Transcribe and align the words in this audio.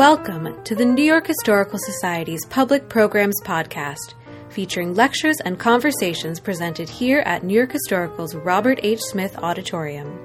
Welcome 0.00 0.64
to 0.64 0.74
the 0.74 0.86
New 0.86 1.02
York 1.02 1.26
Historical 1.26 1.78
Society's 1.78 2.46
Public 2.46 2.88
Programs 2.88 3.38
Podcast, 3.42 4.14
featuring 4.48 4.94
lectures 4.94 5.36
and 5.44 5.58
conversations 5.58 6.40
presented 6.40 6.88
here 6.88 7.18
at 7.26 7.44
New 7.44 7.52
York 7.52 7.72
Historical's 7.72 8.34
Robert 8.34 8.80
H. 8.82 9.00
Smith 9.00 9.36
Auditorium. 9.36 10.18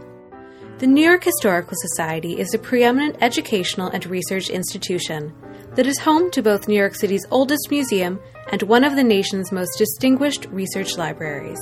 The 0.77 0.87
New 0.87 1.03
York 1.03 1.25
Historical 1.25 1.75
Society 1.75 2.39
is 2.39 2.53
a 2.53 2.57
preeminent 2.57 3.17
educational 3.19 3.89
and 3.89 4.05
research 4.05 4.49
institution 4.49 5.33
that 5.75 5.87
is 5.87 5.99
home 5.99 6.31
to 6.31 6.41
both 6.41 6.69
New 6.69 6.79
York 6.79 6.95
City's 6.95 7.25
oldest 7.29 7.69
museum 7.69 8.21
and 8.53 8.63
one 8.63 8.85
of 8.85 8.95
the 8.95 9.03
nation's 9.03 9.51
most 9.51 9.77
distinguished 9.77 10.45
research 10.51 10.97
libraries. 10.97 11.59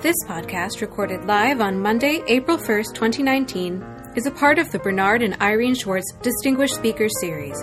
This 0.00 0.16
podcast, 0.26 0.80
recorded 0.80 1.26
live 1.26 1.60
on 1.60 1.78
Monday, 1.78 2.22
April 2.26 2.56
1st, 2.56 2.94
2019, 2.94 3.93
is 4.16 4.26
a 4.26 4.30
part 4.30 4.60
of 4.60 4.70
the 4.70 4.78
Bernard 4.78 5.22
and 5.22 5.36
Irene 5.42 5.74
Schwartz 5.74 6.12
Distinguished 6.22 6.76
Speakers 6.76 7.10
Series. 7.20 7.60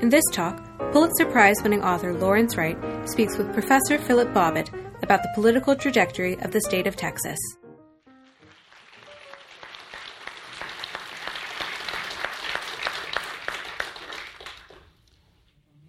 In 0.00 0.08
this 0.08 0.24
talk, 0.32 0.60
Pulitzer 0.90 1.24
Prize 1.24 1.54
winning 1.62 1.84
author 1.84 2.12
Lawrence 2.12 2.56
Wright 2.56 2.76
speaks 3.08 3.38
with 3.38 3.52
Professor 3.52 3.96
Philip 3.98 4.34
Bobbitt 4.34 4.70
about 5.04 5.22
the 5.22 5.30
political 5.36 5.76
trajectory 5.76 6.36
of 6.40 6.50
the 6.50 6.60
state 6.62 6.88
of 6.88 6.96
Texas. 6.96 7.38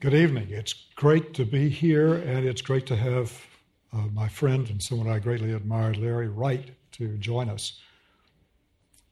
Good 0.01 0.13
evening. 0.13 0.49
It's 0.51 0.73
great 0.95 1.33
to 1.33 1.45
be 1.45 1.67
here, 1.67 2.13
and 2.13 2.45
it's 2.45 2.61
great 2.61 2.85
to 2.87 2.95
have 2.95 3.43
uh, 3.91 4.05
my 4.13 4.27
friend 4.27 4.69
and 4.69 4.83
someone 4.83 5.09
I 5.09 5.17
greatly 5.17 5.55
admire, 5.55 5.95
Larry 5.95 6.27
Wright, 6.27 6.69
to 6.91 7.17
join 7.17 7.49
us. 7.49 7.81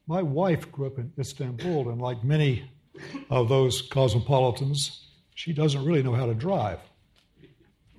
My 0.06 0.22
wife 0.22 0.72
grew 0.72 0.88
up 0.88 0.98
in 0.98 1.14
Istanbul, 1.18 1.90
and 1.90 2.02
like 2.02 2.24
many 2.24 2.70
of 3.30 3.48
those 3.48 3.82
cosmopolitans, 3.82 5.08
she 5.34 5.54
doesn't 5.54 5.86
really 5.86 6.04
know 6.04 6.14
how 6.14 6.26
to 6.26 6.34
drive. 6.34 6.80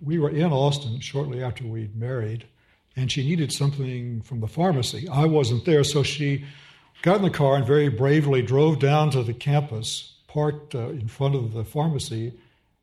We 0.03 0.19
were 0.19 0.31
in 0.31 0.53
Austin 0.53 1.01
shortly 1.01 1.43
after 1.43 1.67
we'd 1.67 1.97
married, 1.97 2.47
and 2.95 3.11
she 3.11 3.27
needed 3.27 3.53
something 3.53 4.21
from 4.21 4.41
the 4.41 4.47
pharmacy. 4.47 5.09
I 5.09 5.25
wasn't 5.25 5.65
there, 5.65 5.83
so 5.83 6.03
she 6.03 6.45
got 7.03 7.17
in 7.17 7.23
the 7.23 7.31
car 7.31 7.57
and 7.57 7.67
very 7.67 7.89
bravely 7.89 8.43
drove 8.43 8.79
down 8.79 9.11
to 9.13 9.23
the 9.23 9.35
campus, 9.35 10.19
parked 10.27 10.75
uh, 10.75 10.91
in 10.91 11.09
front 11.09 11.35
of 11.35 11.53
the 11.53 11.65
pharmacy, 11.65 12.35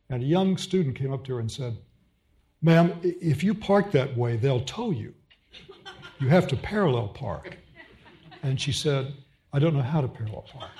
and 0.09 0.23
a 0.23 0.25
young 0.25 0.57
student 0.57 0.95
came 0.95 1.13
up 1.13 1.23
to 1.25 1.35
her 1.35 1.39
and 1.39 1.51
said, 1.51 1.77
Ma'am, 2.61 2.99
if 3.03 3.43
you 3.43 3.53
park 3.53 3.91
that 3.91 4.17
way, 4.17 4.35
they'll 4.35 4.61
tow 4.61 4.91
you. 4.91 5.13
You 6.19 6.29
have 6.29 6.47
to 6.47 6.55
parallel 6.55 7.07
park. 7.09 7.57
And 8.43 8.59
she 8.59 8.71
said, 8.71 9.13
I 9.53 9.59
don't 9.59 9.75
know 9.75 9.81
how 9.81 10.01
to 10.01 10.07
parallel 10.07 10.45
park. 10.53 10.71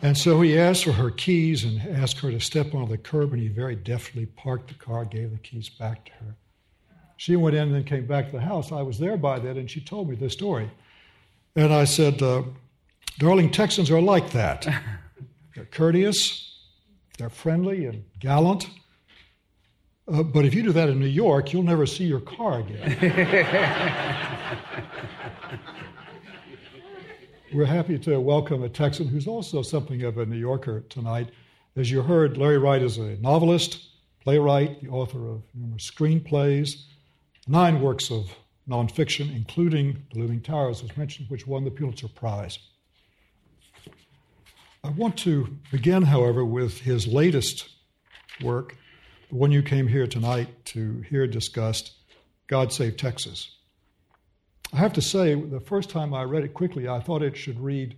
And 0.00 0.16
so 0.16 0.40
he 0.40 0.56
asked 0.56 0.84
for 0.84 0.92
her 0.92 1.10
keys 1.10 1.64
and 1.64 1.80
asked 1.96 2.20
her 2.20 2.30
to 2.30 2.38
step 2.38 2.72
on 2.74 2.88
the 2.88 2.98
curb, 2.98 3.32
and 3.32 3.42
he 3.42 3.48
very 3.48 3.74
deftly 3.74 4.26
parked 4.26 4.68
the 4.68 4.74
car, 4.74 5.04
gave 5.04 5.32
the 5.32 5.38
keys 5.38 5.68
back 5.68 6.04
to 6.06 6.12
her. 6.12 6.36
She 7.16 7.34
went 7.34 7.56
in 7.56 7.62
and 7.62 7.74
then 7.74 7.82
came 7.82 8.06
back 8.06 8.26
to 8.26 8.32
the 8.32 8.40
house. 8.40 8.70
I 8.70 8.82
was 8.82 8.98
there 9.00 9.16
by 9.16 9.40
then, 9.40 9.56
and 9.56 9.68
she 9.68 9.80
told 9.80 10.08
me 10.08 10.14
this 10.14 10.32
story. 10.32 10.70
And 11.56 11.74
I 11.74 11.82
said, 11.82 12.22
uh, 12.22 12.44
Darling, 13.18 13.50
Texans 13.50 13.90
are 13.90 14.00
like 14.00 14.30
that. 14.30 14.68
They're 15.56 15.64
courteous, 15.64 16.56
they're 17.18 17.30
friendly 17.30 17.86
and 17.86 18.04
gallant. 18.20 18.70
Uh, 20.06 20.22
but 20.22 20.44
if 20.44 20.54
you 20.54 20.62
do 20.62 20.70
that 20.72 20.88
in 20.88 21.00
New 21.00 21.06
York, 21.06 21.52
you'll 21.52 21.64
never 21.64 21.84
see 21.84 22.04
your 22.04 22.20
car 22.20 22.60
again. 22.60 24.37
We're 27.58 27.66
happy 27.66 27.98
to 27.98 28.20
welcome 28.20 28.62
a 28.62 28.68
Texan 28.68 29.08
who's 29.08 29.26
also 29.26 29.62
something 29.62 30.04
of 30.04 30.16
a 30.16 30.24
New 30.24 30.36
Yorker 30.36 30.82
tonight. 30.82 31.32
As 31.74 31.90
you 31.90 32.02
heard, 32.02 32.38
Larry 32.38 32.56
Wright 32.56 32.80
is 32.80 32.98
a 32.98 33.16
novelist, 33.16 33.84
playwright, 34.20 34.80
the 34.80 34.90
author 34.90 35.28
of 35.28 35.42
numerous 35.52 35.90
screenplays, 35.90 36.84
nine 37.48 37.80
works 37.80 38.12
of 38.12 38.32
nonfiction, 38.70 39.34
including 39.34 40.04
The 40.12 40.20
Looming 40.20 40.40
Towers, 40.40 40.84
was 40.84 40.96
mentioned, 40.96 41.30
which 41.30 41.48
won 41.48 41.64
the 41.64 41.72
Pulitzer 41.72 42.06
Prize. 42.06 42.60
I 44.84 44.90
want 44.90 45.18
to 45.18 45.58
begin, 45.72 46.04
however, 46.04 46.44
with 46.44 46.78
his 46.78 47.08
latest 47.08 47.70
work, 48.40 48.76
the 49.30 49.34
one 49.34 49.50
you 49.50 49.64
came 49.64 49.88
here 49.88 50.06
tonight 50.06 50.64
to 50.66 51.00
hear 51.10 51.26
discussed, 51.26 51.90
God 52.46 52.72
Save 52.72 52.96
Texas. 52.96 53.57
I 54.72 54.76
have 54.76 54.92
to 54.94 55.02
say, 55.02 55.34
the 55.34 55.60
first 55.60 55.88
time 55.90 56.12
I 56.12 56.24
read 56.24 56.44
it 56.44 56.54
quickly, 56.54 56.88
I 56.88 57.00
thought 57.00 57.22
it 57.22 57.36
should 57.36 57.58
read, 57.58 57.96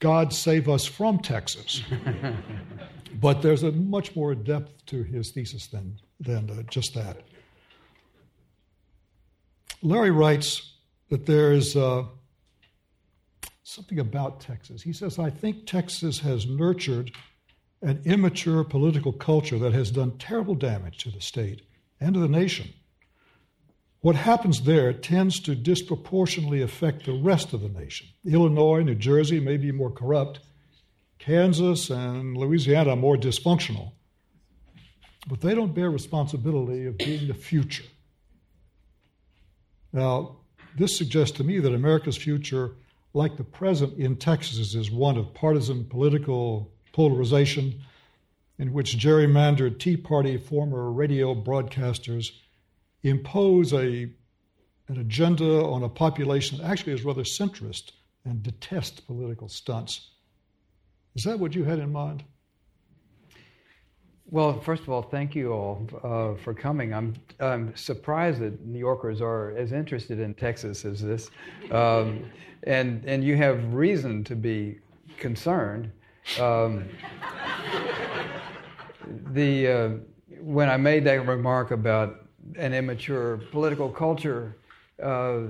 God 0.00 0.32
Save 0.32 0.68
Us 0.68 0.84
from 0.84 1.18
Texas. 1.18 1.82
but 3.20 3.42
there's 3.42 3.62
a 3.62 3.72
much 3.72 4.16
more 4.16 4.34
depth 4.34 4.84
to 4.86 5.02
his 5.02 5.30
thesis 5.30 5.68
than, 5.68 5.98
than 6.20 6.50
uh, 6.50 6.62
just 6.64 6.94
that. 6.94 7.22
Larry 9.82 10.10
writes 10.10 10.72
that 11.10 11.26
there 11.26 11.52
is 11.52 11.76
uh, 11.76 12.04
something 13.62 14.00
about 14.00 14.40
Texas. 14.40 14.82
He 14.82 14.92
says, 14.92 15.18
I 15.18 15.30
think 15.30 15.66
Texas 15.66 16.18
has 16.20 16.46
nurtured 16.46 17.12
an 17.82 18.00
immature 18.04 18.64
political 18.64 19.12
culture 19.12 19.58
that 19.58 19.72
has 19.74 19.90
done 19.90 20.18
terrible 20.18 20.54
damage 20.54 20.98
to 20.98 21.10
the 21.10 21.20
state 21.20 21.62
and 22.00 22.14
to 22.14 22.20
the 22.20 22.28
nation. 22.28 22.72
What 24.04 24.16
happens 24.16 24.64
there 24.64 24.92
tends 24.92 25.40
to 25.40 25.54
disproportionately 25.54 26.60
affect 26.60 27.06
the 27.06 27.14
rest 27.14 27.54
of 27.54 27.62
the 27.62 27.70
nation. 27.70 28.06
Illinois, 28.26 28.82
New 28.82 28.96
Jersey 28.96 29.40
may 29.40 29.56
be 29.56 29.72
more 29.72 29.90
corrupt, 29.90 30.40
Kansas 31.18 31.88
and 31.88 32.36
Louisiana 32.36 32.90
are 32.90 32.96
more 32.96 33.16
dysfunctional, 33.16 33.92
but 35.26 35.40
they 35.40 35.54
don't 35.54 35.74
bear 35.74 35.88
responsibility 35.88 36.84
of 36.84 36.98
being 36.98 37.28
the 37.28 37.32
future. 37.32 37.86
Now, 39.90 40.36
this 40.76 40.94
suggests 40.94 41.38
to 41.38 41.44
me 41.44 41.58
that 41.60 41.72
America's 41.72 42.18
future, 42.18 42.72
like 43.14 43.38
the 43.38 43.42
present 43.42 43.96
in 43.96 44.16
Texas, 44.16 44.74
is 44.74 44.90
one 44.90 45.16
of 45.16 45.32
partisan 45.32 45.86
political 45.86 46.70
polarization 46.92 47.80
in 48.58 48.74
which 48.74 48.98
gerrymandered 48.98 49.78
Tea 49.78 49.96
Party 49.96 50.36
former 50.36 50.92
radio 50.92 51.34
broadcasters 51.34 52.32
impose 53.04 53.72
a, 53.72 54.08
an 54.88 54.98
agenda 54.98 55.64
on 55.64 55.84
a 55.84 55.88
population 55.88 56.58
that 56.58 56.64
actually 56.64 56.94
is 56.94 57.04
rather 57.04 57.22
centrist 57.22 57.92
and 58.24 58.42
detests 58.42 58.98
political 58.98 59.48
stunts. 59.48 60.10
Is 61.14 61.22
that 61.24 61.38
what 61.38 61.54
you 61.54 61.62
had 61.64 61.78
in 61.78 61.92
mind? 61.92 62.24
Well, 64.30 64.58
first 64.60 64.82
of 64.82 64.88
all, 64.88 65.02
thank 65.02 65.34
you 65.34 65.52
all 65.52 65.86
uh, 66.02 66.42
for 66.42 66.54
coming. 66.54 66.94
I'm, 66.94 67.14
I'm 67.38 67.76
surprised 67.76 68.40
that 68.40 68.64
New 68.64 68.78
Yorkers 68.78 69.20
are 69.20 69.50
as 69.50 69.72
interested 69.72 70.18
in 70.18 70.34
Texas 70.34 70.84
as 70.84 71.02
this. 71.02 71.30
Um, 71.70 72.24
and, 72.64 73.04
and 73.04 73.22
you 73.22 73.36
have 73.36 73.74
reason 73.74 74.24
to 74.24 74.34
be 74.34 74.78
concerned. 75.18 75.92
Um, 76.40 76.88
the, 79.32 79.68
uh, 79.68 79.88
when 80.40 80.70
I 80.70 80.78
made 80.78 81.04
that 81.04 81.26
remark 81.26 81.70
about 81.70 82.23
an 82.56 82.74
immature 82.74 83.38
political 83.50 83.88
culture, 83.88 84.56
uh, 85.02 85.40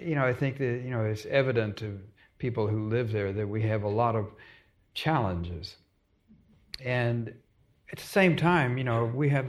you 0.00 0.14
know, 0.14 0.24
I 0.24 0.32
think 0.32 0.58
that 0.58 0.82
you 0.84 0.90
know 0.90 1.04
it's 1.04 1.26
evident 1.26 1.76
to 1.78 1.98
people 2.38 2.66
who 2.66 2.88
live 2.88 3.12
there 3.12 3.32
that 3.32 3.48
we 3.48 3.62
have 3.62 3.82
a 3.82 3.88
lot 3.88 4.14
of 4.14 4.26
challenges, 4.94 5.76
and 6.84 7.32
at 7.92 7.98
the 7.98 8.06
same 8.06 8.36
time, 8.36 8.78
you 8.78 8.84
know, 8.84 9.04
we 9.04 9.28
have 9.30 9.46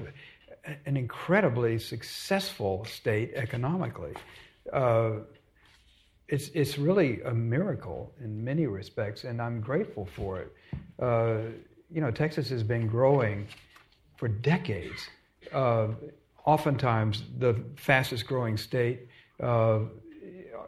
an 0.86 0.98
incredibly 0.98 1.80
successful 1.80 2.86
state 2.86 3.34
economically. 3.36 4.14
Uh, 4.72 5.12
it's 6.28 6.50
it's 6.50 6.78
really 6.78 7.22
a 7.24 7.34
miracle 7.34 8.14
in 8.24 8.44
many 8.44 8.68
respects, 8.68 9.24
and 9.24 9.42
I'm 9.42 9.62
grateful 9.62 10.08
for 10.16 10.42
it. 10.42 10.54
Uh, 11.00 11.52
you 11.92 12.02
know, 12.02 12.12
Texas 12.12 12.50
has 12.50 12.63
been 12.63 12.88
growing 12.88 13.48
for 14.18 14.28
decades. 14.28 15.10
Uh, 15.52 15.88
oftentimes 16.54 17.24
the 17.38 17.54
fastest 17.75 18.25
growing 18.25 18.57
state. 18.57 19.07
Uh, 19.42 19.80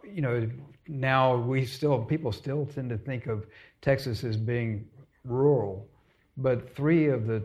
you 0.03 0.21
know, 0.21 0.49
now 0.87 1.35
we 1.35 1.65
still 1.65 2.03
people 2.03 2.31
still 2.31 2.65
tend 2.65 2.89
to 2.89 2.97
think 2.97 3.25
of 3.25 3.47
Texas 3.81 4.23
as 4.23 4.37
being 4.37 4.87
rural, 5.25 5.87
but 6.37 6.75
three 6.75 7.07
of 7.07 7.25
the 7.25 7.41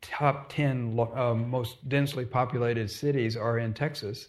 top 0.00 0.48
ten 0.48 0.98
uh, 1.14 1.34
most 1.34 1.86
densely 1.88 2.24
populated 2.24 2.90
cities 2.90 3.36
are 3.36 3.58
in 3.58 3.74
Texas, 3.74 4.28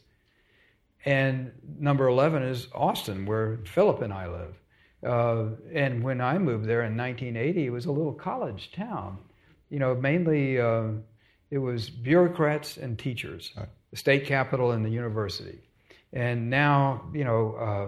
and 1.05 1.51
number 1.79 2.07
eleven 2.07 2.43
is 2.43 2.67
Austin, 2.73 3.25
where 3.25 3.59
Philip 3.65 4.01
and 4.01 4.13
I 4.13 4.27
live. 4.27 4.55
Uh, 5.05 5.55
and 5.71 6.03
when 6.03 6.19
I 6.19 6.37
moved 6.37 6.65
there 6.65 6.83
in 6.83 6.97
1980, 6.97 7.67
it 7.67 7.69
was 7.69 7.85
a 7.85 7.91
little 7.91 8.13
college 8.13 8.71
town. 8.71 9.19
You 9.69 9.79
know, 9.79 9.93
mainly 9.93 10.59
uh, 10.59 10.87
it 11.49 11.57
was 11.57 11.89
bureaucrats 11.89 12.77
and 12.77 12.97
teachers, 12.97 13.51
right. 13.57 13.67
the 13.91 13.97
state 13.97 14.25
capital 14.25 14.71
and 14.71 14.85
the 14.85 14.89
university. 14.89 15.59
And 16.13 16.49
now, 16.49 17.03
you 17.13 17.23
know, 17.23 17.55
uh, 17.55 17.87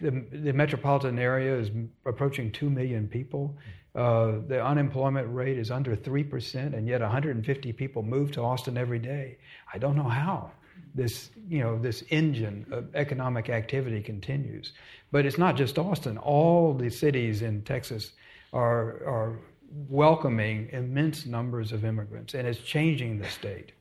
the, 0.00 0.24
the 0.32 0.52
metropolitan 0.52 1.18
area 1.18 1.58
is 1.58 1.70
approaching 2.06 2.50
2 2.52 2.70
million 2.70 3.08
people. 3.08 3.56
Uh, 3.94 4.38
the 4.46 4.64
unemployment 4.64 5.32
rate 5.34 5.58
is 5.58 5.70
under 5.70 5.96
3%, 5.96 6.74
and 6.74 6.86
yet 6.86 7.00
150 7.00 7.72
people 7.72 8.02
move 8.02 8.30
to 8.32 8.40
Austin 8.40 8.78
every 8.78 8.98
day. 8.98 9.36
I 9.72 9.78
don't 9.78 9.96
know 9.96 10.08
how 10.08 10.52
this, 10.94 11.30
you 11.48 11.60
know, 11.60 11.78
this 11.78 12.02
engine 12.10 12.66
of 12.70 12.94
economic 12.94 13.50
activity 13.50 14.00
continues. 14.00 14.72
But 15.12 15.26
it's 15.26 15.38
not 15.38 15.56
just 15.56 15.78
Austin. 15.78 16.18
All 16.18 16.74
the 16.74 16.90
cities 16.90 17.42
in 17.42 17.62
Texas 17.62 18.12
are, 18.52 19.04
are 19.06 19.38
welcoming 19.70 20.68
immense 20.72 21.26
numbers 21.26 21.72
of 21.72 21.84
immigrants, 21.84 22.34
and 22.34 22.46
it's 22.46 22.60
changing 22.60 23.18
the 23.18 23.28
state. 23.28 23.72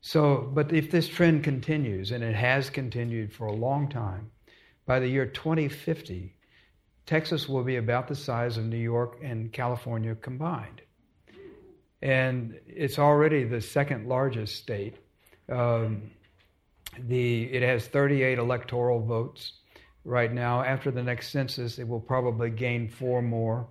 So, 0.00 0.50
but 0.54 0.72
if 0.72 0.90
this 0.90 1.08
trend 1.08 1.44
continues, 1.44 2.12
and 2.12 2.22
it 2.22 2.34
has 2.34 2.70
continued 2.70 3.32
for 3.32 3.46
a 3.46 3.52
long 3.52 3.88
time, 3.88 4.30
by 4.86 5.00
the 5.00 5.08
year 5.08 5.26
2050, 5.26 6.34
Texas 7.04 7.48
will 7.48 7.64
be 7.64 7.76
about 7.76 8.06
the 8.06 8.14
size 8.14 8.58
of 8.58 8.64
New 8.64 8.76
York 8.76 9.18
and 9.22 9.52
California 9.52 10.14
combined. 10.14 10.82
And 12.00 12.60
it's 12.66 12.98
already 12.98 13.44
the 13.44 13.60
second 13.60 14.06
largest 14.08 14.56
state. 14.56 14.96
Um, 15.50 16.10
the, 16.98 17.44
it 17.44 17.62
has 17.62 17.86
38 17.86 18.38
electoral 18.38 19.00
votes 19.00 19.54
right 20.04 20.32
now. 20.32 20.62
After 20.62 20.90
the 20.90 21.02
next 21.02 21.30
census, 21.30 21.78
it 21.78 21.88
will 21.88 22.00
probably 22.00 22.50
gain 22.50 22.88
four 22.88 23.22
more. 23.22 23.66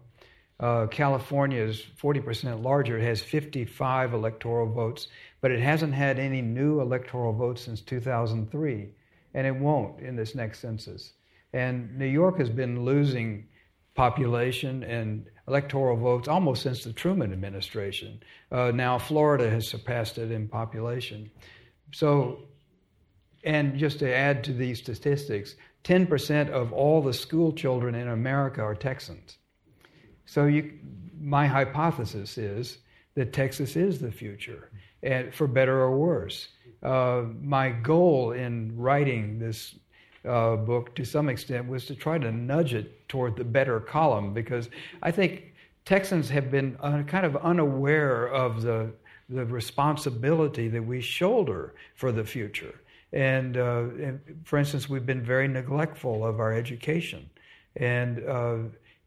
Uh, 0.60 0.88
California 0.88 1.62
is 1.62 1.84
40% 2.02 2.64
larger. 2.64 2.98
It 2.98 3.04
has 3.04 3.22
55 3.22 4.14
electoral 4.14 4.68
votes, 4.68 5.08
but 5.40 5.52
it 5.52 5.60
hasn't 5.60 5.94
had 5.94 6.18
any 6.18 6.42
new 6.42 6.82
electoral 6.82 7.34
votes 7.34 7.62
since 7.62 7.82
2003, 7.82 8.90
and 9.36 9.48
it 9.48 9.56
won't 9.56 10.00
in 10.00 10.16
this 10.16 10.34
next 10.34 10.60
census. 10.60 11.14
And 11.54 11.98
New 11.98 12.08
York 12.08 12.40
has 12.40 12.50
been 12.50 12.84
losing 12.84 13.48
population 13.94 14.84
and 14.84 15.30
electoral 15.48 15.98
votes 15.98 16.28
almost 16.28 16.64
since 16.64 16.84
the 16.84 16.94
Truman 16.94 17.32
administration. 17.34 18.22
Uh, 18.52 18.72
now 18.74 18.98
Florida 18.98 19.50
has 19.50 19.68
surpassed 19.68 20.18
it 20.18 20.32
in 20.32 20.48
population. 20.48 21.30
So, 21.94 22.40
and 23.44 23.78
just 23.78 24.00
to 24.00 24.14
add 24.14 24.44
to 24.46 24.54
these 24.54 24.80
statistics, 24.80 25.56
10% 25.84 26.50
of 26.50 26.74
all 26.74 27.02
the 27.02 27.14
school 27.14 27.54
children 27.54 27.96
in 27.96 28.08
America 28.08 28.62
are 28.62 28.76
Texans. 28.76 29.38
So, 30.28 30.46
you, 30.46 30.74
my 31.20 31.48
hypothesis 31.48 32.38
is 32.38 32.78
that 33.16 33.34
Texas 33.34 33.76
is 33.76 34.00
the 34.00 34.12
future, 34.12 34.70
and 35.02 35.34
for 35.34 35.48
better 35.48 35.82
or 35.82 35.98
worse. 35.98 36.50
Uh, 36.84 37.24
my 37.42 37.72
goal 37.72 38.34
in 38.34 38.78
writing 38.78 39.40
this 39.40 39.74
uh, 40.24 40.56
book 40.56 40.96
to 40.96 41.04
some 41.04 41.28
extent 41.28 41.68
was 41.68 41.86
to 41.88 41.96
try 41.96 42.20
to 42.20 42.32
nudge 42.32 42.76
it 42.76 43.10
toward 43.10 43.36
the 43.36 43.44
better 43.44 43.80
column 43.80 44.34
because 44.34 44.70
I 45.02 45.10
think 45.10 45.54
Texans 45.86 46.30
have 46.30 46.52
been 46.52 46.78
uh, 46.82 47.02
kind 47.08 47.26
of 47.26 47.36
unaware 47.38 48.28
of 48.28 48.62
the 48.62 48.92
the 49.30 49.46
responsibility 49.46 50.68
that 50.70 50.82
we 50.82 51.02
shoulder 51.02 51.74
for 51.96 52.12
the 52.12 52.24
future. 52.24 52.80
And, 53.14 53.58
uh, 53.58 53.88
and 54.02 54.20
for 54.44 54.58
instance, 54.58 54.88
we've 54.90 55.06
been 55.06 55.24
very 55.24 55.48
neglectful 55.48 56.26
of 56.26 56.40
our 56.40 56.54
education. 56.54 57.30
And 57.76 58.24
uh, 58.28 58.58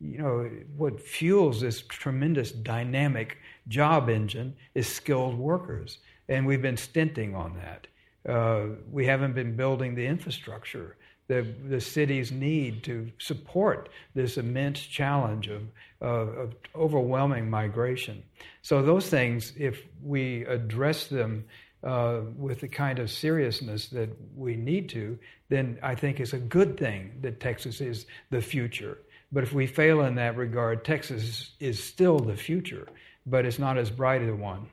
you 0.01 0.19
know 0.19 0.51
what 0.77 1.01
fuels 1.01 1.61
this 1.61 1.83
tremendous 1.83 2.53
dynamic 2.53 3.39
job 3.69 4.09
engine 4.09 4.55
is 4.75 4.89
skilled 4.89 5.39
workers, 5.39 5.99
and 6.29 6.47
we've 6.47 6.63
been 6.63 6.77
stinting 6.77 7.35
on 7.35 7.55
that. 7.57 7.87
Uh, 8.31 8.77
we 8.91 9.07
haven't 9.07 9.35
been 9.35 9.57
building 9.57 9.95
the 9.95 10.07
infrastructure 10.07 10.97
that 11.29 11.71
the 11.71 11.81
cities 11.81 12.33
need 12.33 12.83
to 12.83 13.11
support 13.19 13.89
this 14.15 14.37
immense 14.37 14.81
challenge 14.81 15.49
of, 15.49 15.63
of 16.01 16.55
overwhelming 16.75 17.49
migration. 17.49 18.21
So, 18.63 18.83
those 18.83 19.09
things, 19.09 19.53
if 19.57 19.83
we 20.03 20.45
address 20.47 21.07
them 21.07 21.45
uh, 21.85 22.23
with 22.37 22.61
the 22.61 22.69
kind 22.69 22.99
of 22.99 23.11
seriousness 23.11 23.89
that 23.89 24.11
we 24.37 24.57
need 24.57 24.89
to, 24.89 25.19
then 25.51 25.79
I 25.83 25.95
think 25.95 26.19
it's 26.19 26.33
a 26.33 26.39
good 26.39 26.77
thing 26.77 27.13
that 27.21 27.39
Texas 27.39 27.81
is 27.81 28.07
the 28.31 28.43
future. 28.43 28.99
But 29.33 29.45
if 29.45 29.53
we 29.53 29.67
fail 29.67 30.03
in 30.03 30.17
that 30.17 30.37
regard, 30.37 30.85
Texas 30.85 31.53
is 31.61 31.83
still 31.83 32.19
the 32.19 32.37
future, 32.37 32.89
but 33.27 33.47
it's 33.47 33.59
not 33.59 33.79
as 33.79 33.91
bright 33.91 34.23
a 34.29 34.35
one. 34.35 34.69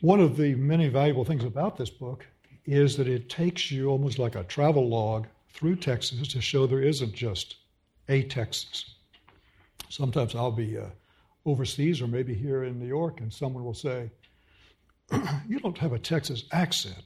One 0.00 0.20
of 0.20 0.36
the 0.36 0.54
many 0.54 0.88
valuable 0.88 1.24
things 1.24 1.44
about 1.44 1.76
this 1.76 1.90
book 1.90 2.26
is 2.64 2.96
that 2.96 3.08
it 3.08 3.28
takes 3.28 3.70
you 3.70 3.88
almost 3.88 4.18
like 4.18 4.36
a 4.36 4.44
travel 4.44 4.88
log 4.88 5.26
through 5.52 5.76
Texas 5.76 6.28
to 6.28 6.40
show 6.40 6.66
there 6.66 6.82
isn't 6.82 7.12
just 7.12 7.56
a 8.08 8.22
Texas. 8.22 8.94
Sometimes 9.88 10.34
I'll 10.34 10.52
be 10.52 10.78
uh, 10.78 10.86
overseas 11.44 12.00
or 12.00 12.06
maybe 12.06 12.32
here 12.34 12.64
in 12.64 12.78
New 12.78 12.86
York, 12.86 13.20
and 13.20 13.32
someone 13.32 13.64
will 13.64 13.74
say, 13.74 14.10
You 15.48 15.58
don't 15.58 15.78
have 15.78 15.92
a 15.92 15.98
Texas 15.98 16.44
accent. 16.52 17.02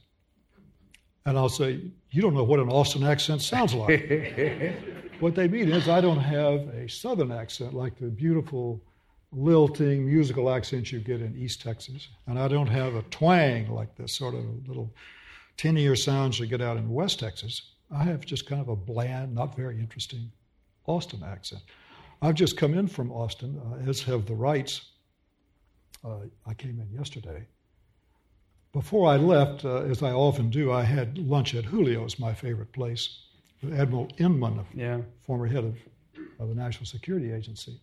And 1.25 1.37
I'll 1.37 1.49
say, 1.49 1.81
You 2.11 2.21
don't 2.21 2.35
know 2.35 2.43
what 2.43 2.59
an 2.59 2.69
Austin 2.69 3.03
accent 3.03 3.41
sounds 3.41 3.73
like. 3.73 3.89
what 5.25 5.33
they 5.33 5.47
mean 5.47 5.69
is, 5.69 5.89
I 5.89 6.01
don't 6.01 6.19
have 6.19 6.67
a 6.67 6.87
Southern 6.87 7.31
accent 7.31 7.73
like 7.73 7.97
the 7.97 8.09
beautiful, 8.09 8.79
lilting 9.31 10.05
musical 10.05 10.51
accent 10.51 10.91
you 10.91 10.99
get 10.99 11.19
in 11.19 11.35
East 11.35 11.63
Texas. 11.63 12.09
And 12.27 12.37
I 12.37 12.47
don't 12.47 12.67
have 12.67 12.93
a 12.93 13.01
twang 13.09 13.67
like 13.71 13.95
the 13.95 14.07
sort 14.07 14.35
of 14.35 14.43
little 14.67 14.93
tinier 15.57 15.95
sounds 15.95 16.39
you 16.39 16.45
get 16.45 16.61
out 16.61 16.77
in 16.77 16.87
West 16.91 17.19
Texas. 17.19 17.71
I 17.89 18.03
have 18.03 18.23
just 18.23 18.45
kind 18.45 18.61
of 18.61 18.67
a 18.67 18.75
bland, 18.75 19.33
not 19.33 19.55
very 19.55 19.79
interesting 19.79 20.31
Austin 20.85 21.23
accent. 21.23 21.63
I've 22.21 22.35
just 22.35 22.55
come 22.55 22.75
in 22.75 22.87
from 22.87 23.11
Austin, 23.11 23.59
uh, 23.59 23.89
as 23.89 24.03
have 24.03 24.27
the 24.27 24.35
Wrights. 24.35 24.91
Uh, 26.03 26.17
I 26.45 26.53
came 26.53 26.79
in 26.79 26.95
yesterday. 26.95 27.47
Before 28.73 29.09
I 29.09 29.17
left, 29.17 29.65
uh, 29.65 29.77
as 29.77 30.03
I 30.03 30.11
often 30.11 30.51
do, 30.51 30.71
I 30.71 30.83
had 30.83 31.17
lunch 31.17 31.55
at 31.55 31.65
Julio's, 31.65 32.19
my 32.19 32.35
favorite 32.35 32.73
place, 32.73 33.24
Admiral 33.73 34.09
Inman, 34.17 34.65
yeah. 34.73 34.99
former 35.21 35.47
head 35.47 35.63
of, 35.63 35.77
of 36.39 36.49
the 36.49 36.55
National 36.55 36.85
Security 36.85 37.31
Agency. 37.31 37.79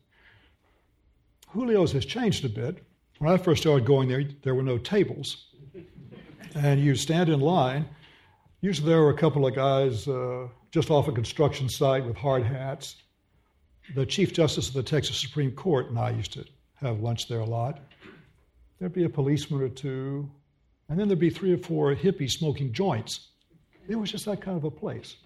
Julio's 1.52 1.92
has 1.92 2.06
changed 2.06 2.44
a 2.44 2.48
bit. 2.48 2.84
When 3.18 3.30
I 3.30 3.36
first 3.36 3.62
started 3.62 3.86
going 3.86 4.08
there, 4.08 4.24
there 4.42 4.54
were 4.54 4.62
no 4.62 4.78
tables 4.78 5.52
and 6.54 6.80
you 6.80 6.94
stand 6.94 7.28
in 7.28 7.40
line. 7.40 7.88
Usually 8.60 8.88
there 8.88 9.00
were 9.00 9.10
a 9.10 9.16
couple 9.16 9.46
of 9.46 9.54
guys 9.54 10.06
uh, 10.06 10.48
just 10.70 10.90
off 10.90 11.08
a 11.08 11.12
construction 11.12 11.68
site 11.68 12.04
with 12.04 12.16
hard 12.16 12.44
hats. 12.44 12.96
The 13.94 14.06
Chief 14.06 14.32
Justice 14.32 14.68
of 14.68 14.74
the 14.74 14.82
Texas 14.82 15.18
Supreme 15.18 15.52
Court 15.52 15.88
and 15.90 15.98
I 15.98 16.10
used 16.10 16.32
to 16.34 16.44
have 16.76 17.00
lunch 17.00 17.28
there 17.28 17.40
a 17.40 17.44
lot. 17.44 17.80
There'd 18.78 18.92
be 18.92 19.04
a 19.04 19.08
policeman 19.08 19.62
or 19.62 19.68
two, 19.68 20.28
and 20.88 20.98
then 20.98 21.06
there'd 21.08 21.18
be 21.18 21.30
three 21.30 21.52
or 21.52 21.58
four 21.58 21.94
hippies 21.94 22.32
smoking 22.32 22.72
joints. 22.72 23.28
It 23.88 23.96
was 23.96 24.10
just 24.10 24.24
that 24.24 24.40
kind 24.40 24.56
of 24.56 24.64
a 24.64 24.70
place. 24.70 25.16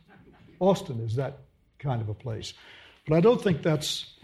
Austin 0.61 1.01
is 1.01 1.17
that 1.17 1.39
kind 1.79 2.01
of 2.01 2.09
a 2.09 2.15
place. 2.15 2.53
But 3.07 3.17
I 3.17 3.21
don't 3.21 3.41
think 3.41 3.63
that's, 3.63 4.15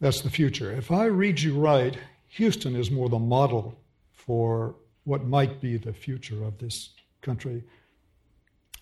that's 0.00 0.22
the 0.22 0.30
future. 0.30 0.72
If 0.72 0.90
I 0.90 1.04
read 1.06 1.40
you 1.40 1.58
right, 1.58 1.96
Houston 2.28 2.76
is 2.76 2.90
more 2.90 3.08
the 3.08 3.18
model 3.18 3.78
for 4.12 4.74
what 5.04 5.24
might 5.24 5.60
be 5.60 5.76
the 5.76 5.92
future 5.92 6.44
of 6.44 6.58
this 6.58 6.90
country. 7.22 7.62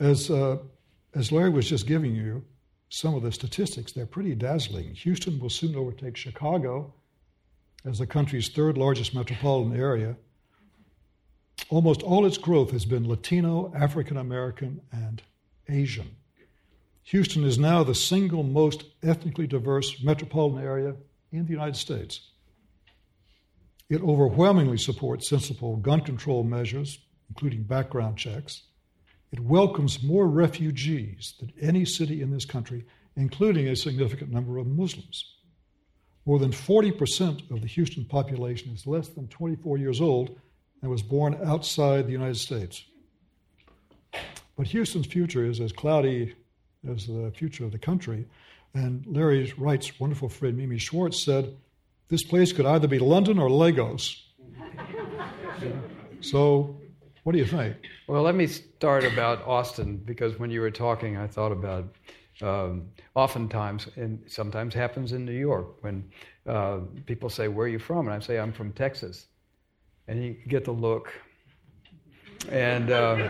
As, 0.01 0.31
uh, 0.31 0.59
as 1.15 1.33
Larry 1.33 1.51
was 1.51 1.69
just 1.69 1.87
giving 1.87 2.15
you 2.15 2.45
some 2.89 3.15
of 3.15 3.23
the 3.23 3.33
statistics, 3.33 3.93
they're 3.93 4.07
pretty 4.07 4.35
dazzling. 4.35 4.95
Houston 4.95 5.39
will 5.39 5.51
soon 5.51 5.75
overtake 5.77 6.17
Chicago 6.17 6.93
as 7.85 7.99
the 7.99 8.07
country's 8.07 8.49
third 8.49 8.77
largest 8.77 9.15
metropolitan 9.15 9.79
area. 9.79 10.17
Almost 11.71 12.03
all 12.03 12.25
its 12.27 12.39
growth 12.39 12.71
has 12.71 12.85
been 12.85 13.09
Latino, 13.09 13.73
African 13.75 14.17
American, 14.17 14.81
and 14.93 15.23
Asian. 15.69 16.17
Houston 17.09 17.43
is 17.43 17.59
now 17.59 17.83
the 17.83 17.95
single 17.95 18.43
most 18.43 18.85
ethnically 19.03 19.47
diverse 19.47 20.03
metropolitan 20.03 20.63
area 20.63 20.95
in 21.33 21.47
the 21.47 21.53
United 21.53 21.77
States. 21.77 22.21
It 23.89 24.03
overwhelmingly 24.03 24.77
supports 24.77 25.27
sensible 25.27 25.77
gun 25.77 26.03
control 26.03 26.45
measures, 26.45 26.99
including 27.31 27.63
background 27.63 28.19
checks. 28.19 28.65
It 29.33 29.41
welcomes 29.41 30.03
more 30.03 30.27
refugees 30.27 31.33
than 31.41 31.51
any 31.59 31.87
city 31.87 32.21
in 32.21 32.31
this 32.31 32.45
country, 32.45 32.85
including 33.17 33.69
a 33.69 33.77
significant 33.77 34.31
number 34.31 34.59
of 34.59 34.67
Muslims. 34.67 35.37
More 36.27 36.39
than 36.39 36.51
40% 36.51 37.51
of 37.51 37.63
the 37.63 37.69
Houston 37.69 38.05
population 38.05 38.71
is 38.75 38.87
less 38.87 39.09
than 39.09 39.29
24 39.29 39.79
years 39.79 40.03
old 40.03 40.39
and 40.83 40.91
was 40.91 41.03
born 41.03 41.41
outside 41.43 42.07
the 42.07 42.13
United 42.13 42.37
States. 42.37 42.85
But 44.59 44.67
Houston's 44.67 45.07
future 45.07 45.47
is 45.47 45.59
as 45.59 45.73
cloudy 45.73 46.35
as 46.89 47.07
the 47.07 47.33
future 47.35 47.65
of 47.65 47.73
the 47.73 47.79
country. 47.79 48.27
And 48.75 49.05
Larry 49.07 49.53
Wright's 49.57 49.99
wonderful 49.99 50.29
friend 50.29 50.57
Mimi 50.57 50.79
Swartz 50.79 51.25
said, 51.25 51.57
this 52.09 52.23
place 52.25 52.53
could 52.53 52.67
either 52.67 52.89
be 52.89 52.99
London 52.99 53.39
or 53.39 53.51
Lagos. 53.51 54.25
so 56.21 56.77
What 57.29 57.33
do 57.33 57.39
you 57.39 57.45
think? 57.45 57.77
Well, 58.07 58.23
let 58.23 58.35
me 58.35 58.47
start 58.47 59.05
about 59.05 59.47
Austin 59.47 59.99
because 59.99 60.39
when 60.39 60.51
you 60.51 60.63
were 60.63 60.71
talking, 60.71 61.19
I 61.19 61.27
thought 61.27 61.53
about 61.53 61.95
um, 62.41 62.87
oftentimes, 63.15 63.89
and 63.97 64.23
sometimes 64.27 64.73
happens 64.73 65.13
in 65.13 65.27
New 65.27 65.39
York 65.39 65.83
when 65.83 66.11
uh, 66.47 66.79
people 67.05 67.29
say, 67.29 67.49
"Where 67.49 67.67
are 67.67 67.69
you 67.69 67.79
from?" 67.79 68.07
and 68.07 68.15
I 68.15 68.21
say, 68.21 68.39
"I'm 68.39 68.53
from 68.53 68.73
Texas," 68.73 69.27
and 70.07 70.25
you 70.25 70.37
get 70.49 70.65
the 70.65 70.73
look. 70.73 71.13
And 72.51 72.91
uh, 72.91 73.29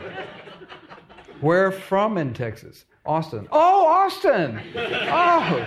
where 1.40 1.72
from 1.72 2.18
in 2.18 2.34
Texas? 2.34 2.84
Austin. 3.08 3.48
Oh, 3.50 3.86
Austin! 3.86 4.60
Oh, 4.76 5.66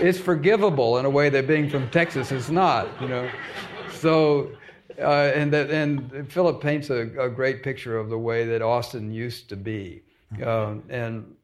it's 0.00 0.18
forgivable 0.18 0.98
in 0.98 1.04
a 1.04 1.10
way 1.10 1.30
that 1.30 1.46
being 1.46 1.70
from 1.70 1.88
Texas 1.90 2.32
is 2.32 2.50
not. 2.50 2.88
You 3.00 3.06
know, 3.06 3.30
so 3.92 4.50
uh, 4.98 5.30
and 5.34 5.52
that 5.52 5.70
and 5.70 6.30
Philip 6.30 6.60
paints 6.60 6.90
a, 6.90 7.02
a, 7.20 7.30
great 7.30 7.62
picture 7.62 7.96
of 7.96 8.10
the 8.10 8.18
way 8.18 8.44
that 8.46 8.62
Austin 8.62 9.12
used 9.12 9.48
to 9.50 9.56
be, 9.56 10.02
uh, 10.44 10.74
and 10.88 11.36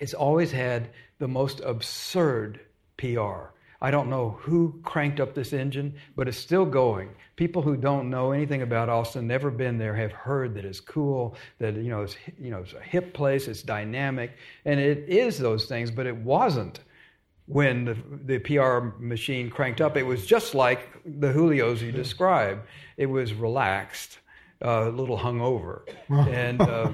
it's 0.00 0.12
always 0.12 0.50
had 0.50 0.90
the 1.20 1.28
most 1.28 1.60
absurd 1.60 2.58
PR. 2.96 3.52
I 3.82 3.90
don't 3.90 4.10
know 4.10 4.38
who 4.40 4.78
cranked 4.82 5.20
up 5.20 5.34
this 5.34 5.52
engine, 5.52 5.94
but 6.14 6.28
it's 6.28 6.36
still 6.36 6.66
going. 6.66 7.10
People 7.36 7.62
who 7.62 7.76
don't 7.76 8.10
know 8.10 8.32
anything 8.32 8.60
about 8.60 8.90
Austin, 8.90 9.26
never 9.26 9.50
been 9.50 9.78
there, 9.78 9.94
have 9.94 10.12
heard 10.12 10.54
that 10.54 10.66
it's 10.66 10.80
cool, 10.80 11.34
that 11.58 11.74
you 11.76 11.88
know 11.88 12.02
it's 12.02 12.16
you 12.38 12.50
know 12.50 12.58
it's 12.58 12.74
a 12.74 12.80
hip 12.80 13.14
place, 13.14 13.48
it's 13.48 13.62
dynamic, 13.62 14.32
and 14.66 14.78
it 14.78 15.08
is 15.08 15.38
those 15.38 15.64
things. 15.64 15.90
But 15.90 16.06
it 16.06 16.16
wasn't 16.16 16.80
when 17.46 17.86
the, 17.86 17.96
the 18.26 18.38
PR 18.38 19.02
machine 19.02 19.48
cranked 19.48 19.80
up. 19.80 19.96
It 19.96 20.02
was 20.02 20.26
just 20.26 20.54
like 20.54 21.00
the 21.04 21.32
Julios 21.32 21.80
you 21.80 21.90
described. 21.90 22.60
It 22.98 23.06
was 23.06 23.32
relaxed, 23.32 24.18
uh, 24.62 24.88
a 24.88 24.90
little 24.90 25.18
hungover, 25.18 25.82
and 26.10 26.60
uh, 26.60 26.92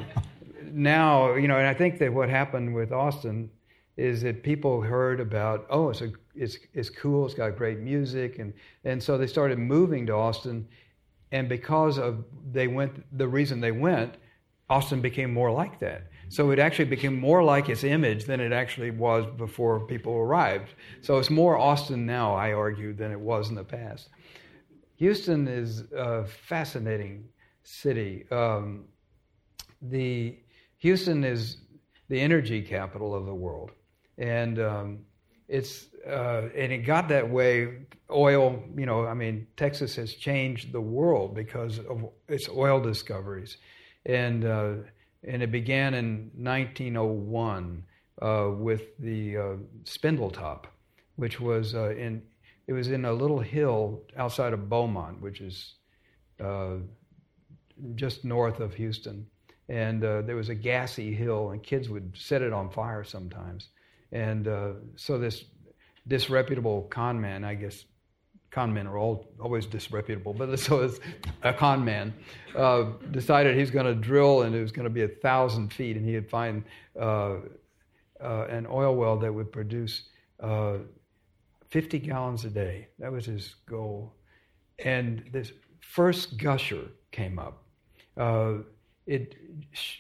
now 0.63 1.35
you 1.35 1.49
know. 1.49 1.59
And 1.59 1.67
I 1.67 1.75
think 1.75 1.99
that 1.99 2.13
what 2.13 2.29
happened 2.29 2.77
with 2.77 2.93
Austin 2.93 3.51
is 3.97 4.23
that 4.23 4.43
people 4.43 4.83
heard 4.83 5.21
about 5.21 5.67
oh 5.71 5.91
it's 5.91 6.03
a 6.03 6.13
it's 6.37 6.59
it's 6.75 6.91
cool. 6.91 7.27
It's 7.27 7.35
got 7.35 7.57
great 7.57 7.79
music. 7.81 8.39
And 8.39 8.53
and 8.85 9.03
so 9.03 9.19
they 9.19 9.27
started 9.27 9.59
moving 9.59 10.07
to 10.07 10.13
Austin. 10.13 10.69
And 11.33 11.49
because 11.49 11.99
of 11.99 12.25
they 12.53 12.69
went 12.69 13.05
the 13.17 13.29
reason 13.29 13.61
they 13.61 13.73
went 13.73 14.17
Austin 14.69 15.01
became 15.01 15.33
more 15.33 15.53
like 15.53 15.79
that. 15.81 16.09
So 16.29 16.51
it 16.51 16.59
actually 16.59 16.87
became 16.87 17.19
more 17.19 17.43
like 17.43 17.69
its 17.69 17.85
image 17.85 18.25
than 18.25 18.41
it 18.41 18.53
actually 18.53 18.91
was 18.91 19.25
before 19.37 19.87
people 19.87 20.15
arrived. 20.15 20.75
So 21.03 21.19
it's 21.19 21.31
more 21.31 21.57
Austin 21.57 22.05
now 22.05 22.35
I 22.35 22.53
argue 22.53 22.93
than 22.93 23.13
it 23.13 23.21
was 23.21 23.49
in 23.49 23.55
the 23.55 23.65
past. 23.65 24.09
Houston 24.97 25.47
is 25.47 25.85
a 25.93 26.25
fascinating 26.25 27.29
city. 27.63 28.27
Um, 28.33 28.87
the 29.83 30.37
Houston 30.79 31.23
is 31.23 31.59
the 32.09 32.21
energy 32.21 32.61
capital 32.63 33.15
of 33.15 33.27
the 33.27 33.35
world. 33.35 33.71
And 34.19 34.59
um, 34.59 34.99
it's 35.49 35.87
uh, 36.07 36.49
and 36.57 36.73
it 36.73 36.79
got 36.79 37.09
that 37.09 37.29
way. 37.29 37.87
Oil, 38.11 38.63
you 38.77 38.87
know, 38.87 39.05
I 39.07 39.15
mean, 39.15 39.47
Texas 39.57 39.97
has 39.97 40.15
changed 40.15 40.73
the 40.73 40.81
world 40.81 41.35
because 41.35 41.79
of 41.81 42.09
its 42.29 42.49
oil 42.49 42.81
discoveries, 42.81 43.57
and 44.05 44.45
uh, 44.45 44.75
and 45.25 45.43
it 45.43 45.51
began 45.51 45.95
in 45.95 46.31
1901 46.37 47.85
uh, 48.23 48.51
with 48.53 48.97
the 48.99 49.37
uh, 49.37 49.43
Spindletop, 49.85 50.65
which 51.17 51.41
was 51.41 51.75
uh, 51.75 51.91
in 51.91 52.23
it 52.67 52.73
was 52.73 52.89
in 52.89 53.05
a 53.05 53.13
little 53.13 53.41
hill 53.41 54.03
outside 54.17 54.53
of 54.53 54.69
Beaumont, 54.69 55.21
which 55.21 55.41
is 55.41 55.75
uh, 56.41 56.77
just 57.95 58.25
north 58.25 58.59
of 58.59 58.75
Houston, 58.75 59.27
and 59.69 60.03
there 60.03 60.37
was 60.37 60.49
a 60.49 60.55
gassy 60.55 61.15
hill, 61.15 61.51
and 61.51 61.63
kids 61.63 61.89
would 61.89 62.17
set 62.17 62.43
it 62.43 62.53
on 62.53 62.71
fire 62.71 63.05
sometimes 63.05 63.69
and 64.13 64.49
uh, 64.49 64.73
so 64.97 65.19
this 65.19 65.45
disreputable 66.09 66.83
con 66.83 67.21
man, 67.21 67.45
I 67.45 67.55
guess 67.55 67.85
con 68.51 68.73
men 68.73 68.87
are 68.87 68.97
all, 68.97 69.29
always 69.41 69.67
disreputable, 69.67 70.33
but 70.33 70.59
so 70.59 70.83
it's 70.83 70.99
a 71.43 71.53
con 71.53 71.85
man, 71.85 72.15
uh, 72.57 72.85
decided 73.11 73.57
he's 73.57 73.71
going 73.71 73.87
to 73.87 73.95
drill 73.95 74.43
and 74.43 74.55
it 74.55 74.63
was 74.63 74.73
going 74.73 74.85
to 74.85 74.91
be 74.91 75.03
a 75.03 75.09
thousand 75.09 75.73
feet 75.73 75.97
and 75.97 76.07
he'd 76.07 76.31
find 76.31 76.65
uh, 76.99 77.37
uh, 78.23 78.47
an 78.49 78.67
oil 78.71 78.95
well 78.97 79.19
that 79.19 79.33
would 79.33 79.53
produce 79.53 80.05
uh, 80.41 80.79
50 81.69 81.99
gallons 81.99 82.45
a 82.45 82.51
day. 82.51 82.89
That 82.99 83.13
was 83.13 83.27
his 83.27 83.57
goal. 83.67 84.15
And 84.79 85.25
this 85.33 85.53
first 85.81 86.39
gusher 86.39 86.89
came 87.11 87.39
up. 87.39 87.63
It, 89.07 89.37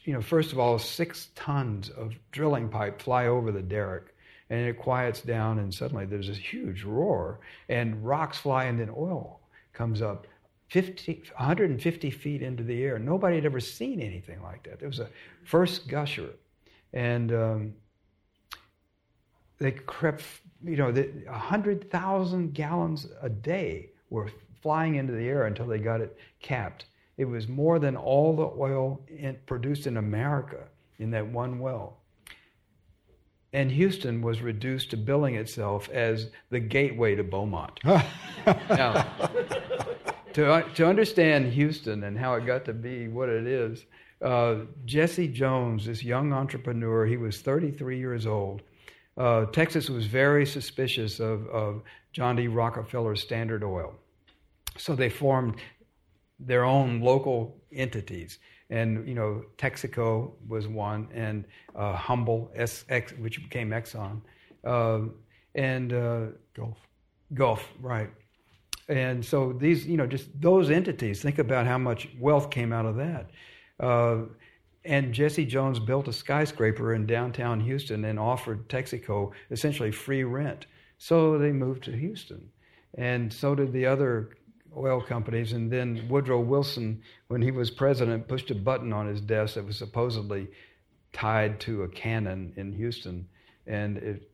you 0.04 0.12
know, 0.12 0.20
first 0.20 0.52
of 0.52 0.58
all, 0.58 0.78
six 0.78 1.28
tons 1.34 1.90
of 1.90 2.14
drilling 2.32 2.68
pipe 2.68 3.00
fly 3.00 3.26
over 3.26 3.52
the 3.52 3.62
derrick, 3.62 4.14
and 4.50 4.66
it 4.66 4.78
quiets 4.78 5.20
down, 5.20 5.58
and 5.58 5.72
suddenly 5.72 6.06
there's 6.06 6.28
this 6.28 6.36
huge 6.36 6.82
roar, 6.82 7.40
and 7.68 8.04
rocks 8.04 8.38
fly, 8.38 8.64
and 8.64 8.80
then 8.80 8.90
oil 8.90 9.40
comes 9.72 10.02
up 10.02 10.26
50, 10.68 11.22
150 11.36 12.10
feet 12.10 12.42
into 12.42 12.64
the 12.64 12.82
air. 12.82 12.98
Nobody 12.98 13.36
had 13.36 13.44
ever 13.44 13.60
seen 13.60 14.00
anything 14.00 14.42
like 14.42 14.64
that. 14.64 14.82
It 14.82 14.86
was 14.86 14.98
a 14.98 15.08
first 15.44 15.86
gusher, 15.86 16.30
and 16.92 17.32
um, 17.32 17.74
they 19.58 19.72
crept, 19.72 20.24
you 20.64 20.76
know, 20.76 20.90
100,000 20.90 22.54
gallons 22.54 23.06
a 23.22 23.28
day 23.28 23.90
were 24.10 24.30
flying 24.62 24.96
into 24.96 25.12
the 25.12 25.28
air 25.28 25.46
until 25.46 25.66
they 25.66 25.78
got 25.78 26.00
it 26.00 26.16
capped. 26.40 26.86
It 27.16 27.24
was 27.24 27.48
more 27.48 27.78
than 27.78 27.96
all 27.96 28.36
the 28.36 28.50
oil 28.60 29.00
in, 29.08 29.38
produced 29.46 29.86
in 29.86 29.96
America 29.96 30.64
in 30.98 31.10
that 31.12 31.26
one 31.26 31.58
well. 31.58 31.98
And 33.52 33.70
Houston 33.70 34.20
was 34.20 34.42
reduced 34.42 34.90
to 34.90 34.96
billing 34.96 35.36
itself 35.36 35.88
as 35.88 36.28
the 36.50 36.60
gateway 36.60 37.14
to 37.14 37.24
Beaumont. 37.24 37.80
now, 37.84 39.06
to, 40.34 40.64
to 40.74 40.86
understand 40.86 41.52
Houston 41.52 42.04
and 42.04 42.18
how 42.18 42.34
it 42.34 42.44
got 42.44 42.66
to 42.66 42.74
be 42.74 43.08
what 43.08 43.30
it 43.30 43.46
is, 43.46 43.86
uh, 44.20 44.56
Jesse 44.84 45.28
Jones, 45.28 45.86
this 45.86 46.02
young 46.02 46.32
entrepreneur, 46.32 47.06
he 47.06 47.16
was 47.16 47.40
33 47.40 47.98
years 47.98 48.26
old. 48.26 48.62
Uh, 49.16 49.46
Texas 49.46 49.88
was 49.88 50.06
very 50.06 50.44
suspicious 50.44 51.20
of, 51.20 51.46
of 51.48 51.82
John 52.12 52.36
D. 52.36 52.48
Rockefeller's 52.48 53.22
Standard 53.22 53.64
Oil. 53.64 53.94
So 54.76 54.94
they 54.94 55.08
formed 55.08 55.56
their 56.38 56.64
own 56.64 57.00
local 57.00 57.56
entities. 57.72 58.38
And, 58.70 59.06
you 59.06 59.14
know, 59.14 59.44
Texaco 59.58 60.32
was 60.48 60.66
one, 60.66 61.08
and 61.14 61.44
uh, 61.74 61.94
Humble, 61.94 62.50
SX, 62.58 63.18
which 63.20 63.42
became 63.42 63.70
Exxon, 63.70 64.20
uh, 64.64 65.00
and 65.54 65.92
uh, 65.92 66.26
Gulf. 66.54 66.78
Gulf, 67.34 67.68
right. 67.80 68.10
And 68.88 69.24
so 69.24 69.52
these, 69.52 69.86
you 69.86 69.96
know, 69.96 70.06
just 70.06 70.28
those 70.40 70.70
entities, 70.70 71.22
think 71.22 71.38
about 71.38 71.66
how 71.66 71.78
much 71.78 72.08
wealth 72.20 72.50
came 72.50 72.72
out 72.72 72.86
of 72.86 72.96
that. 72.96 73.30
Uh, 73.80 74.22
and 74.84 75.12
Jesse 75.12 75.44
Jones 75.44 75.80
built 75.80 76.06
a 76.06 76.12
skyscraper 76.12 76.94
in 76.94 77.06
downtown 77.06 77.58
Houston 77.60 78.04
and 78.04 78.18
offered 78.18 78.68
Texaco 78.68 79.32
essentially 79.50 79.90
free 79.90 80.22
rent. 80.22 80.66
So 80.98 81.38
they 81.38 81.52
moved 81.52 81.82
to 81.84 81.92
Houston. 81.92 82.48
And 82.94 83.32
so 83.32 83.54
did 83.54 83.72
the 83.72 83.86
other 83.86 84.30
oil 84.76 85.00
companies. 85.00 85.52
And 85.52 85.70
then 85.70 86.06
Woodrow 86.08 86.40
Wilson, 86.40 87.02
when 87.28 87.42
he 87.42 87.50
was 87.50 87.70
president, 87.70 88.28
pushed 88.28 88.50
a 88.50 88.54
button 88.54 88.92
on 88.92 89.06
his 89.06 89.20
desk 89.20 89.54
that 89.54 89.66
was 89.66 89.76
supposedly 89.76 90.48
tied 91.12 91.58
to 91.60 91.82
a 91.82 91.88
cannon 91.88 92.52
in 92.56 92.72
Houston, 92.72 93.26
and 93.66 93.96
it 93.98 94.30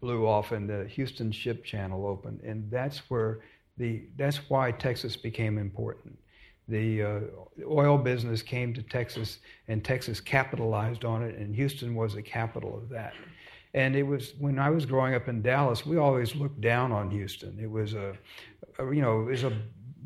blew 0.00 0.26
off, 0.26 0.52
and 0.52 0.68
the 0.68 0.86
Houston 0.88 1.32
Ship 1.32 1.64
Channel 1.64 2.06
opened. 2.06 2.40
And 2.42 2.70
that's 2.70 3.10
where 3.10 3.40
the 3.78 4.02
that's 4.16 4.48
why 4.48 4.70
Texas 4.72 5.16
became 5.16 5.58
important. 5.58 6.18
The 6.68 7.02
uh, 7.02 7.20
oil 7.66 7.96
business 7.96 8.42
came 8.42 8.74
to 8.74 8.82
Texas, 8.82 9.38
and 9.68 9.84
Texas 9.84 10.20
capitalized 10.20 11.04
on 11.04 11.22
it, 11.22 11.36
and 11.36 11.54
Houston 11.54 11.94
was 11.94 12.14
the 12.14 12.22
capital 12.22 12.76
of 12.76 12.88
that. 12.90 13.14
And 13.72 13.94
it 13.94 14.02
was 14.02 14.32
when 14.38 14.58
I 14.58 14.70
was 14.70 14.86
growing 14.86 15.14
up 15.14 15.28
in 15.28 15.42
Dallas, 15.42 15.86
we 15.86 15.96
always 15.96 16.34
looked 16.34 16.60
down 16.60 16.92
on 16.92 17.10
Houston. 17.10 17.58
It 17.60 17.70
was 17.70 17.94
a, 17.94 18.16
a 18.78 18.92
you 18.92 19.02
know, 19.02 19.22
it 19.22 19.30
was 19.30 19.44
a 19.44 19.52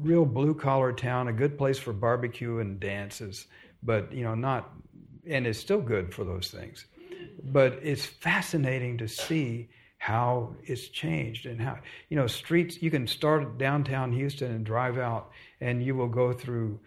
real 0.00 0.24
blue 0.24 0.54
collar 0.54 0.92
town, 0.92 1.28
a 1.28 1.32
good 1.32 1.58
place 1.58 1.78
for 1.78 1.92
barbecue 1.92 2.58
and 2.58 2.80
dances, 2.80 3.46
but 3.82 4.12
you 4.12 4.24
know, 4.24 4.34
not, 4.34 4.72
and 5.26 5.46
it's 5.46 5.58
still 5.58 5.80
good 5.80 6.12
for 6.14 6.24
those 6.24 6.50
things. 6.50 6.86
But 7.44 7.78
it's 7.82 8.06
fascinating 8.06 8.98
to 8.98 9.08
see 9.08 9.68
how 9.98 10.56
it's 10.64 10.88
changed 10.88 11.44
and 11.46 11.60
how, 11.60 11.78
you 12.08 12.16
know, 12.16 12.26
streets, 12.26 12.82
you 12.82 12.90
can 12.90 13.06
start 13.06 13.58
downtown 13.58 14.12
Houston 14.12 14.50
and 14.52 14.64
drive 14.64 14.98
out, 14.98 15.30
and 15.60 15.82
you 15.82 15.94
will 15.94 16.08
go 16.08 16.32
through 16.32 16.80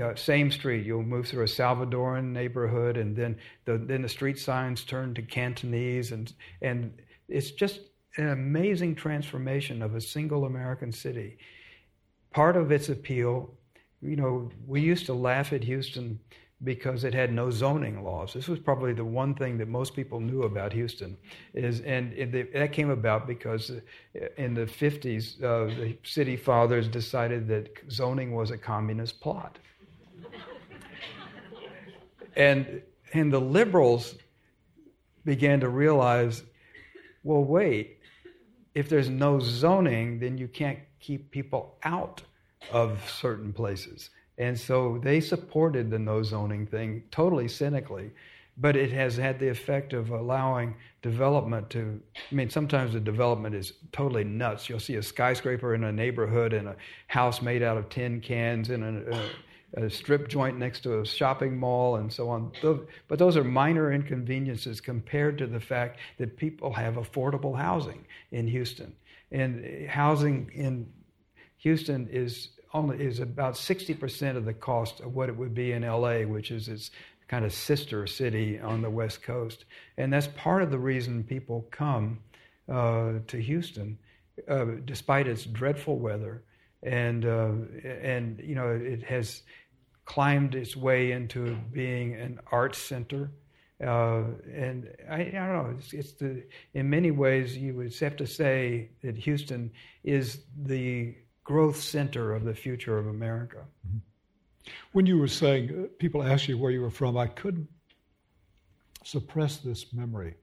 uh, 0.00 0.14
same 0.14 0.50
street. 0.50 0.86
You'll 0.86 1.02
move 1.02 1.28
through 1.28 1.42
a 1.42 1.48
Salvadoran 1.48 2.32
neighborhood, 2.32 2.96
and 2.96 3.14
then 3.14 3.36
the 3.64 3.76
then 3.78 4.02
the 4.02 4.08
street 4.08 4.38
signs 4.38 4.84
turn 4.84 5.12
to 5.14 5.22
Cantonese, 5.22 6.12
and 6.12 6.32
and 6.62 6.92
it's 7.28 7.50
just 7.50 7.80
an 8.16 8.28
amazing 8.28 8.94
transformation 8.94 9.82
of 9.82 9.94
a 9.94 10.00
single 10.00 10.44
American 10.44 10.92
city 10.92 11.38
part 12.32 12.56
of 12.56 12.70
its 12.70 12.88
appeal 12.88 13.50
you 14.02 14.16
know, 14.16 14.50
we 14.66 14.80
used 14.80 15.06
to 15.06 15.14
laugh 15.14 15.52
at 15.52 15.64
Houston 15.64 16.18
because 16.62 17.04
it 17.04 17.14
had 17.14 17.32
no 17.32 17.50
zoning 17.50 18.02
laws. 18.02 18.34
This 18.34 18.48
was 18.48 18.58
probably 18.58 18.92
the 18.92 19.04
one 19.04 19.34
thing 19.34 19.56
that 19.58 19.68
most 19.68 19.94
people 19.94 20.20
knew 20.20 20.42
about 20.42 20.72
Houston, 20.72 21.16
is 21.54 21.80
and 21.80 22.12
it, 22.12 22.52
that 22.52 22.72
came 22.72 22.90
about 22.90 23.26
because 23.26 23.72
in 24.36 24.54
the 24.54 24.66
50s, 24.66 25.42
uh, 25.42 25.74
the 25.74 25.96
city 26.02 26.36
fathers 26.36 26.86
decided 26.86 27.48
that 27.48 27.70
zoning 27.90 28.34
was 28.34 28.50
a 28.50 28.58
communist 28.58 29.20
plot, 29.20 29.58
and 32.36 32.82
and 33.14 33.32
the 33.32 33.40
liberals 33.40 34.16
began 35.24 35.60
to 35.60 35.68
realize, 35.68 36.42
well, 37.22 37.44
wait, 37.44 37.98
if 38.74 38.88
there's 38.88 39.08
no 39.08 39.40
zoning, 39.40 40.18
then 40.18 40.36
you 40.36 40.48
can't 40.48 40.78
keep 41.00 41.30
people 41.30 41.76
out 41.82 42.22
of 42.72 43.08
certain 43.10 43.52
places. 43.52 44.10
And 44.38 44.58
so 44.58 44.98
they 45.02 45.20
supported 45.20 45.90
the 45.90 45.98
no 45.98 46.22
zoning 46.22 46.66
thing 46.66 47.04
totally 47.10 47.48
cynically, 47.48 48.10
but 48.56 48.76
it 48.76 48.90
has 48.92 49.16
had 49.16 49.38
the 49.38 49.48
effect 49.48 49.92
of 49.92 50.10
allowing 50.10 50.76
development 51.02 51.70
to. 51.70 52.00
I 52.30 52.34
mean, 52.34 52.50
sometimes 52.50 52.92
the 52.92 53.00
development 53.00 53.54
is 53.54 53.74
totally 53.92 54.24
nuts. 54.24 54.68
You'll 54.68 54.80
see 54.80 54.96
a 54.96 55.02
skyscraper 55.02 55.74
in 55.74 55.84
a 55.84 55.92
neighborhood 55.92 56.52
and 56.52 56.68
a 56.68 56.76
house 57.06 57.42
made 57.42 57.62
out 57.62 57.76
of 57.76 57.88
tin 57.88 58.20
cans 58.20 58.70
and 58.70 58.84
a, 58.84 59.10
a, 59.10 59.16
uh, 59.16 59.28
a 59.72 59.90
strip 59.90 60.28
joint 60.28 60.58
next 60.58 60.80
to 60.80 61.00
a 61.00 61.06
shopping 61.06 61.56
mall 61.56 61.96
and 61.96 62.12
so 62.12 62.28
on. 62.28 62.50
But 63.08 63.18
those 63.18 63.36
are 63.36 63.44
minor 63.44 63.92
inconveniences 63.92 64.80
compared 64.80 65.38
to 65.38 65.46
the 65.46 65.60
fact 65.60 65.98
that 66.18 66.36
people 66.36 66.72
have 66.72 66.94
affordable 66.94 67.56
housing 67.56 68.04
in 68.32 68.48
Houston. 68.48 68.94
And 69.32 69.88
housing 69.88 70.50
in 70.54 70.92
Houston 71.58 72.08
is 72.08 72.48
only 72.72 73.02
is 73.02 73.18
about 73.18 73.54
60% 73.54 74.36
of 74.36 74.44
the 74.44 74.54
cost 74.54 75.00
of 75.00 75.14
what 75.14 75.28
it 75.28 75.36
would 75.36 75.54
be 75.54 75.72
in 75.72 75.82
LA, 75.82 76.20
which 76.20 76.50
is 76.50 76.68
its 76.68 76.90
kind 77.28 77.44
of 77.44 77.52
sister 77.52 78.06
city 78.06 78.58
on 78.60 78.82
the 78.82 78.90
West 78.90 79.22
Coast. 79.22 79.64
And 79.96 80.12
that's 80.12 80.28
part 80.28 80.62
of 80.62 80.70
the 80.70 80.78
reason 80.78 81.24
people 81.24 81.66
come 81.70 82.20
uh, 82.68 83.14
to 83.26 83.40
Houston, 83.40 83.98
uh, 84.48 84.66
despite 84.84 85.26
its 85.26 85.44
dreadful 85.44 85.98
weather. 85.98 86.42
And, 86.82 87.24
uh, 87.24 87.52
and, 87.84 88.40
you 88.40 88.54
know, 88.54 88.68
it 88.68 89.02
has 89.04 89.42
climbed 90.04 90.54
its 90.54 90.76
way 90.76 91.12
into 91.12 91.56
being 91.72 92.14
an 92.14 92.40
arts 92.50 92.78
center. 92.78 93.30
Uh, 93.84 94.24
and 94.54 94.90
I, 95.10 95.20
I, 95.20 95.30
don't 95.30 95.52
know. 95.52 95.74
It's, 95.78 95.92
it's, 95.94 96.12
the 96.12 96.44
in 96.74 96.90
many 96.90 97.10
ways 97.10 97.56
you 97.56 97.74
would 97.74 97.94
have 97.94 98.16
to 98.16 98.26
say 98.26 98.90
that 99.02 99.16
Houston 99.16 99.70
is 100.04 100.40
the 100.64 101.14
growth 101.44 101.80
center 101.80 102.34
of 102.34 102.44
the 102.44 102.54
future 102.54 102.98
of 102.98 103.06
America. 103.06 103.64
Mm-hmm. 103.86 103.98
When 104.92 105.06
you 105.06 105.18
were 105.18 105.28
saying 105.28 105.70
uh, 105.70 105.86
people 105.98 106.22
ask 106.22 106.46
you 106.46 106.58
where 106.58 106.70
you 106.70 106.82
were 106.82 106.90
from, 106.90 107.16
I 107.16 107.26
couldn't 107.26 107.68
suppress 109.04 109.56
this 109.56 109.92
memory. 109.94 110.34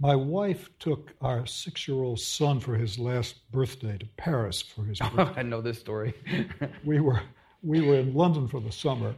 My 0.00 0.16
wife 0.16 0.68
took 0.80 1.12
our 1.20 1.46
six 1.46 1.86
year 1.86 2.02
old 2.02 2.18
son 2.18 2.58
for 2.58 2.74
his 2.74 2.98
last 2.98 3.50
birthday 3.52 3.96
to 3.96 4.06
Paris 4.16 4.60
for 4.60 4.84
his 4.84 4.98
birthday. 5.14 5.40
I 5.40 5.42
know 5.42 5.60
this 5.60 5.78
story. 5.78 6.14
we, 6.84 7.00
were, 7.00 7.22
we 7.62 7.80
were 7.80 7.94
in 7.94 8.12
London 8.12 8.48
for 8.48 8.60
the 8.60 8.72
summer, 8.72 9.14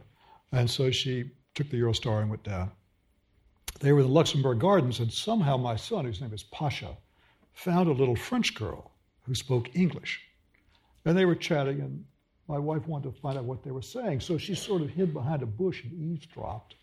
and 0.51 0.69
so 0.69 0.91
she 0.91 1.31
took 1.55 1.69
the 1.69 1.81
Eurostar 1.81 2.21
and 2.21 2.29
went 2.29 2.43
down. 2.43 2.71
They 3.79 3.91
were 3.93 3.99
in 3.99 4.07
the 4.07 4.11
Luxembourg 4.11 4.59
Gardens, 4.59 4.99
and 4.99 5.11
somehow 5.11 5.57
my 5.57 5.75
son, 5.75 6.05
whose 6.05 6.21
name 6.21 6.33
is 6.33 6.43
Pasha, 6.43 6.97
found 7.53 7.89
a 7.89 7.93
little 7.93 8.15
French 8.15 8.55
girl 8.55 8.91
who 9.23 9.35
spoke 9.35 9.75
English. 9.75 10.21
And 11.05 11.17
they 11.17 11.25
were 11.25 11.35
chatting, 11.35 11.81
and 11.81 12.03
my 12.47 12.57
wife 12.57 12.87
wanted 12.87 13.13
to 13.13 13.21
find 13.21 13.37
out 13.37 13.43
what 13.43 13.63
they 13.63 13.71
were 13.71 13.81
saying. 13.81 14.21
So 14.21 14.37
she 14.37 14.55
sort 14.55 14.81
of 14.81 14.89
hid 14.89 15.13
behind 15.13 15.43
a 15.43 15.45
bush 15.45 15.83
and 15.83 15.93
eavesdropped. 15.93 16.75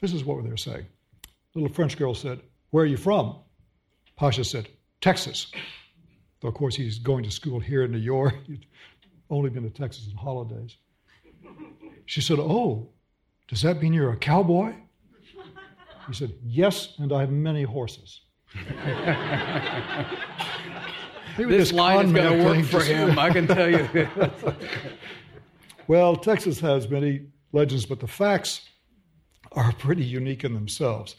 This 0.00 0.12
is 0.12 0.24
what 0.24 0.42
they 0.44 0.50
were 0.50 0.56
saying. 0.56 0.86
The 1.52 1.60
little 1.60 1.74
French 1.74 1.96
girl 1.96 2.14
said, 2.14 2.40
Where 2.70 2.84
are 2.84 2.88
you 2.88 2.96
from? 2.96 3.36
Pasha 4.16 4.44
said, 4.44 4.68
Texas. 5.00 5.50
Though, 6.40 6.48
of 6.48 6.54
course, 6.54 6.76
he's 6.76 6.98
going 6.98 7.24
to 7.24 7.30
school 7.30 7.60
here 7.60 7.84
in 7.84 7.92
New 7.92 7.98
York. 7.98 8.34
He'd 8.46 8.66
only 9.30 9.50
been 9.50 9.62
to 9.62 9.70
Texas 9.70 10.08
on 10.10 10.16
holidays. 10.16 10.76
She 12.06 12.20
said, 12.20 12.38
Oh, 12.38 12.90
does 13.48 13.62
that 13.62 13.80
mean 13.80 13.92
you're 13.92 14.12
a 14.12 14.16
cowboy? 14.16 14.74
He 16.06 16.14
said, 16.14 16.34
Yes, 16.44 16.94
and 16.98 17.12
I 17.12 17.20
have 17.20 17.30
many 17.30 17.62
horses. 17.62 18.20
This 21.36 21.72
line 21.72 22.06
is 22.06 22.12
going 22.12 22.38
to 22.38 22.44
work 22.44 22.64
for 22.66 22.80
him, 22.80 23.18
I 23.18 23.30
can 23.30 23.46
tell 23.46 23.68
you. 23.68 24.08
well, 25.88 26.14
Texas 26.14 26.60
has 26.60 26.88
many 26.88 27.26
legends, 27.52 27.86
but 27.86 28.00
the 28.00 28.06
facts 28.06 28.68
are 29.52 29.72
pretty 29.72 30.04
unique 30.04 30.44
in 30.44 30.54
themselves. 30.54 31.16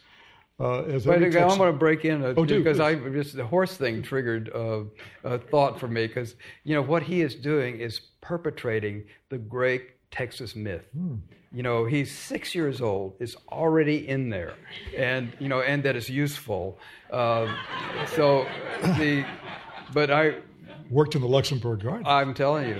Uh, 0.57 0.83
as 0.83 1.05
but 1.05 1.21
I'm 1.21 1.31
going 1.31 1.59
to 1.59 1.73
break 1.73 2.05
in 2.05 2.23
uh, 2.23 2.33
oh, 2.37 2.45
because 2.45 2.79
I 2.79 2.95
just 2.95 3.35
the 3.35 3.45
horse 3.45 3.75
thing 3.75 4.01
triggered 4.01 4.49
uh, 4.55 4.83
a 5.25 5.37
thought 5.37 5.77
for 5.77 5.89
me 5.89 6.07
because 6.07 6.35
you 6.63 6.75
know 6.75 6.81
what 6.81 7.03
he 7.03 7.19
is 7.19 7.35
doing 7.35 7.77
is 7.77 7.99
perpetrating 8.21 9.03
the 9.27 9.37
great 9.37 10.04
Texas 10.15 10.55
myth. 10.55 10.85
Hmm. 10.93 11.15
You 11.51 11.63
know, 11.63 11.85
he's 11.85 12.11
six 12.11 12.55
years 12.55 12.81
old, 12.81 13.15
is 13.19 13.35
already 13.49 14.07
in 14.07 14.29
there, 14.29 14.53
and 14.95 15.33
you 15.39 15.47
know, 15.47 15.61
and 15.61 15.83
that 15.83 15.95
is 15.95 16.09
useful. 16.09 16.79
Uh, 17.11 17.47
so 18.15 18.45
the 18.97 19.25
but 19.93 20.09
I 20.11 20.35
worked 20.89 21.15
in 21.15 21.21
the 21.21 21.27
Luxembourg 21.27 21.81
Garden. 21.83 22.05
I'm 22.05 22.33
telling 22.33 22.69
you. 22.69 22.79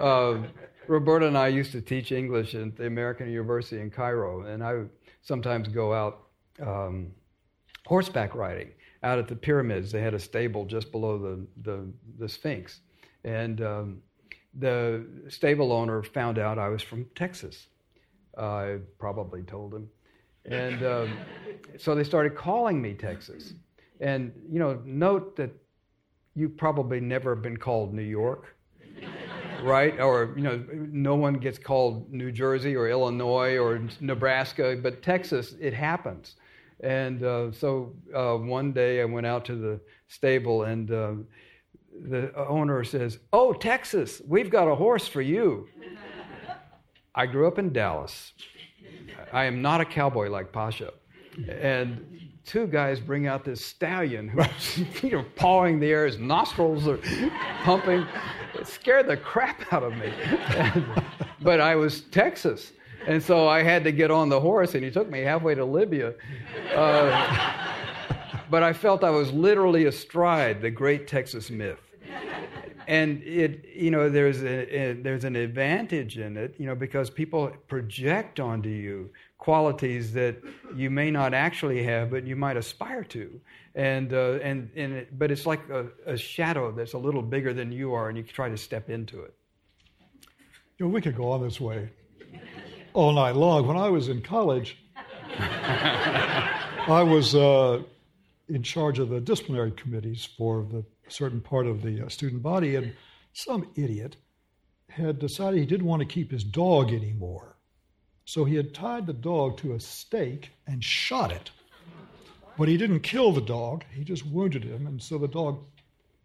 Uh, 0.00 0.42
Roberta 0.88 1.26
and 1.26 1.36
I 1.36 1.48
used 1.48 1.72
to 1.72 1.80
teach 1.80 2.12
English 2.12 2.54
at 2.54 2.76
the 2.76 2.86
American 2.86 3.28
University 3.30 3.80
in 3.80 3.90
Cairo, 3.90 4.42
and 4.42 4.62
I 4.62 4.74
would 4.74 4.90
sometimes 5.22 5.68
go 5.68 5.92
out 5.92 6.28
um, 6.60 7.12
horseback 7.86 8.34
riding 8.34 8.70
out 9.02 9.18
at 9.18 9.28
the 9.28 9.36
pyramids. 9.36 9.92
They 9.92 10.02
had 10.02 10.14
a 10.14 10.18
stable 10.18 10.64
just 10.66 10.90
below 10.92 11.18
the, 11.18 11.46
the, 11.62 11.92
the 12.18 12.28
Sphinx. 12.28 12.80
And 13.24 13.60
um, 13.60 14.02
the 14.58 15.04
stable 15.28 15.72
owner 15.72 16.02
found 16.02 16.38
out 16.38 16.58
I 16.58 16.68
was 16.68 16.82
from 16.82 17.06
Texas. 17.14 17.66
Uh, 18.36 18.40
I 18.40 18.78
probably 18.98 19.42
told 19.42 19.74
him. 19.74 19.88
And 20.44 20.84
um, 20.84 21.18
so 21.78 21.94
they 21.94 22.04
started 22.04 22.36
calling 22.36 22.80
me 22.80 22.94
Texas. 22.94 23.54
And, 24.00 24.32
you 24.50 24.58
know, 24.58 24.80
note 24.84 25.36
that 25.36 25.50
you've 26.34 26.56
probably 26.56 27.00
never 27.00 27.34
been 27.34 27.56
called 27.56 27.94
New 27.94 28.02
York, 28.02 28.54
right? 29.62 29.98
Or, 29.98 30.34
you 30.36 30.42
know, 30.42 30.64
no 30.72 31.14
one 31.14 31.34
gets 31.34 31.58
called 31.58 32.12
New 32.12 32.30
Jersey 32.30 32.76
or 32.76 32.88
Illinois 32.88 33.56
or 33.58 33.80
Nebraska, 34.00 34.78
but 34.80 35.02
Texas, 35.02 35.54
it 35.60 35.72
happens. 35.72 36.36
And 36.80 37.22
uh, 37.24 37.52
so 37.52 37.94
uh, 38.14 38.34
one 38.34 38.72
day 38.72 39.00
I 39.00 39.06
went 39.06 39.26
out 39.26 39.44
to 39.46 39.56
the 39.56 39.80
stable 40.08 40.64
and 40.64 40.90
uh, 40.90 41.12
the 42.02 42.32
owner 42.36 42.84
says, 42.84 43.18
Oh, 43.32 43.52
Texas, 43.52 44.22
we've 44.26 44.50
got 44.50 44.68
a 44.68 44.74
horse 44.74 45.08
for 45.08 45.22
you. 45.22 45.68
I 47.14 47.26
grew 47.26 47.46
up 47.46 47.58
in 47.58 47.72
Dallas. 47.72 48.32
I 49.32 49.44
am 49.44 49.62
not 49.62 49.80
a 49.80 49.84
cowboy 49.84 50.28
like 50.28 50.52
Pasha. 50.52 50.92
And 51.48 52.30
two 52.44 52.66
guys 52.66 53.00
bring 53.00 53.26
out 53.26 53.44
this 53.44 53.64
stallion 53.64 54.28
who's 54.28 54.78
you 55.02 55.10
know, 55.10 55.24
pawing 55.34 55.80
the 55.80 55.90
air, 55.90 56.06
his 56.06 56.18
nostrils 56.18 56.86
are 56.86 56.98
pumping. 57.64 58.06
It 58.54 58.66
scared 58.66 59.08
the 59.08 59.16
crap 59.16 59.72
out 59.72 59.82
of 59.82 59.94
me. 59.96 60.12
But 61.42 61.60
I 61.60 61.76
was 61.76 62.00
Texas. 62.00 62.72
And 63.06 63.22
so 63.22 63.46
I 63.46 63.62
had 63.62 63.84
to 63.84 63.92
get 63.92 64.10
on 64.10 64.28
the 64.28 64.40
horse, 64.40 64.74
and 64.74 64.82
he 64.82 64.90
took 64.90 65.08
me 65.08 65.20
halfway 65.20 65.54
to 65.54 65.64
Libya. 65.64 66.14
Uh, 66.74 67.62
but 68.50 68.62
I 68.64 68.72
felt 68.72 69.04
I 69.04 69.10
was 69.10 69.32
literally 69.32 69.84
astride 69.84 70.60
the 70.60 70.70
great 70.70 71.06
Texas 71.06 71.50
myth. 71.50 71.78
And 72.88 73.22
it, 73.22 73.64
you 73.74 73.90
know, 73.90 74.08
there's 74.08 74.42
a, 74.42 74.76
a, 74.76 74.92
there's 74.94 75.24
an 75.24 75.34
advantage 75.34 76.18
in 76.18 76.36
it, 76.36 76.54
you 76.58 76.66
know, 76.66 76.74
because 76.74 77.10
people 77.10 77.50
project 77.66 78.38
onto 78.38 78.68
you 78.68 79.10
qualities 79.38 80.12
that 80.12 80.36
you 80.74 80.90
may 80.90 81.10
not 81.10 81.34
actually 81.34 81.82
have, 81.82 82.10
but 82.10 82.26
you 82.26 82.36
might 82.36 82.56
aspire 82.56 83.04
to. 83.04 83.40
And, 83.74 84.12
uh, 84.12 84.38
and, 84.42 84.70
and 84.74 84.92
it, 84.92 85.18
but 85.18 85.30
it's 85.30 85.46
like 85.46 85.68
a, 85.68 85.86
a, 86.06 86.16
shadow 86.16 86.72
that's 86.72 86.94
a 86.94 86.98
little 86.98 87.22
bigger 87.22 87.52
than 87.52 87.70
you 87.70 87.92
are, 87.92 88.08
and 88.08 88.16
you 88.16 88.24
try 88.24 88.48
to 88.48 88.56
step 88.56 88.88
into 88.88 89.20
it. 89.20 89.34
You 90.78 90.86
know, 90.86 90.92
we 90.92 91.00
could 91.00 91.16
go 91.16 91.30
on 91.30 91.42
this 91.42 91.60
way 91.60 91.90
all 92.94 93.12
night 93.12 93.36
long. 93.36 93.66
When 93.66 93.76
I 93.76 93.90
was 93.90 94.08
in 94.08 94.22
college, 94.22 94.78
I 95.38 97.02
was 97.06 97.34
uh, 97.34 97.82
in 98.48 98.62
charge 98.62 98.98
of 98.98 99.10
the 99.10 99.20
disciplinary 99.20 99.72
committees 99.72 100.26
for 100.36 100.66
the 100.70 100.84
certain 101.08 101.40
part 101.40 101.66
of 101.66 101.82
the 101.82 102.04
uh, 102.04 102.08
student 102.08 102.42
body, 102.42 102.76
and 102.76 102.92
some 103.32 103.68
idiot 103.76 104.16
had 104.88 105.18
decided 105.18 105.60
he 105.60 105.66
didn't 105.66 105.86
want 105.86 106.00
to 106.00 106.06
keep 106.06 106.30
his 106.30 106.44
dog 106.44 106.92
anymore. 106.92 107.56
So 108.24 108.44
he 108.44 108.56
had 108.56 108.74
tied 108.74 109.06
the 109.06 109.12
dog 109.12 109.58
to 109.58 109.74
a 109.74 109.80
stake 109.80 110.50
and 110.66 110.82
shot 110.82 111.30
it. 111.30 111.50
But 112.58 112.68
he 112.68 112.76
didn't 112.76 113.00
kill 113.00 113.32
the 113.32 113.40
dog, 113.42 113.84
he 113.92 114.02
just 114.02 114.26
wounded 114.26 114.64
him. 114.64 114.86
And 114.86 115.00
so 115.02 115.18
the 115.18 115.28
dog 115.28 115.62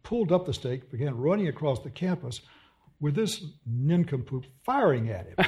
pulled 0.03 0.31
up 0.31 0.45
the 0.45 0.53
stake, 0.53 0.89
began 0.89 1.17
running 1.17 1.47
across 1.47 1.79
the 1.79 1.89
campus. 1.89 2.41
with 3.01 3.15
this 3.15 3.43
nincompoop 3.65 4.45
firing 4.63 5.09
at 5.09 5.27
him. 5.27 5.45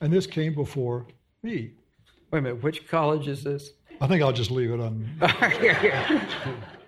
and 0.00 0.12
this 0.12 0.26
came 0.26 0.54
before 0.54 1.06
me. 1.42 1.72
Wait 2.30 2.38
a 2.38 2.42
minute, 2.42 2.62
which 2.62 2.88
college 2.88 3.28
is 3.28 3.42
this? 3.44 3.72
I 4.00 4.06
think 4.06 4.22
I'll 4.22 4.32
just 4.32 4.50
leave 4.50 4.70
it 4.70 4.80
on. 4.80 5.08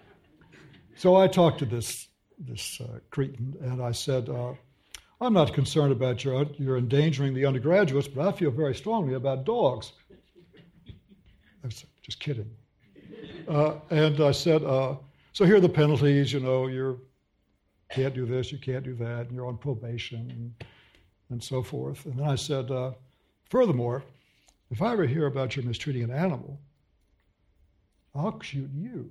so 0.96 1.16
I 1.16 1.28
talked 1.28 1.58
to 1.60 1.66
this 1.66 2.08
this 2.38 2.80
uh, 2.80 2.98
cretin, 3.10 3.56
and 3.60 3.82
I 3.82 3.92
said, 3.92 4.28
uh, 4.28 4.54
"I'm 5.20 5.32
not 5.32 5.54
concerned 5.54 5.92
about 5.92 6.24
your 6.24 6.46
you're 6.58 6.78
endangering 6.78 7.34
the 7.34 7.46
undergraduates, 7.46 8.08
but 8.08 8.26
I 8.26 8.32
feel 8.32 8.50
very 8.50 8.74
strongly 8.74 9.14
about 9.14 9.44
dogs." 9.44 9.92
I 11.62 11.66
was 11.66 11.84
just 12.02 12.20
kidding. 12.20 12.50
Uh, 13.48 13.76
and 13.90 14.20
I 14.20 14.32
said, 14.32 14.62
uh, 14.64 14.96
"So 15.32 15.44
here 15.44 15.56
are 15.56 15.60
the 15.60 15.68
penalties. 15.68 16.32
You 16.32 16.40
know, 16.40 16.66
you 16.66 17.00
can't 17.90 18.14
do 18.14 18.26
this, 18.26 18.50
you 18.50 18.58
can't 18.58 18.84
do 18.84 18.94
that, 18.96 19.26
and 19.26 19.32
you're 19.32 19.46
on 19.46 19.58
probation, 19.58 20.30
and, 20.30 20.66
and 21.30 21.42
so 21.42 21.62
forth." 21.62 22.04
And 22.06 22.18
then 22.18 22.28
I 22.28 22.34
said, 22.34 22.70
uh, 22.70 22.92
"Furthermore, 23.50 24.02
if 24.70 24.82
I 24.82 24.92
ever 24.92 25.06
hear 25.06 25.26
about 25.26 25.56
you 25.56 25.62
mistreating 25.62 26.04
an 26.04 26.10
animal." 26.10 26.58
I'll 28.14 28.40
shoot 28.40 28.70
you. 28.72 29.10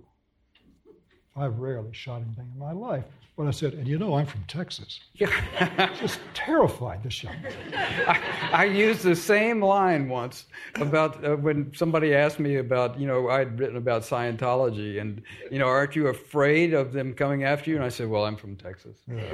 I've 1.35 1.57
rarely 1.59 1.93
shot 1.93 2.21
anything 2.21 2.47
in 2.53 2.59
my 2.59 2.71
life. 2.71 3.05
But 3.35 3.47
I 3.47 3.51
said, 3.51 3.73
and 3.73 3.87
you 3.87 3.97
know, 3.97 4.13
I'm 4.13 4.27
from 4.27 4.43
Texas. 4.43 4.99
Yeah. 5.15 5.89
Just 5.99 6.19
terrified 6.35 7.01
this 7.01 7.23
young. 7.23 7.35
I, 7.75 8.21
I, 8.51 8.65
used 8.65 9.01
the 9.01 9.15
same 9.15 9.59
line 9.59 10.07
once 10.07 10.45
about 10.75 11.25
uh, 11.25 11.35
when 11.37 11.73
somebody 11.73 12.13
asked 12.13 12.39
me 12.39 12.57
about, 12.57 12.99
you 12.99 13.07
know, 13.07 13.31
I'd 13.31 13.57
written 13.57 13.77
about 13.77 14.03
Scientology 14.03 15.01
and, 15.01 15.23
you 15.49 15.57
know, 15.57 15.65
aren't 15.65 15.95
you 15.95 16.09
afraid 16.09 16.75
of 16.75 16.93
them 16.93 17.11
coming 17.15 17.43
after 17.43 17.71
you? 17.71 17.77
And 17.77 17.83
I 17.83 17.89
said, 17.89 18.07
well, 18.07 18.23
I'm 18.23 18.35
from 18.35 18.55
Texas. 18.55 18.97
Yeah. 19.07 19.25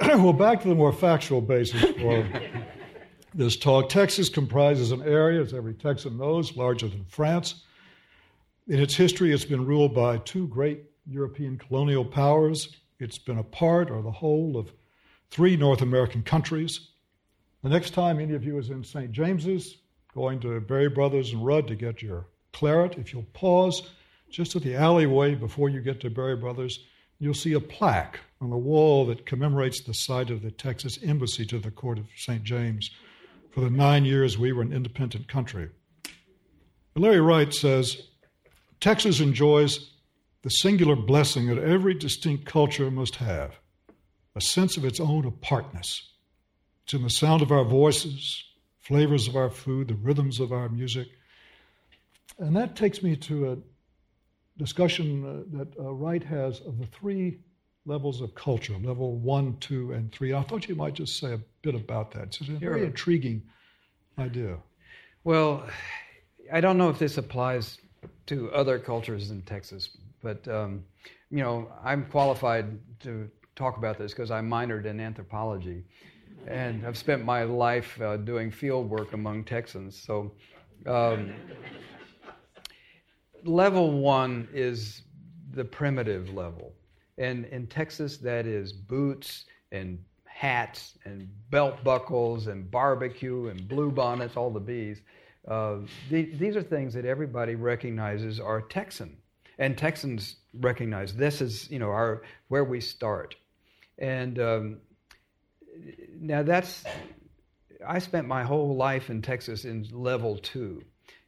well, 0.16 0.32
back 0.32 0.62
to 0.62 0.68
the 0.68 0.74
more 0.74 0.92
factual 0.92 1.40
basis 1.40 1.84
for 2.00 2.28
this 3.34 3.56
talk. 3.56 3.88
Texas 3.88 4.28
comprises 4.28 4.90
an 4.90 5.02
area, 5.02 5.40
as 5.40 5.54
every 5.54 5.74
Texan 5.74 6.18
knows, 6.18 6.56
larger 6.56 6.88
than 6.88 7.04
France. 7.04 7.62
In 8.68 8.80
its 8.80 8.96
history, 8.96 9.32
it's 9.32 9.44
been 9.44 9.64
ruled 9.64 9.94
by 9.94 10.18
two 10.18 10.48
great 10.48 10.82
European 11.06 11.56
colonial 11.56 12.04
powers. 12.04 12.74
It's 12.98 13.18
been 13.18 13.38
a 13.38 13.44
part 13.44 13.92
or 13.92 14.02
the 14.02 14.10
whole 14.10 14.56
of 14.56 14.72
three 15.30 15.56
North 15.56 15.82
American 15.82 16.24
countries. 16.24 16.88
The 17.62 17.68
next 17.68 17.90
time 17.90 18.18
any 18.18 18.34
of 18.34 18.42
you 18.42 18.58
is 18.58 18.70
in 18.70 18.82
St. 18.82 19.12
James's, 19.12 19.76
going 20.12 20.40
to 20.40 20.60
Berry 20.60 20.88
Brothers 20.88 21.32
and 21.32 21.46
Rudd 21.46 21.68
to 21.68 21.76
get 21.76 22.02
your 22.02 22.26
claret, 22.52 22.98
if 22.98 23.12
you'll 23.12 23.22
pause 23.34 23.90
just 24.30 24.56
at 24.56 24.62
the 24.62 24.74
alleyway 24.74 25.36
before 25.36 25.68
you 25.68 25.80
get 25.80 26.00
to 26.00 26.10
Berry 26.10 26.34
Brothers, 26.34 26.80
you'll 27.20 27.34
see 27.34 27.52
a 27.52 27.60
plaque 27.60 28.18
on 28.40 28.50
the 28.50 28.56
wall 28.56 29.06
that 29.06 29.26
commemorates 29.26 29.84
the 29.84 29.94
site 29.94 30.30
of 30.30 30.42
the 30.42 30.50
Texas 30.50 30.98
Embassy 31.04 31.46
to 31.46 31.60
the 31.60 31.70
Court 31.70 31.98
of 31.98 32.06
St. 32.16 32.42
James 32.42 32.90
for 33.52 33.60
the 33.60 33.70
nine 33.70 34.04
years 34.04 34.36
we 34.36 34.52
were 34.52 34.62
an 34.62 34.72
independent 34.72 35.28
country. 35.28 35.68
Larry 36.96 37.20
Wright 37.20 37.54
says 37.54 38.02
Texas 38.80 39.20
enjoys 39.20 39.90
the 40.42 40.50
singular 40.50 40.96
blessing 40.96 41.46
that 41.48 41.58
every 41.58 41.94
distinct 41.94 42.44
culture 42.44 42.90
must 42.90 43.16
have 43.16 43.56
a 44.34 44.40
sense 44.40 44.76
of 44.76 44.84
its 44.84 45.00
own 45.00 45.26
apartness. 45.26 46.12
It's 46.84 46.94
in 46.94 47.02
the 47.02 47.10
sound 47.10 47.42
of 47.42 47.50
our 47.50 47.64
voices, 47.64 48.44
flavors 48.78 49.26
of 49.26 49.34
our 49.34 49.50
food, 49.50 49.88
the 49.88 49.94
rhythms 49.94 50.38
of 50.38 50.52
our 50.52 50.68
music. 50.68 51.08
And 52.38 52.54
that 52.54 52.76
takes 52.76 53.02
me 53.02 53.16
to 53.16 53.52
a 53.52 53.56
discussion 54.58 55.24
uh, 55.24 55.58
that 55.58 55.78
uh, 55.78 55.92
Wright 55.92 56.22
has 56.22 56.60
of 56.60 56.78
the 56.78 56.86
three 56.86 57.40
levels 57.86 58.20
of 58.20 58.34
culture 58.34 58.74
level 58.82 59.16
one, 59.16 59.56
two, 59.58 59.92
and 59.92 60.12
three. 60.12 60.34
I 60.34 60.42
thought 60.42 60.68
you 60.68 60.74
might 60.74 60.94
just 60.94 61.18
say 61.18 61.32
a 61.32 61.40
bit 61.62 61.74
about 61.74 62.10
that. 62.12 62.24
It's 62.24 62.40
a 62.40 62.52
very 62.52 62.84
intriguing 62.84 63.42
idea. 64.18 64.58
Well, 65.24 65.66
I 66.52 66.60
don't 66.60 66.78
know 66.78 66.90
if 66.90 66.98
this 66.98 67.16
applies 67.16 67.78
to 68.26 68.50
other 68.52 68.78
cultures 68.78 69.30
in 69.30 69.42
Texas, 69.42 69.90
but 70.22 70.46
um, 70.48 70.84
you 71.30 71.42
know, 71.42 71.70
I'm 71.84 72.06
qualified 72.06 72.78
to 73.00 73.28
talk 73.54 73.76
about 73.76 73.98
this 73.98 74.12
because 74.12 74.30
I 74.30 74.40
minored 74.40 74.84
in 74.84 75.00
anthropology, 75.00 75.84
and 76.46 76.86
I've 76.86 76.98
spent 76.98 77.24
my 77.24 77.44
life 77.44 78.00
uh, 78.00 78.16
doing 78.16 78.50
field 78.50 78.88
work 78.88 79.12
among 79.12 79.44
Texans. 79.44 80.00
So, 80.00 80.32
um, 80.86 81.34
level 83.44 83.98
one 83.98 84.48
is 84.52 85.02
the 85.52 85.64
primitive 85.64 86.32
level. 86.32 86.72
And 87.18 87.46
in 87.46 87.66
Texas, 87.66 88.18
that 88.18 88.46
is 88.46 88.72
boots 88.72 89.46
and 89.72 89.98
hats 90.24 90.98
and 91.04 91.28
belt 91.50 91.82
buckles 91.82 92.46
and 92.46 92.70
barbecue 92.70 93.48
and 93.48 93.66
blue 93.66 93.90
bonnets, 93.90 94.36
all 94.36 94.50
the 94.50 94.60
bees. 94.60 95.00
Uh, 95.46 95.78
the, 96.10 96.24
these 96.36 96.56
are 96.56 96.62
things 96.62 96.94
that 96.94 97.04
everybody 97.04 97.54
recognizes 97.54 98.40
are 98.40 98.60
Texan, 98.60 99.16
and 99.58 99.78
Texans 99.78 100.36
recognize 100.54 101.14
this 101.14 101.40
is 101.40 101.70
you 101.70 101.78
know 101.78 101.90
our 101.90 102.22
where 102.48 102.64
we 102.64 102.80
start. 102.80 103.36
And 103.98 104.38
um, 104.38 104.78
now 106.18 106.42
that's 106.42 106.84
I 107.86 107.98
spent 107.98 108.26
my 108.26 108.42
whole 108.42 108.76
life 108.76 109.10
in 109.10 109.22
Texas 109.22 109.64
in 109.64 109.86
level 109.92 110.36
two, 110.38 110.82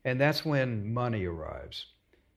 and 0.04 0.20
that's 0.20 0.44
when 0.44 0.92
money 0.92 1.24
arrives. 1.26 1.86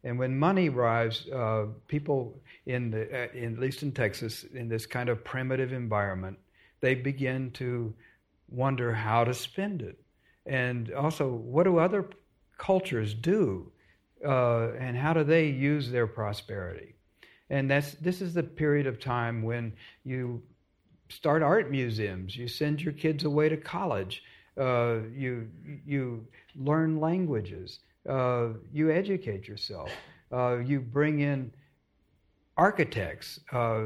And 0.03 0.17
when 0.17 0.37
money 0.37 0.69
arrives, 0.69 1.27
uh, 1.29 1.67
people 1.87 2.41
in 2.65 2.89
the, 2.89 3.03
uh, 3.03 3.27
in, 3.33 3.53
at 3.53 3.59
least 3.59 3.83
in 3.83 3.91
Texas, 3.91 4.43
in 4.43 4.67
this 4.67 4.85
kind 4.85 5.09
of 5.09 5.23
primitive 5.23 5.73
environment, 5.73 6.39
they 6.79 6.95
begin 6.95 7.51
to 7.51 7.93
wonder 8.49 8.93
how 8.93 9.23
to 9.23 9.33
spend 9.33 9.81
it, 9.81 9.99
and 10.45 10.91
also 10.93 11.29
what 11.29 11.63
do 11.63 11.77
other 11.77 12.09
cultures 12.57 13.13
do, 13.13 13.71
uh, 14.25 14.71
and 14.73 14.97
how 14.97 15.13
do 15.13 15.23
they 15.23 15.47
use 15.47 15.91
their 15.91 16.07
prosperity. 16.07 16.95
And 17.49 17.69
that's 17.69 17.93
this 17.95 18.21
is 18.21 18.33
the 18.33 18.43
period 18.43 18.87
of 18.87 18.99
time 18.99 19.41
when 19.41 19.73
you 20.03 20.41
start 21.09 21.43
art 21.43 21.69
museums, 21.69 22.35
you 22.35 22.47
send 22.47 22.81
your 22.81 22.93
kids 22.93 23.25
away 23.25 23.49
to 23.49 23.57
college, 23.57 24.23
uh, 24.57 24.99
you 25.13 25.49
you 25.85 26.25
learn 26.55 26.99
languages. 26.99 27.79
Uh, 28.07 28.49
you 28.73 28.91
educate 28.91 29.47
yourself. 29.47 29.91
Uh, 30.31 30.57
you 30.57 30.79
bring 30.79 31.19
in 31.19 31.51
architects, 32.57 33.39
uh, 33.51 33.85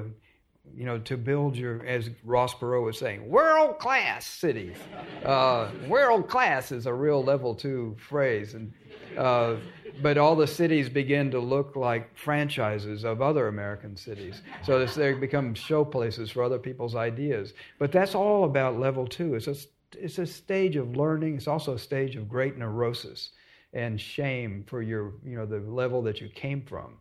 you 0.76 0.86
know, 0.86 1.00
to 1.00 1.18
build 1.18 1.56
your, 1.56 1.86
as 1.86 2.10
Ross 2.24 2.54
Perot 2.54 2.84
was 2.84 2.98
saying, 2.98 3.28
world 3.30 3.80
class 3.80 4.26
cities. 4.26 4.78
Uh, 5.24 5.70
world 5.88 6.28
class 6.28 6.72
is 6.72 6.86
a 6.86 6.94
real 6.94 7.24
level 7.24 7.56
two 7.56 7.96
phrase, 8.00 8.54
and 8.54 8.74
uh, 9.18 9.56
but 10.02 10.18
all 10.18 10.36
the 10.36 10.48
cities 10.48 10.90
begin 10.90 11.32
to 11.32 11.40
look 11.40 11.76
like 11.76 12.18
franchises 12.18 13.04
of 13.04 13.22
other 13.22 13.48
American 13.48 13.96
cities. 13.96 14.42
So 14.64 14.86
they 14.86 15.14
become 15.14 15.54
show 15.54 15.86
places 15.86 16.32
for 16.32 16.44
other 16.44 16.60
people's 16.60 16.96
ideas. 16.96 17.54
But 17.80 17.92
that's 17.92 18.16
all 18.16 18.44
about 18.44 18.78
level 18.78 19.08
two. 19.08 19.36
It's 19.36 19.48
a, 19.48 19.56
it's 19.98 20.18
a 20.18 20.26
stage 20.26 20.76
of 20.76 20.98
learning. 20.98 21.38
It's 21.38 21.48
also 21.48 21.76
a 21.76 21.80
stage 21.80 22.16
of 22.18 22.28
great 22.28 22.58
neurosis 22.58 23.32
and 23.74 24.00
shame 24.00 24.66
for 24.68 24.82
your, 24.82 25.14
you 25.24 25.38
know, 25.38 25.46
the 25.46 25.60
level 25.60 26.02
that 26.04 26.20
you 26.20 26.30
came 26.30 26.62
from. 26.62 26.98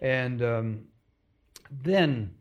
And 0.00 0.42
um, 0.42 0.80
then 1.82 2.34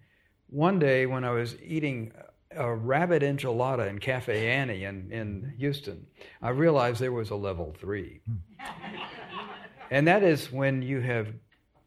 one 0.49 0.79
day 0.79 1.05
when 1.05 1.23
I 1.23 1.31
was 1.31 1.55
eating 1.61 2.11
a 2.51 2.73
rabbit 2.73 3.21
enchilada 3.21 3.87
in 3.89 3.99
Cafe 3.99 4.47
Annie 4.47 4.85
in, 4.85 5.11
in 5.11 5.53
Houston, 5.57 6.05
I 6.41 6.49
realized 6.49 6.99
there 6.99 7.11
was 7.11 7.29
a 7.29 7.35
level 7.35 7.75
three. 7.79 8.21
and 9.91 10.07
that 10.07 10.23
is 10.23 10.51
when 10.51 10.81
you 10.81 11.01
have 11.01 11.27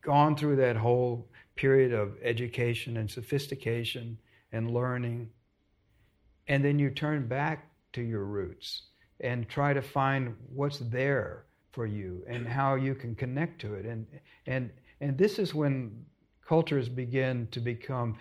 gone 0.03 0.37
through 0.37 0.57
that 0.57 0.77
whole 0.77 1.29
period 1.57 1.93
of 1.93 2.17
education 2.23 2.97
and 2.97 3.11
sophistication 3.11 4.19
and 4.53 4.71
learning, 4.71 5.31
and 6.49 6.65
then 6.65 6.79
you 6.79 6.91
turn 6.91 7.27
back 7.27 7.69
to 7.93 8.03
your 8.03 8.25
roots 8.25 8.83
and 9.21 9.49
try 9.49 9.73
to 9.73 9.83
find 9.83 10.35
what's 10.49 10.79
there 10.79 11.45
for 11.73 11.87
you 11.87 12.25
and 12.27 12.47
how 12.49 12.75
you 12.75 12.95
can 12.95 13.15
connect 13.15 13.61
to 13.61 13.75
it. 13.75 13.85
And, 13.85 14.07
and, 14.47 14.71
and 15.01 15.17
this 15.17 15.39
is 15.39 15.55
when 15.55 16.05
cultures 16.47 16.89
begin 16.89 17.47
to 17.53 17.61
become 17.61 18.17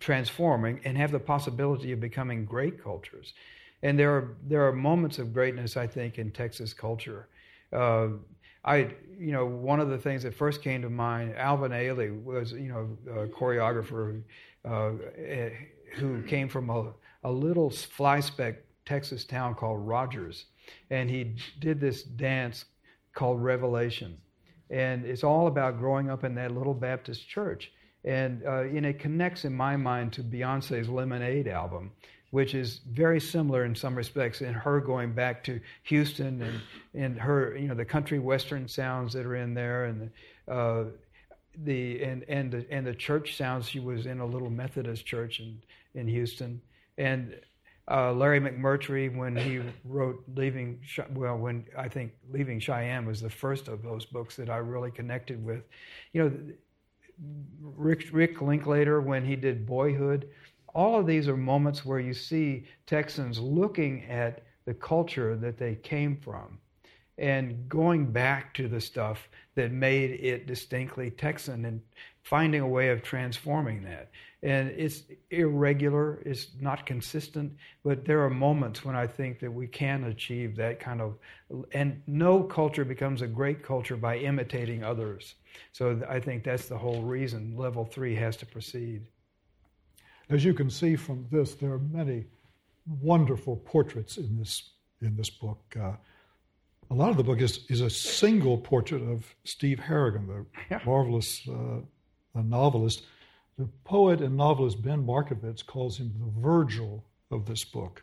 transforming 0.00 0.80
and 0.84 0.96
have 0.96 1.10
the 1.10 1.18
possibility 1.18 1.92
of 1.92 2.00
becoming 2.00 2.44
great 2.44 2.82
cultures. 2.82 3.34
And 3.82 3.98
there 3.98 4.10
are, 4.16 4.36
there 4.46 4.66
are 4.66 4.72
moments 4.72 5.18
of 5.18 5.32
greatness, 5.32 5.76
I 5.76 5.86
think, 5.86 6.18
in 6.18 6.30
Texas 6.30 6.72
culture. 6.72 7.28
Uh, 7.72 8.08
I, 8.64 8.94
you 9.18 9.32
know, 9.32 9.44
one 9.44 9.78
of 9.78 9.90
the 9.90 9.98
things 9.98 10.22
that 10.22 10.34
first 10.34 10.62
came 10.62 10.80
to 10.82 10.90
mind, 10.90 11.34
Alvin 11.36 11.72
Ailey 11.72 12.22
was, 12.24 12.52
you 12.52 12.68
know, 12.68 12.96
a 13.12 13.26
choreographer 13.26 14.22
uh, 14.64 14.92
who 15.96 16.22
came 16.22 16.48
from 16.48 16.70
a, 16.70 16.92
a 17.24 17.30
little 17.30 17.68
fly 17.68 18.20
speck 18.20 18.56
Texas 18.86 19.24
town 19.24 19.54
called 19.54 19.86
Rogers. 19.86 20.46
And 20.90 21.10
he 21.10 21.36
did 21.58 21.78
this 21.78 22.02
dance 22.02 22.64
called 23.12 23.42
Revelation. 23.42 24.16
And 24.70 25.04
it's 25.04 25.24
all 25.24 25.46
about 25.46 25.78
growing 25.78 26.10
up 26.10 26.24
in 26.24 26.34
that 26.36 26.52
little 26.52 26.74
Baptist 26.74 27.28
church. 27.28 27.70
And, 28.04 28.42
uh, 28.44 28.62
and 28.62 28.84
it 28.84 28.98
connects 28.98 29.44
in 29.44 29.54
my 29.54 29.76
mind 29.76 30.12
to 30.14 30.22
Beyonce's 30.22 30.88
Lemonade 30.88 31.48
album, 31.48 31.90
which 32.30 32.54
is 32.54 32.80
very 32.90 33.20
similar 33.20 33.64
in 33.64 33.74
some 33.74 33.94
respects 33.94 34.42
in 34.42 34.52
her 34.52 34.80
going 34.80 35.12
back 35.12 35.42
to 35.44 35.60
Houston 35.84 36.42
and, 36.42 36.60
and 36.94 37.18
her, 37.18 37.56
you 37.56 37.68
know, 37.68 37.74
the 37.74 37.84
country 37.84 38.18
western 38.18 38.68
sounds 38.68 39.14
that 39.14 39.24
are 39.24 39.36
in 39.36 39.54
there 39.54 39.86
and 39.86 40.10
the, 40.46 40.52
uh, 40.52 40.84
the 41.62 42.02
and 42.02 42.24
and 42.28 42.50
the, 42.50 42.66
and 42.70 42.86
the 42.86 42.94
church 42.94 43.36
sounds. 43.36 43.68
She 43.68 43.80
was 43.80 44.06
in 44.06 44.20
a 44.20 44.26
little 44.26 44.50
Methodist 44.50 45.06
church 45.06 45.40
in 45.40 45.60
in 45.94 46.08
Houston, 46.08 46.60
and 46.98 47.34
uh, 47.90 48.12
Larry 48.12 48.40
McMurtry 48.40 49.14
when 49.14 49.36
he 49.36 49.60
wrote 49.84 50.24
Leaving 50.34 50.80
well 51.10 51.36
when 51.36 51.66
I 51.76 51.88
think 51.88 52.12
Leaving 52.32 52.58
Cheyenne 52.58 53.06
was 53.06 53.20
the 53.20 53.30
first 53.30 53.68
of 53.68 53.82
those 53.82 54.04
books 54.04 54.36
that 54.36 54.48
I 54.48 54.56
really 54.56 54.90
connected 54.90 55.44
with. 55.44 55.62
You 56.12 56.22
know, 56.22 56.32
Rick 57.60 58.08
Rick 58.12 58.40
Linklater 58.40 59.00
when 59.00 59.24
he 59.24 59.36
did 59.36 59.66
Boyhood. 59.66 60.28
All 60.74 60.98
of 60.98 61.06
these 61.06 61.28
are 61.28 61.36
moments 61.36 61.84
where 61.84 62.00
you 62.00 62.14
see 62.14 62.66
Texans 62.86 63.38
looking 63.38 64.04
at 64.06 64.42
the 64.64 64.74
culture 64.74 65.36
that 65.36 65.58
they 65.58 65.76
came 65.76 66.16
from 66.16 66.58
and 67.18 67.68
going 67.68 68.10
back 68.10 68.54
to 68.54 68.68
the 68.68 68.80
stuff 68.80 69.28
that 69.54 69.70
made 69.70 70.10
it 70.10 70.46
distinctly 70.46 71.10
Texan 71.10 71.64
and 71.64 71.80
finding 72.22 72.60
a 72.60 72.68
way 72.68 72.88
of 72.88 73.02
transforming 73.02 73.82
that. 73.84 74.10
And 74.42 74.70
it's 74.70 75.04
irregular, 75.30 76.20
it's 76.26 76.48
not 76.60 76.84
consistent, 76.84 77.52
but 77.82 78.04
there 78.04 78.22
are 78.22 78.30
moments 78.30 78.84
when 78.84 78.96
I 78.96 79.06
think 79.06 79.38
that 79.40 79.50
we 79.50 79.66
can 79.66 80.04
achieve 80.04 80.56
that 80.56 80.80
kind 80.80 81.00
of, 81.00 81.16
and 81.72 82.02
no 82.06 82.42
culture 82.42 82.84
becomes 82.84 83.22
a 83.22 83.26
great 83.26 83.62
culture 83.62 83.96
by 83.96 84.18
imitating 84.18 84.84
others. 84.84 85.34
So 85.72 86.02
I 86.08 86.20
think 86.20 86.44
that's 86.44 86.66
the 86.66 86.76
whole 86.76 87.02
reason 87.02 87.56
level 87.56 87.84
three 87.84 88.14
has 88.16 88.36
to 88.38 88.46
proceed. 88.46 89.06
As 90.30 90.44
you 90.44 90.52
can 90.52 90.70
see 90.70 90.96
from 90.96 91.26
this, 91.30 91.54
there 91.54 91.72
are 91.72 91.78
many 91.78 92.24
wonderful 93.00 93.56
portraits 93.56 94.16
in 94.16 94.38
this 94.38 94.70
in 95.00 95.16
this 95.16 95.30
book. 95.30 95.60
Uh, 95.78 95.92
a 96.90 96.94
lot 96.94 97.10
of 97.10 97.16
the 97.16 97.24
book 97.24 97.40
is, 97.40 97.64
is 97.68 97.80
a 97.80 97.90
single 97.90 98.58
portrait 98.58 99.02
of 99.02 99.34
Steve 99.44 99.78
Harrigan, 99.78 100.26
the 100.26 100.46
yeah. 100.70 100.80
marvelous 100.84 101.46
uh, 101.48 101.80
novelist. 102.34 103.02
The 103.58 103.68
poet 103.84 104.20
and 104.20 104.36
novelist 104.36 104.82
Ben 104.82 105.06
Markovits 105.06 105.64
calls 105.64 105.98
him 105.98 106.12
the 106.18 106.40
Virgil 106.40 107.04
of 107.30 107.46
this 107.46 107.64
book, 107.64 108.02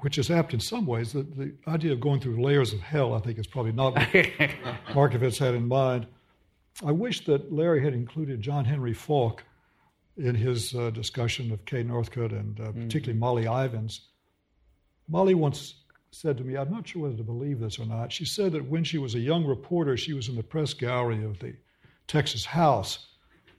which 0.00 0.18
is 0.18 0.30
apt 0.30 0.52
in 0.52 0.60
some 0.60 0.86
ways. 0.86 1.12
The, 1.12 1.22
the 1.22 1.54
idea 1.66 1.92
of 1.92 2.00
going 2.00 2.20
through 2.20 2.42
layers 2.42 2.72
of 2.72 2.80
hell, 2.80 3.14
I 3.14 3.20
think, 3.20 3.38
is 3.38 3.46
probably 3.46 3.72
not 3.72 3.94
what 3.94 4.08
Markovits 4.88 5.38
had 5.38 5.54
in 5.54 5.66
mind. 5.66 6.06
I 6.84 6.92
wish 6.92 7.24
that 7.26 7.52
Larry 7.52 7.82
had 7.82 7.94
included 7.94 8.40
John 8.40 8.64
Henry 8.64 8.92
Faulk 8.92 9.44
in 10.16 10.34
his 10.34 10.74
uh, 10.74 10.90
discussion 10.90 11.52
of 11.52 11.64
Kaye 11.64 11.82
Northcott 11.82 12.32
and 12.32 12.58
uh, 12.60 12.64
mm-hmm. 12.64 12.82
particularly 12.82 13.18
Molly 13.18 13.44
Ivins. 13.44 14.08
Molly 15.08 15.34
once 15.34 15.83
said 16.14 16.38
to 16.38 16.44
me, 16.44 16.56
I'm 16.56 16.70
not 16.70 16.86
sure 16.86 17.02
whether 17.02 17.16
to 17.16 17.24
believe 17.24 17.60
this 17.60 17.78
or 17.78 17.86
not. 17.86 18.12
She 18.12 18.24
said 18.24 18.52
that 18.52 18.64
when 18.64 18.84
she 18.84 18.98
was 18.98 19.14
a 19.14 19.20
young 19.20 19.44
reporter, 19.44 19.96
she 19.96 20.12
was 20.12 20.28
in 20.28 20.36
the 20.36 20.42
press 20.42 20.72
gallery 20.72 21.24
of 21.24 21.38
the 21.40 21.54
Texas 22.06 22.44
House 22.44 23.08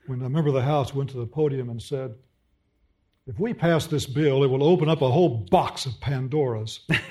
when 0.06 0.22
a 0.22 0.30
member 0.30 0.48
of 0.48 0.54
the 0.54 0.62
House 0.62 0.94
went 0.94 1.10
to 1.10 1.18
the 1.18 1.26
podium 1.26 1.68
and 1.68 1.82
said, 1.82 2.14
if 3.26 3.38
we 3.40 3.52
pass 3.52 3.86
this 3.86 4.06
bill, 4.06 4.44
it 4.44 4.46
will 4.46 4.62
open 4.62 4.88
up 4.88 5.02
a 5.02 5.10
whole 5.10 5.28
box 5.50 5.84
of 5.84 5.92
Pandoras. 5.94 6.78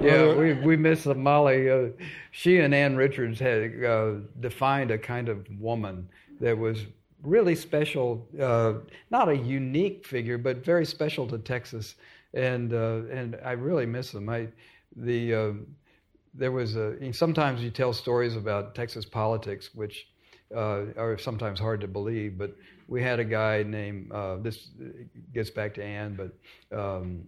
yeah, 0.00 0.34
we, 0.34 0.54
we 0.54 0.76
miss 0.76 1.06
Molly. 1.06 1.70
Uh, 1.70 1.88
she 2.32 2.58
and 2.58 2.74
Ann 2.74 2.96
Richards 2.96 3.38
had 3.38 3.84
uh, 3.84 4.14
defined 4.40 4.90
a 4.90 4.98
kind 4.98 5.28
of 5.28 5.46
woman 5.60 6.08
that 6.40 6.58
was 6.58 6.86
really 7.22 7.54
special, 7.54 8.26
uh, 8.40 8.74
not 9.10 9.28
a 9.28 9.36
unique 9.36 10.06
figure, 10.06 10.38
but 10.38 10.64
very 10.64 10.84
special 10.84 11.26
to 11.28 11.38
Texas. 11.38 11.94
And 12.34 12.72
uh, 12.72 13.02
and 13.10 13.38
I 13.44 13.52
really 13.52 13.86
miss 13.86 14.10
them. 14.10 14.28
I 14.28 14.48
the 14.96 15.34
uh, 15.34 15.52
there 16.34 16.52
was 16.52 16.76
a 16.76 17.12
sometimes 17.12 17.62
you 17.62 17.70
tell 17.70 17.92
stories 17.92 18.36
about 18.36 18.74
Texas 18.74 19.04
politics, 19.04 19.70
which 19.74 20.08
uh, 20.54 20.84
are 20.96 21.18
sometimes 21.18 21.60
hard 21.60 21.80
to 21.82 21.88
believe. 21.88 22.38
But 22.38 22.56
we 22.88 23.02
had 23.02 23.20
a 23.20 23.24
guy 23.24 23.62
named 23.62 24.10
uh, 24.12 24.36
this 24.36 24.68
gets 25.34 25.50
back 25.50 25.74
to 25.74 25.84
Ann, 25.84 26.16
but. 26.16 26.76
Um, 26.76 27.24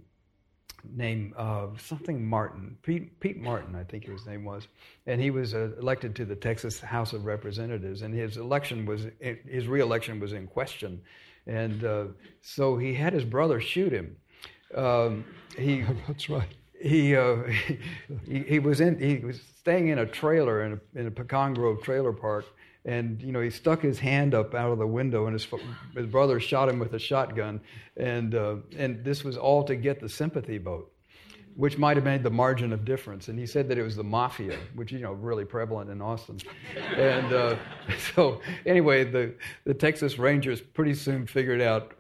named 0.94 1.33
uh, 1.37 1.68
something 1.79 2.25
Martin, 2.25 2.77
Pete, 2.83 3.18
Pete 3.20 3.40
Martin, 3.40 3.75
I 3.75 3.85
think 3.85 4.07
his 4.07 4.27
name 4.27 4.44
was, 4.44 4.68
and 5.07 5.20
he 5.20 5.31
was 5.31 5.55
uh, 5.55 5.70
elected 5.79 6.14
to 6.16 6.25
the 6.25 6.37
Texas 6.37 6.81
House 6.81 7.12
of 7.12 7.25
Representatives, 7.25 8.03
and 8.03 8.14
his 8.14 8.37
election 8.37 8.87
was 8.87 9.07
his 9.20 9.66
reelection 9.66 10.20
was 10.20 10.33
in 10.33 10.47
question, 10.47 11.01
and 11.47 11.85
uh, 11.85 12.05
so 12.40 12.77
he 12.77 12.94
had 12.94 13.12
his 13.12 13.25
brother 13.25 13.61
shoot 13.61 13.92
him. 13.92 14.16
Um, 14.75 15.25
he 15.57 15.85
that's 16.09 16.29
right. 16.29 16.55
He, 16.81 17.16
uh, 17.16 17.37
he 18.27 18.40
he 18.40 18.59
was 18.59 18.81
in 18.81 18.99
he 18.99 19.25
was 19.25 19.40
staying 19.59 19.88
in 19.88 19.99
a 19.99 20.07
trailer 20.07 20.64
in 20.64 20.73
a, 20.73 21.01
in 21.01 21.07
a 21.07 21.11
Pecan 21.11 21.55
Grove 21.55 21.83
trailer 21.83 22.12
park, 22.12 22.44
and 22.85 23.23
you 23.23 23.33
know 23.33 23.40
he 23.40 23.51
stuck 23.51 23.81
his 23.81 23.99
hand 23.99 24.35
up 24.35 24.55
out 24.55 24.70
of 24.70 24.79
the 24.79 24.87
window, 24.87 25.27
and 25.27 25.33
his 25.33 25.47
his 25.94 26.07
brother 26.07 26.38
shot 26.38 26.68
him 26.68 26.79
with 26.79 26.92
a 26.94 26.99
shotgun, 26.99 27.61
and 27.97 28.35
uh, 28.35 28.57
and 28.77 29.05
this 29.05 29.25
was 29.25 29.37
all 29.37 29.64
to 29.64 29.75
get 29.75 30.01
the 30.01 30.09
sympathy 30.09 30.59
vote, 30.59 30.92
which 31.57 31.79
might 31.79 31.97
have 31.97 32.05
made 32.05 32.23
the 32.23 32.31
margin 32.31 32.73
of 32.73 32.85
difference. 32.85 33.29
And 33.29 33.38
he 33.38 33.47
said 33.47 33.68
that 33.68 33.79
it 33.79 33.83
was 33.83 33.97
the 33.97 34.05
mafia, 34.05 34.59
which 34.75 34.92
you 34.92 34.99
know 34.99 35.12
really 35.12 35.44
prevalent 35.44 35.90
in 35.90 36.03
Austin, 36.03 36.38
and 36.97 37.33
uh, 37.33 37.57
so 38.14 38.40
anyway, 38.66 39.05
the 39.05 39.35
the 39.64 39.75
Texas 39.75 40.18
Rangers 40.18 40.61
pretty 40.61 40.94
soon 40.94 41.27
figured 41.27 41.62
out, 41.62 41.94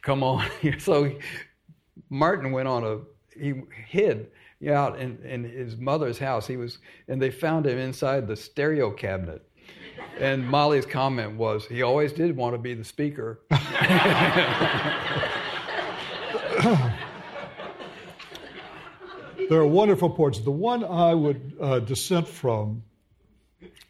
come 0.00 0.22
on, 0.22 0.48
so 0.78 1.12
Martin 2.08 2.52
went 2.52 2.68
on 2.68 2.84
a 2.84 2.98
he 3.38 3.54
hid 3.86 4.30
out 4.70 4.98
in, 5.00 5.18
in 5.24 5.42
his 5.42 5.76
mother's 5.76 6.18
house. 6.18 6.46
He 6.46 6.56
was, 6.56 6.78
and 7.08 7.20
they 7.20 7.30
found 7.30 7.66
him 7.66 7.78
inside 7.78 8.28
the 8.28 8.36
stereo 8.36 8.92
cabinet 8.92 9.44
and 10.18 10.46
Molly's 10.46 10.86
comment 10.86 11.36
was, 11.36 11.66
he 11.66 11.82
always 11.82 12.12
did 12.12 12.36
want 12.36 12.54
to 12.54 12.58
be 12.58 12.74
the 12.74 12.84
speaker. 12.84 13.40
there 19.48 19.60
are 19.60 19.66
wonderful 19.66 20.10
portraits. 20.10 20.44
The 20.44 20.50
one 20.50 20.84
I 20.84 21.14
would 21.14 21.56
uh, 21.60 21.80
dissent 21.80 22.28
from, 22.28 22.82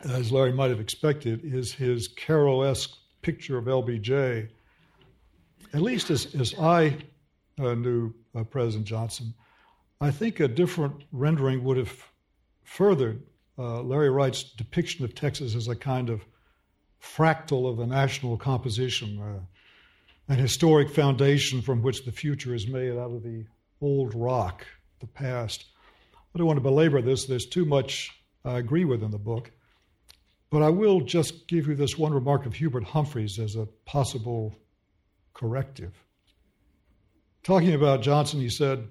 as 0.00 0.32
Larry 0.32 0.52
might 0.52 0.70
have 0.70 0.80
expected, 0.80 1.40
is 1.44 1.72
his 1.72 2.08
Caro 2.08 2.62
esque 2.62 2.96
picture 3.22 3.58
of 3.58 3.66
LBJ. 3.66 4.48
At 5.74 5.82
least 5.82 6.10
as, 6.10 6.34
as 6.34 6.54
I 6.58 6.96
uh, 7.58 7.74
knew 7.74 8.12
uh, 8.34 8.44
President 8.44 8.86
Johnson, 8.86 9.34
I 10.00 10.10
think 10.10 10.40
a 10.40 10.48
different 10.48 11.04
rendering 11.12 11.62
would 11.64 11.76
have 11.76 11.92
furthered 12.64 13.22
uh, 13.58 13.82
Larry 13.82 14.10
Wright's 14.10 14.42
depiction 14.42 15.04
of 15.04 15.14
Texas 15.14 15.54
as 15.54 15.68
a 15.68 15.76
kind 15.76 16.08
of 16.08 16.24
fractal 17.00 17.68
of 17.68 17.76
the 17.76 17.86
national 17.86 18.36
composition, 18.36 19.20
uh, 19.20 20.32
an 20.32 20.38
historic 20.38 20.88
foundation 20.88 21.60
from 21.60 21.82
which 21.82 22.04
the 22.04 22.12
future 22.12 22.54
is 22.54 22.66
made 22.66 22.92
out 22.92 23.10
of 23.10 23.22
the 23.22 23.44
old 23.80 24.14
rock, 24.14 24.64
the 25.00 25.06
past. 25.06 25.66
I 26.34 26.38
don't 26.38 26.46
want 26.46 26.56
to 26.56 26.62
belabor 26.62 27.02
this, 27.02 27.26
there's 27.26 27.46
too 27.46 27.64
much 27.64 28.10
I 28.44 28.58
agree 28.58 28.84
with 28.84 29.02
in 29.02 29.10
the 29.10 29.18
book. 29.18 29.50
But 30.50 30.62
I 30.62 30.68
will 30.68 31.00
just 31.00 31.48
give 31.48 31.66
you 31.66 31.74
this 31.74 31.96
one 31.96 32.12
remark 32.12 32.46
of 32.46 32.54
Hubert 32.54 32.84
Humphreys 32.84 33.38
as 33.38 33.56
a 33.56 33.66
possible 33.84 34.54
corrective. 35.34 35.94
Talking 37.42 37.74
about 37.74 38.02
Johnson, 38.02 38.40
he 38.40 38.48
said, 38.48 38.86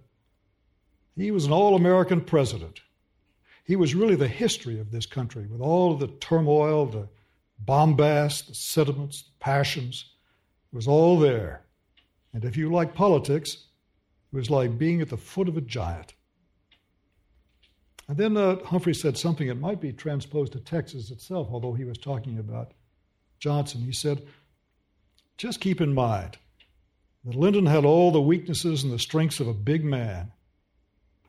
he 1.16 1.32
was 1.32 1.46
an 1.46 1.52
all 1.52 1.76
American 1.76 2.22
president. 2.22 2.82
He 3.72 3.78
was 3.78 3.96
really 3.96 4.16
the 4.16 4.28
history 4.28 4.82
of 4.82 4.92
this 4.92 5.06
country 5.06 5.48
with 5.48 5.62
all 5.62 5.96
the 5.96 6.10
turmoil, 6.20 6.88
the 6.88 7.08
bombast, 7.58 8.50
the 8.50 8.54
sentiments, 8.54 9.22
the 9.22 9.32
passions. 9.40 10.12
It 10.74 10.76
was 10.76 10.90
all 10.90 11.18
there. 11.18 11.64
And 12.34 12.44
if 12.44 12.58
you 12.58 12.70
like 12.70 12.94
politics, 12.94 13.54
it 13.54 14.36
was 14.36 14.50
like 14.50 14.78
being 14.78 15.00
at 15.00 15.08
the 15.08 15.16
foot 15.16 15.48
of 15.48 15.56
a 15.56 15.62
giant. 15.62 16.16
And 18.10 18.18
then 18.18 18.36
uh, 18.36 18.62
Humphrey 18.66 18.94
said 18.94 19.18
something 19.18 19.48
that 19.48 19.56
might 19.56 19.80
be 19.80 19.94
transposed 19.94 20.52
to 20.52 20.60
Texas 20.60 21.10
itself, 21.10 21.48
although 21.50 21.72
he 21.72 21.86
was 21.86 21.98
talking 21.98 22.40
about 22.40 22.74
Johnson. 23.40 23.84
He 23.84 23.94
said, 23.94 24.28
just 25.38 25.62
keep 25.62 25.80
in 25.80 25.94
mind 25.94 26.38
that 27.24 27.36
Lyndon 27.36 27.68
had 27.68 27.86
all 27.86 28.12
the 28.12 28.22
weaknesses 28.22 28.84
and 28.84 28.92
the 28.92 29.00
strengths 29.00 29.40
of 29.40 29.48
a 29.48 29.54
big 29.54 29.86
man. 29.86 30.34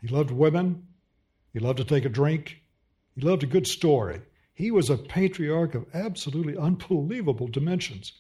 He 0.01 0.09
loved 0.09 0.33
women, 0.33 0.89
he 1.53 1.61
loved 1.61 1.79
to 1.79 1.85
take 1.85 2.05
a 2.05 2.09
drink. 2.09 2.63
He 3.15 3.23
loved 3.23 3.43
a 3.43 3.47
good 3.47 3.67
story. 3.67 4.21
He 4.55 4.71
was 4.71 4.91
a 4.91 4.97
patriarch 4.97 5.75
of 5.75 5.87
absolutely 5.95 6.57
unbelievable 6.57 7.49
dimensions. 7.49 8.13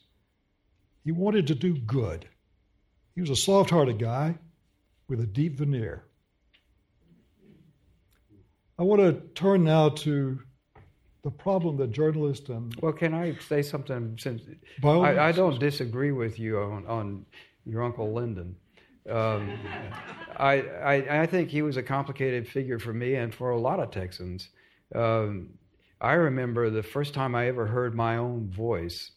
He 1.04 1.12
wanted 1.12 1.46
to 1.48 1.54
do 1.54 1.76
good. 1.76 2.28
He 3.14 3.20
was 3.20 3.30
a 3.30 3.36
soft 3.36 3.70
hearted 3.70 3.98
guy 3.98 4.38
with 5.08 5.20
a 5.20 5.26
deep 5.26 5.58
veneer. 5.58 6.04
I 8.78 8.82
want 8.82 9.02
to 9.02 9.20
turn 9.34 9.64
now 9.64 9.90
to 9.90 10.40
the 11.22 11.30
problem 11.30 11.76
that 11.76 11.92
journalists 11.92 12.48
and 12.48 12.74
Well, 12.80 12.92
can 12.92 13.14
I 13.14 13.36
say 13.36 13.62
something? 13.62 14.16
Since 14.18 14.42
I, 14.82 15.18
I 15.18 15.32
don't 15.32 15.58
disagree 15.60 16.12
with 16.12 16.38
you 16.38 16.58
on, 16.58 16.86
on 16.86 17.26
your 17.64 17.82
uncle 17.82 18.12
Lyndon. 18.12 18.56
Um, 19.10 19.58
I, 20.36 20.60
I 20.62 21.22
I 21.22 21.26
think 21.26 21.50
he 21.50 21.62
was 21.62 21.76
a 21.76 21.82
complicated 21.82 22.48
figure 22.48 22.78
for 22.78 22.92
me 22.92 23.14
and 23.14 23.34
for 23.34 23.50
a 23.50 23.58
lot 23.58 23.80
of 23.80 23.90
Texans. 23.90 24.48
Um, 24.94 25.50
I 26.00 26.12
remember 26.12 26.70
the 26.70 26.82
first 26.82 27.14
time 27.14 27.34
I 27.34 27.48
ever 27.48 27.66
heard 27.66 27.94
my 27.94 28.16
own 28.16 28.50
voice 28.50 29.10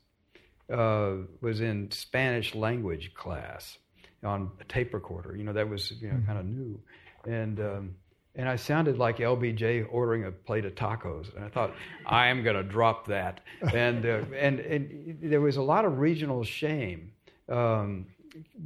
uh, 0.71 1.13
was 1.41 1.61
in 1.61 1.91
Spanish 1.91 2.55
language 2.55 3.13
class 3.13 3.77
on 4.23 4.51
a 4.59 4.63
tape 4.63 4.93
recorder. 4.93 5.35
You 5.35 5.43
know 5.43 5.53
that 5.53 5.69
was 5.69 5.91
you 6.01 6.09
know 6.09 6.19
kind 6.25 6.39
of 6.39 6.45
new, 6.45 6.79
and. 7.25 7.59
Um, 7.59 7.95
and 8.37 8.49
I 8.49 8.57
sounded 8.57 8.97
like 8.97 9.19
LBJ 9.19 9.87
ordering 9.89 10.25
a 10.25 10.31
plate 10.31 10.65
of 10.65 10.75
tacos. 10.75 11.33
And 11.33 11.45
I 11.45 11.47
thought, 11.47 11.73
I 12.05 12.27
am 12.27 12.43
going 12.43 12.57
to 12.57 12.63
drop 12.63 13.07
that. 13.07 13.39
And, 13.73 14.05
uh, 14.05 14.23
and, 14.37 14.59
and 14.59 15.19
there 15.21 15.39
was 15.39 15.55
a 15.55 15.61
lot 15.61 15.85
of 15.85 15.99
regional 15.99 16.43
shame 16.43 17.13
um, 17.47 18.07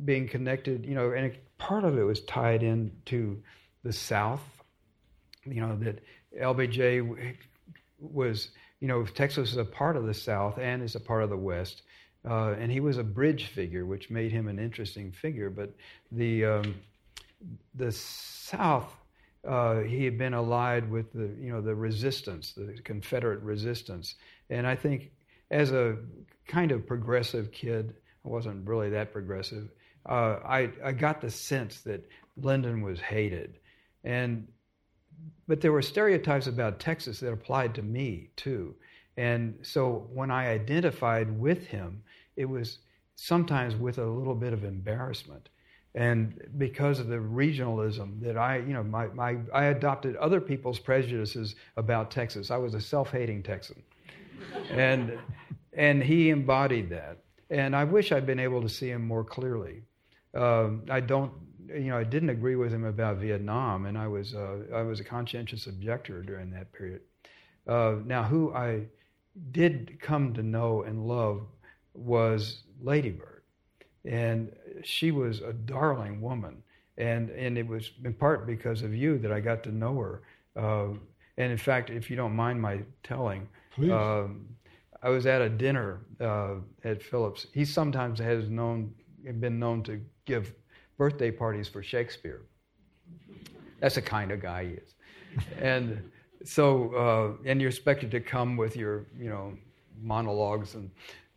being 0.06 0.28
connected, 0.28 0.86
you 0.86 0.96
know, 0.96 1.12
and 1.12 1.36
part 1.58 1.84
of 1.84 1.98
it 1.98 2.04
was 2.04 2.22
tied 2.22 2.64
into 2.64 3.42
the 3.84 3.94
South, 3.94 4.42
you 5.46 5.62
know, 5.62 5.76
that 5.78 6.00
LBJ 6.40 7.36
was, 8.00 8.50
you 8.80 8.88
know, 8.88 9.06
Texas 9.06 9.52
is 9.52 9.58
a 9.58 9.66
part 9.66 9.96
of 9.96 10.06
the 10.06 10.14
South 10.14 10.58
and 10.58 10.84
is 10.84 10.96
a 10.96 11.00
part 11.00 11.24
of 11.24 11.30
the 11.30 11.38
West. 11.38 11.84
Uh, 12.28 12.56
and 12.60 12.72
he 12.72 12.80
was 12.82 12.98
a 12.98 13.04
bridge 13.04 13.46
figure, 13.46 13.86
which 13.86 14.10
made 14.10 14.32
him 14.32 14.48
an 14.48 14.60
interesting 14.60 15.12
figure. 15.12 15.50
But 15.50 15.74
the, 16.12 16.46
um, 16.46 16.76
the 17.76 17.92
South 17.92 18.94
uh, 19.48 19.80
he 19.82 20.04
had 20.04 20.18
been 20.18 20.34
allied 20.34 20.90
with 20.90 21.14
the 21.14 21.30
you 21.42 21.52
know 21.52 21.62
the 21.62 21.74
resistance, 21.74 22.54
the 22.54 22.78
Confederate 22.84 23.42
resistance, 23.42 24.16
and 24.50 24.68
I 24.68 24.76
think 24.76 25.12
as 25.50 25.72
a 25.72 25.98
kind 26.48 26.72
of 26.72 26.86
progressive 26.86 27.52
kid, 27.52 27.96
I 28.26 28.30
wasn't 28.30 28.68
really 28.68 28.90
that 28.92 29.12
progressive. 29.12 29.70
Uh, 30.06 30.40
I 30.46 30.72
I 30.84 30.92
got 30.92 31.22
the 31.22 31.30
sense 31.30 31.82
that 31.82 32.08
Lyndon 32.38 32.82
was 32.82 33.00
hated, 33.00 33.60
and 34.04 34.48
but 35.48 35.62
there 35.62 35.72
were 35.72 35.82
stereotypes 35.82 36.48
about 36.48 36.80
Texas 36.80 37.20
that 37.20 37.32
applied 37.32 37.76
to 37.76 37.82
me 37.82 38.30
too, 38.36 38.76
and 39.18 39.58
so 39.62 40.08
when 40.14 40.32
I 40.32 40.50
identified 40.50 41.38
with 41.40 41.68
him, 41.68 42.04
it 42.36 42.46
was 42.46 42.80
sometimes 43.16 43.76
with 43.76 43.98
a 43.98 44.06
little 44.06 44.36
bit 44.36 44.54
of 44.54 44.64
embarrassment 44.64 45.50
and 45.96 46.48
because 46.58 47.00
of 47.00 47.08
the 47.08 47.16
regionalism 47.16 48.22
that 48.22 48.38
I, 48.38 48.58
you 48.58 48.74
know, 48.74 48.84
my, 48.84 49.08
my, 49.08 49.38
I 49.54 49.66
adopted 49.66 50.16
other 50.18 50.40
people's 50.40 50.80
prejudices 50.80 51.56
about 51.78 52.12
Texas. 52.12 52.52
I 52.52 52.58
was 52.58 52.76
a 52.76 52.82
self-hating 52.82 53.44
Texan, 53.44 53.82
and 54.72 55.18
and 55.74 56.04
he 56.04 56.30
embodied 56.30 56.90
that. 56.92 57.18
And 57.50 57.76
I 57.76 57.84
wish 57.84 58.12
I'd 58.12 58.26
been 58.26 58.40
able 58.40 58.62
to 58.62 58.70
see 58.70 58.90
him 58.90 59.06
more 59.08 59.24
clearly. 59.24 59.84
Um, 60.36 60.84
I 60.90 61.00
don't, 61.00 61.32
you 61.68 61.90
know, 61.90 61.98
I 61.98 62.04
didn't 62.04 62.30
agree 62.30 62.56
with 62.56 62.72
him 62.72 62.86
about 62.86 63.18
Vietnam, 63.18 63.86
and 63.86 63.98
I 63.98 64.08
was 64.08 64.36
uh, 64.36 64.60
I 64.74 64.84
was 64.84 65.00
a 65.00 65.04
conscientious 65.04 65.68
objector 65.68 66.22
during 66.22 66.52
that 66.52 66.72
period. 66.72 67.02
Uh, 67.68 67.96
now, 68.06 68.24
who 68.24 68.54
I 68.54 68.86
did 69.52 70.00
come 70.00 70.34
to 70.34 70.44
know 70.44 70.84
and 70.84 71.08
love 71.08 71.42
was 71.94 72.64
Lady 72.82 73.10
Bird 73.10 73.40
and 74.06 74.52
she 74.84 75.12
was 75.12 75.42
a 75.42 75.54
darling 75.54 76.22
woman 76.22 76.64
and 76.98 77.30
and 77.32 77.58
it 77.58 77.68
was 77.68 77.92
in 78.04 78.14
part 78.14 78.46
because 78.48 78.82
of 78.82 78.94
you 78.94 79.18
that 79.20 79.32
I 79.32 79.40
got 79.40 79.64
to 79.64 79.72
know 79.72 79.98
her 79.98 80.22
uh, 80.56 80.94
and 81.38 81.52
in 81.52 81.58
fact 81.58 81.90
if 81.90 82.10
you 82.10 82.16
don't 82.16 82.36
mind 82.36 82.62
my 82.62 82.82
telling 83.04 83.48
Please. 83.72 83.92
um, 83.92 84.48
I 85.02 85.10
was 85.10 85.26
at 85.26 85.42
a 85.42 85.50
dinner 85.50 86.02
uh, 86.20 86.56
at 86.84 87.02
Philip's. 87.02 87.48
He 87.54 87.66
sometimes 87.66 88.20
has 88.20 88.50
known 88.50 88.94
been 89.40 89.60
known 89.60 89.84
to 89.84 90.02
give 90.26 90.54
birthday 90.98 91.32
parties 91.32 91.68
for 91.68 91.84
Shakespeare. 91.84 92.42
That's 93.80 93.96
the 93.96 94.02
kind 94.02 94.32
of 94.32 94.42
guy 94.42 94.66
he 94.66 94.72
is. 94.72 94.96
And 95.60 96.12
so 96.44 96.94
uh, 96.96 97.50
and 97.50 97.62
you're 97.62 97.70
expected 97.70 98.12
to 98.12 98.20
come 98.20 98.58
with 98.58 98.76
your 98.76 99.06
you 99.18 99.30
know 99.30 99.54
monologues 100.02 100.76
and 100.76 100.90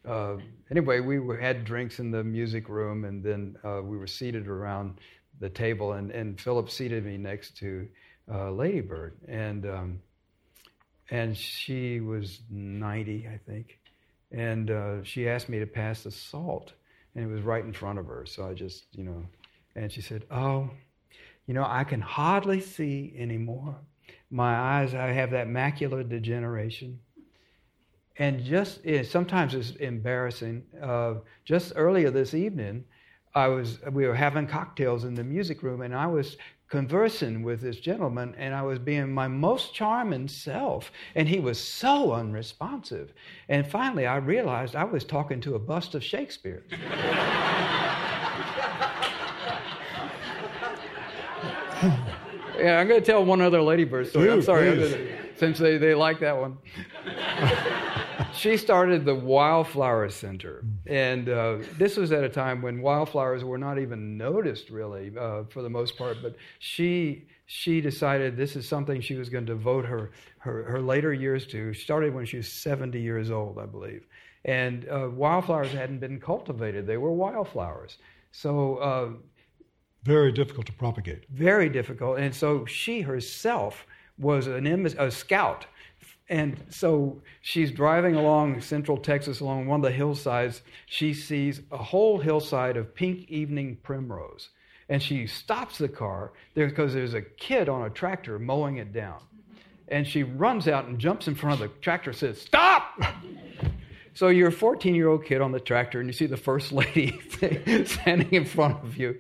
uh, 0.04 0.36
anyway, 0.70 1.00
we 1.00 1.18
were, 1.20 1.36
had 1.36 1.64
drinks 1.64 1.98
in 2.00 2.10
the 2.10 2.24
music 2.24 2.68
room, 2.68 3.04
and 3.04 3.22
then 3.22 3.56
uh, 3.64 3.80
we 3.82 3.96
were 3.96 4.06
seated 4.06 4.48
around 4.48 4.98
the 5.40 5.48
table, 5.48 5.92
and, 5.92 6.10
and 6.10 6.40
Philip 6.40 6.70
seated 6.70 7.04
me 7.04 7.16
next 7.16 7.56
to 7.58 7.88
uh, 8.32 8.50
Lady 8.50 8.80
Bird, 8.80 9.16
and 9.28 9.66
um, 9.66 10.00
and 11.12 11.36
she 11.36 12.00
was 12.00 12.40
90, 12.50 13.28
I 13.28 13.38
think, 13.46 13.78
and 14.32 14.70
uh, 14.70 15.02
she 15.02 15.28
asked 15.28 15.48
me 15.48 15.58
to 15.60 15.66
pass 15.66 16.02
the 16.02 16.10
salt, 16.10 16.72
and 17.14 17.24
it 17.24 17.32
was 17.32 17.42
right 17.42 17.64
in 17.64 17.72
front 17.72 17.98
of 17.98 18.06
her, 18.06 18.24
so 18.26 18.48
I 18.48 18.54
just, 18.54 18.86
you 18.92 19.04
know, 19.04 19.22
and 19.76 19.92
she 19.92 20.00
said, 20.00 20.24
"Oh, 20.30 20.70
you 21.46 21.54
know, 21.54 21.66
I 21.68 21.84
can 21.84 22.00
hardly 22.00 22.60
see 22.60 23.14
anymore. 23.16 23.76
My 24.30 24.54
eyes, 24.54 24.94
I 24.94 25.12
have 25.12 25.30
that 25.30 25.46
macular 25.46 26.08
degeneration." 26.08 26.98
and 28.18 28.42
just 28.44 28.80
eh, 28.84 29.02
sometimes 29.02 29.54
it's 29.54 29.70
embarrassing. 29.72 30.62
Uh, 30.82 31.14
just 31.44 31.72
earlier 31.76 32.10
this 32.10 32.34
evening, 32.34 32.84
I 33.34 33.48
was 33.48 33.78
we 33.90 34.06
were 34.06 34.14
having 34.14 34.46
cocktails 34.46 35.04
in 35.04 35.14
the 35.14 35.24
music 35.24 35.62
room, 35.62 35.80
and 35.82 35.94
I 35.94 36.06
was 36.06 36.36
conversing 36.72 37.42
with 37.42 37.60
this 37.60 37.76
gentleman, 37.76 38.34
and 38.38 38.54
I 38.54 38.62
was 38.62 38.78
being 38.78 39.12
my 39.12 39.28
most 39.28 39.74
charming 39.74 40.26
self, 40.26 40.90
and 41.14 41.28
he 41.28 41.38
was 41.38 41.60
so 41.60 42.12
unresponsive. 42.12 43.12
And 43.50 43.66
finally, 43.66 44.06
I 44.06 44.16
realized 44.16 44.74
I 44.74 44.84
was 44.84 45.04
talking 45.04 45.38
to 45.42 45.54
a 45.54 45.58
bust 45.58 45.94
of 45.94 46.02
Shakespeare. 46.02 46.62
yeah, 46.70 46.78
I'm 52.80 52.88
going 52.88 53.00
to 53.00 53.04
tell 53.06 53.22
one 53.22 53.42
other 53.42 53.60
Ladybird 53.60 54.08
story. 54.08 54.30
I'm 54.30 54.40
sorry, 54.40 54.70
I'm 54.70 54.78
please. 54.78 54.92
gonna- 54.94 55.06
since 55.36 55.58
they, 55.58 55.76
they 55.76 55.94
like 55.94 56.20
that 56.20 56.38
one 56.38 56.56
she 58.34 58.56
started 58.56 59.04
the 59.04 59.14
Wildflower 59.14 60.08
Center. 60.10 60.64
And 60.86 61.28
uh, 61.28 61.58
this 61.78 61.96
was 61.96 62.12
at 62.12 62.24
a 62.24 62.28
time 62.28 62.62
when 62.62 62.82
wildflowers 62.82 63.44
were 63.44 63.58
not 63.58 63.78
even 63.78 64.16
noticed, 64.16 64.70
really, 64.70 65.12
uh, 65.18 65.44
for 65.50 65.62
the 65.62 65.70
most 65.70 65.96
part. 65.96 66.18
But 66.22 66.36
she, 66.58 67.26
she 67.46 67.80
decided 67.80 68.36
this 68.36 68.56
is 68.56 68.68
something 68.68 69.00
she 69.00 69.14
was 69.14 69.28
going 69.28 69.46
to 69.46 69.52
devote 69.52 69.84
her, 69.84 70.12
her, 70.38 70.64
her 70.64 70.80
later 70.80 71.12
years 71.12 71.46
to. 71.48 71.72
She 71.72 71.82
started 71.82 72.14
when 72.14 72.26
she 72.26 72.38
was 72.38 72.48
70 72.48 73.00
years 73.00 73.30
old, 73.30 73.58
I 73.58 73.66
believe. 73.66 74.06
And 74.44 74.88
uh, 74.88 75.08
wildflowers 75.10 75.72
hadn't 75.72 76.00
been 76.00 76.18
cultivated, 76.20 76.86
they 76.86 76.96
were 76.96 77.12
wildflowers. 77.12 77.98
So, 78.32 78.76
uh, 78.76 79.10
very 80.04 80.32
difficult 80.32 80.66
to 80.66 80.72
propagate. 80.72 81.26
very 81.30 81.68
difficult. 81.68 82.18
And 82.18 82.34
so 82.34 82.66
she 82.66 83.02
herself 83.02 83.86
was 84.18 84.46
an 84.46 84.66
a 84.98 85.10
scout. 85.10 85.66
And 86.32 86.56
so 86.70 87.20
she's 87.42 87.70
driving 87.70 88.14
along 88.14 88.62
central 88.62 88.96
Texas 88.96 89.40
along 89.40 89.66
one 89.66 89.80
of 89.80 89.84
the 89.84 89.90
hillsides. 89.90 90.62
She 90.86 91.12
sees 91.12 91.60
a 91.70 91.76
whole 91.76 92.18
hillside 92.18 92.78
of 92.78 92.94
pink 92.94 93.28
evening 93.28 93.76
primrose. 93.82 94.48
And 94.88 95.02
she 95.02 95.26
stops 95.26 95.76
the 95.76 95.90
car 95.90 96.32
because 96.54 96.94
there's 96.94 97.12
a 97.12 97.20
kid 97.20 97.68
on 97.68 97.82
a 97.82 97.90
tractor 97.90 98.38
mowing 98.38 98.78
it 98.78 98.94
down. 98.94 99.20
And 99.88 100.06
she 100.06 100.22
runs 100.22 100.68
out 100.68 100.86
and 100.86 100.98
jumps 100.98 101.28
in 101.28 101.34
front 101.34 101.60
of 101.60 101.68
the 101.68 101.80
tractor 101.80 102.10
and 102.10 102.18
says, 102.18 102.40
Stop! 102.40 102.98
So 104.14 104.28
you're 104.28 104.48
a 104.48 104.52
14 104.52 104.94
year 104.94 105.08
old 105.08 105.24
kid 105.24 105.40
on 105.40 105.52
the 105.52 105.58
tractor, 105.58 105.98
and 105.98 106.06
you 106.06 106.12
see 106.12 106.26
the 106.26 106.36
first 106.36 106.70
lady 106.82 107.18
standing 107.86 108.30
in 108.30 108.44
front 108.44 108.84
of 108.84 108.98
you, 108.98 109.18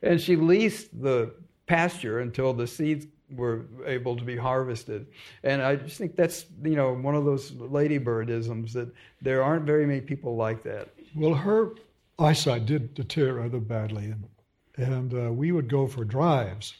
and 0.00 0.18
she 0.18 0.34
leased 0.34 0.98
the 0.98 1.34
pasture 1.66 2.20
until 2.20 2.54
the 2.54 2.66
seeds 2.66 3.06
were 3.34 3.64
able 3.86 4.16
to 4.16 4.24
be 4.24 4.36
harvested. 4.36 5.06
And 5.42 5.62
I 5.62 5.76
just 5.76 5.98
think 5.98 6.16
that's 6.16 6.46
you 6.62 6.76
know 6.76 6.94
one 6.94 7.14
of 7.14 7.24
those 7.24 7.52
ladybirdisms 7.52 8.72
that 8.72 8.92
there 9.22 9.42
aren't 9.42 9.64
very 9.64 9.86
many 9.86 10.00
people 10.00 10.36
like 10.36 10.62
that. 10.64 10.88
Well, 11.14 11.34
her 11.34 11.72
eyesight 12.18 12.66
did 12.66 12.94
deteriorate 12.94 13.52
rather 13.52 13.60
badly, 13.60 14.04
and, 14.04 14.28
and 14.76 15.14
uh, 15.14 15.32
we 15.32 15.52
would 15.52 15.68
go 15.68 15.86
for 15.86 16.04
drives 16.04 16.74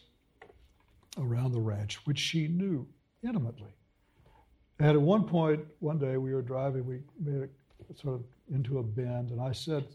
around 1.18 1.52
the 1.52 1.60
ranch, 1.60 1.98
which 2.06 2.18
she 2.18 2.48
knew 2.48 2.86
intimately. 3.22 3.72
And 4.78 4.90
at 4.90 5.00
one 5.00 5.24
point, 5.24 5.60
one 5.80 5.98
day, 5.98 6.16
we 6.16 6.32
were 6.32 6.42
driving, 6.42 6.86
we 6.86 7.00
made 7.18 7.42
it 7.42 7.50
sort 8.00 8.14
of 8.14 8.24
into 8.52 8.78
a 8.78 8.82
bend, 8.82 9.30
and 9.30 9.40
I 9.40 9.52
said, 9.52 9.86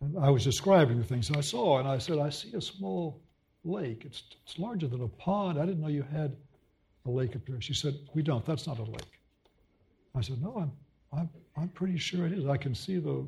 and 0.00 0.18
I 0.18 0.28
was 0.28 0.44
describing 0.44 0.98
the 0.98 1.04
things 1.04 1.30
I 1.30 1.40
saw, 1.40 1.78
and 1.78 1.88
I 1.88 1.98
said, 1.98 2.18
I 2.18 2.28
see 2.28 2.52
a 2.54 2.60
small 2.60 3.22
lake. 3.66 4.02
It's, 4.04 4.22
it's 4.44 4.58
larger 4.58 4.86
than 4.86 5.02
a 5.02 5.08
pond. 5.08 5.58
I 5.58 5.66
didn't 5.66 5.80
know 5.80 5.88
you 5.88 6.02
had 6.02 6.36
a 7.06 7.10
lake 7.10 7.36
up 7.36 7.42
there. 7.46 7.60
She 7.60 7.74
said, 7.74 7.98
We 8.14 8.22
don't. 8.22 8.44
That's 8.44 8.66
not 8.66 8.78
a 8.78 8.84
lake. 8.84 9.20
I 10.14 10.20
said, 10.20 10.42
No, 10.42 10.56
I'm, 10.56 10.72
I'm, 11.18 11.30
I'm 11.56 11.68
pretty 11.68 11.98
sure 11.98 12.26
it 12.26 12.32
is. 12.32 12.46
I 12.46 12.56
can 12.56 12.74
see 12.74 12.98
the, 12.98 13.26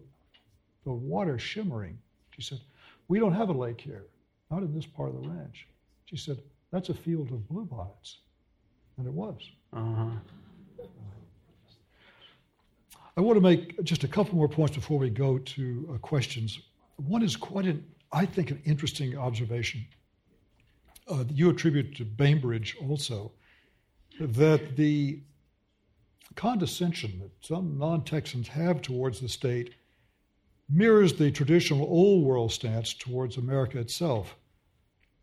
the 0.85 0.93
water 0.93 1.39
shimmering. 1.39 1.99
She 2.31 2.43
said, 2.43 2.61
We 3.09 3.19
don't 3.19 3.35
have 3.35 3.49
a 3.49 3.53
lake 3.53 3.81
here, 3.81 4.07
not 4.51 4.63
in 4.63 4.75
this 4.75 4.87
part 4.87 5.15
of 5.15 5.23
the 5.23 5.29
ranch. 5.29 5.67
She 6.07 6.17
said, 6.17 6.39
That's 6.71 6.89
a 6.89 6.95
field 6.95 7.31
of 7.33 7.41
bluebonnets. 7.49 8.17
And 8.97 9.07
it 9.07 9.13
was. 9.13 9.51
Uh-huh. 9.73 10.11
I 13.17 13.21
want 13.21 13.37
to 13.37 13.41
make 13.41 13.83
just 13.83 14.05
a 14.05 14.09
couple 14.09 14.37
more 14.37 14.49
points 14.49 14.77
before 14.77 14.99
we 14.99 15.11
go 15.11 15.39
to 15.39 15.91
uh, 15.93 15.99
questions. 15.99 16.61
One 16.97 17.23
is 17.23 17.35
quite 17.35 17.65
an, 17.65 17.85
I 18.13 18.25
think, 18.25 18.53
an 18.53 18.63
interesting 18.65 19.19
observation 19.19 19.85
uh, 21.09 21.25
you 21.31 21.51
attribute 21.51 21.97
to 21.97 22.05
Bainbridge 22.05 22.77
also, 22.81 23.33
that 24.21 24.77
the 24.77 25.21
condescension 26.35 27.19
that 27.21 27.31
some 27.41 27.79
non 27.79 28.05
Texans 28.05 28.49
have 28.49 28.83
towards 28.83 29.21
the 29.21 29.29
state 29.29 29.75
mirrors 30.69 31.15
the 31.15 31.31
traditional 31.31 31.87
old 31.87 32.25
world 32.25 32.53
stance 32.53 32.95
towards 32.95 33.37
America 33.37 33.79
itself. 33.79 34.37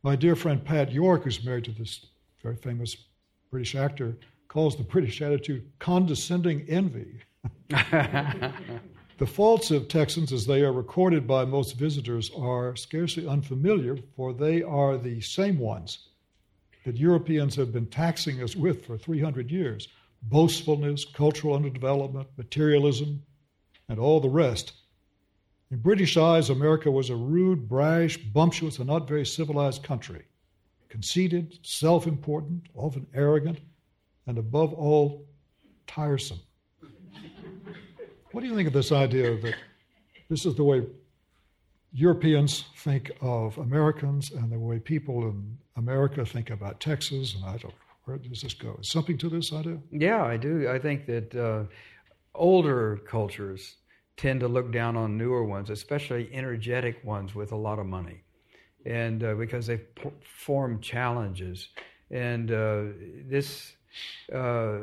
My 0.03 0.15
dear 0.15 0.35
friend 0.35 0.63
Pat 0.63 0.91
York, 0.91 1.23
who's 1.23 1.43
married 1.43 1.65
to 1.65 1.71
this 1.71 2.05
very 2.41 2.55
famous 2.55 2.95
British 3.51 3.75
actor, 3.75 4.17
calls 4.47 4.75
the 4.75 4.83
British 4.83 5.21
attitude 5.21 5.69
condescending 5.79 6.65
envy. 6.67 7.21
the 9.17 9.25
faults 9.25 9.71
of 9.71 9.87
Texans, 9.87 10.33
as 10.33 10.45
they 10.45 10.61
are 10.61 10.73
recorded 10.73 11.25
by 11.25 11.45
most 11.45 11.77
visitors, 11.77 12.29
are 12.37 12.75
scarcely 12.75 13.25
unfamiliar, 13.27 13.97
for 14.15 14.33
they 14.33 14.61
are 14.61 14.97
the 14.97 15.21
same 15.21 15.57
ones 15.57 16.09
that 16.83 16.97
Europeans 16.97 17.55
have 17.55 17.71
been 17.71 17.87
taxing 17.87 18.43
us 18.43 18.55
with 18.55 18.85
for 18.85 18.97
300 18.97 19.49
years 19.49 19.87
boastfulness, 20.23 21.05
cultural 21.05 21.57
underdevelopment, 21.57 22.25
materialism, 22.35 23.21
and 23.89 23.99
all 23.99 24.19
the 24.19 24.29
rest. 24.29 24.73
In 25.71 25.77
British 25.77 26.17
eyes, 26.17 26.49
America 26.49 26.89
was 26.89 27.09
a 27.09 27.15
rude, 27.15 27.69
brash, 27.69 28.17
bumptious, 28.17 28.79
and 28.79 28.87
not 28.87 29.07
very 29.07 29.25
civilized 29.25 29.83
country. 29.83 30.23
Conceited, 30.89 31.59
self 31.63 32.07
important, 32.07 32.67
often 32.73 33.05
arrogant, 33.13 33.59
and 34.27 34.37
above 34.37 34.73
all, 34.73 35.27
tiresome. 35.87 36.39
What 38.35 38.41
do 38.41 38.49
you 38.49 38.55
think 38.55 38.67
of 38.67 38.73
this 38.73 38.91
idea 38.91 39.37
that 39.37 39.55
this 40.27 40.45
is 40.45 40.55
the 40.55 40.63
way 40.65 40.83
Europeans 41.93 42.65
think 42.79 43.11
of 43.21 43.57
Americans 43.57 44.31
and 44.31 44.51
the 44.51 44.59
way 44.59 44.77
people 44.77 45.29
in 45.29 45.57
America 45.77 46.25
think 46.25 46.49
about 46.49 46.81
Texas? 46.81 47.33
And 47.33 47.45
I 47.45 47.55
don't 47.55 47.73
where 48.03 48.17
does 48.17 48.41
this 48.41 48.53
go? 48.53 48.77
Is 48.81 48.89
something 48.89 49.17
to 49.19 49.29
this 49.29 49.53
idea? 49.53 49.77
Yeah, 49.89 50.21
I 50.21 50.35
do. 50.35 50.69
I 50.69 50.79
think 50.79 51.05
that 51.05 51.33
uh, 51.33 51.63
older 52.33 52.97
cultures 53.07 53.75
tend 54.17 54.41
to 54.41 54.49
look 54.49 54.69
down 54.69 54.97
on 54.97 55.17
newer 55.17 55.45
ones, 55.45 55.69
especially 55.69 56.29
energetic 56.33 57.01
ones 57.05 57.35
with 57.35 57.53
a 57.53 57.55
lot 57.55 57.79
of 57.79 57.85
money, 57.85 58.21
and 58.85 59.23
uh, 59.23 59.35
because 59.35 59.65
they 59.65 59.77
p- 59.77 60.11
form 60.25 60.81
challenges. 60.81 61.69
And 62.11 62.51
uh, 62.51 62.83
this 63.29 63.77
uh, 64.33 64.79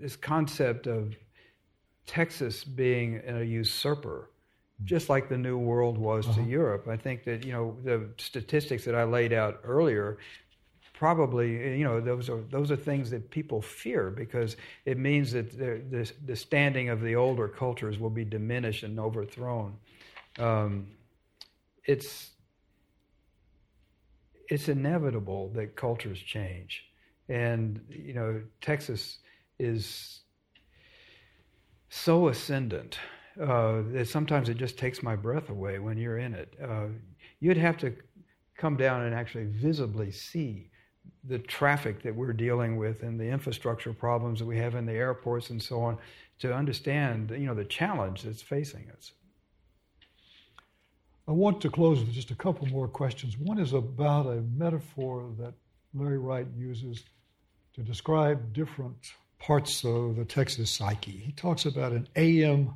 this 0.00 0.16
concept 0.16 0.86
of 0.86 1.14
Texas 2.08 2.64
being 2.64 3.22
a 3.28 3.44
usurper, 3.44 4.30
just 4.84 5.08
like 5.08 5.28
the 5.28 5.38
New 5.38 5.58
World 5.58 5.98
was 5.98 6.26
uh-huh. 6.26 6.42
to 6.42 6.48
Europe. 6.48 6.88
I 6.88 6.96
think 6.96 7.22
that 7.24 7.44
you 7.44 7.52
know 7.52 7.76
the 7.84 8.08
statistics 8.16 8.84
that 8.86 8.96
I 8.96 9.04
laid 9.04 9.32
out 9.32 9.60
earlier 9.62 10.18
probably 10.94 11.78
you 11.78 11.84
know 11.84 12.00
those 12.00 12.28
are 12.28 12.40
those 12.50 12.72
are 12.72 12.76
things 12.76 13.08
that 13.10 13.30
people 13.30 13.62
fear 13.62 14.10
because 14.10 14.56
it 14.84 14.98
means 14.98 15.30
that 15.30 15.56
the, 15.56 15.80
the, 15.90 16.12
the 16.26 16.34
standing 16.34 16.88
of 16.88 17.00
the 17.00 17.14
older 17.14 17.46
cultures 17.46 18.00
will 18.00 18.10
be 18.10 18.24
diminished 18.24 18.82
and 18.82 18.98
overthrown. 18.98 19.76
Um, 20.38 20.88
it's 21.84 22.30
it's 24.48 24.68
inevitable 24.68 25.50
that 25.50 25.76
cultures 25.76 26.18
change, 26.18 26.84
and 27.28 27.80
you 27.90 28.14
know 28.14 28.42
Texas 28.60 29.18
is 29.58 30.22
so 31.88 32.28
ascendant 32.28 32.98
uh, 33.40 33.82
that 33.92 34.08
sometimes 34.08 34.48
it 34.48 34.56
just 34.56 34.78
takes 34.78 35.02
my 35.02 35.16
breath 35.16 35.48
away 35.48 35.78
when 35.78 35.96
you're 35.96 36.18
in 36.18 36.34
it. 36.34 36.54
Uh, 36.62 36.86
you'd 37.40 37.56
have 37.56 37.76
to 37.78 37.94
come 38.56 38.76
down 38.76 39.02
and 39.02 39.14
actually 39.14 39.44
visibly 39.44 40.10
see 40.10 40.70
the 41.24 41.38
traffic 41.38 42.02
that 42.02 42.14
we're 42.14 42.32
dealing 42.32 42.76
with 42.76 43.02
and 43.02 43.18
the 43.18 43.24
infrastructure 43.24 43.92
problems 43.92 44.38
that 44.38 44.46
we 44.46 44.56
have 44.56 44.74
in 44.74 44.84
the 44.84 44.92
airports 44.92 45.50
and 45.50 45.62
so 45.62 45.80
on 45.80 45.96
to 46.38 46.54
understand 46.54 47.30
you 47.30 47.46
know 47.46 47.54
the 47.54 47.64
challenge 47.64 48.22
that's 48.22 48.42
facing 48.42 48.90
us. 48.96 49.12
I 51.26 51.32
want 51.32 51.60
to 51.60 51.70
close 51.70 52.00
with 52.00 52.12
just 52.12 52.30
a 52.30 52.34
couple 52.34 52.66
more 52.68 52.88
questions. 52.88 53.36
One 53.36 53.58
is 53.58 53.74
about 53.74 54.26
a 54.26 54.42
metaphor 54.56 55.30
that 55.38 55.54
Larry 55.94 56.18
Wright 56.18 56.46
uses 56.56 57.04
to 57.74 57.82
describe 57.82 58.52
different 58.52 59.12
parts 59.38 59.84
of 59.84 60.16
the 60.16 60.24
Texas 60.24 60.70
psyche. 60.70 61.22
He 61.24 61.32
talks 61.32 61.64
about 61.64 61.92
an 61.92 62.08
AM 62.16 62.74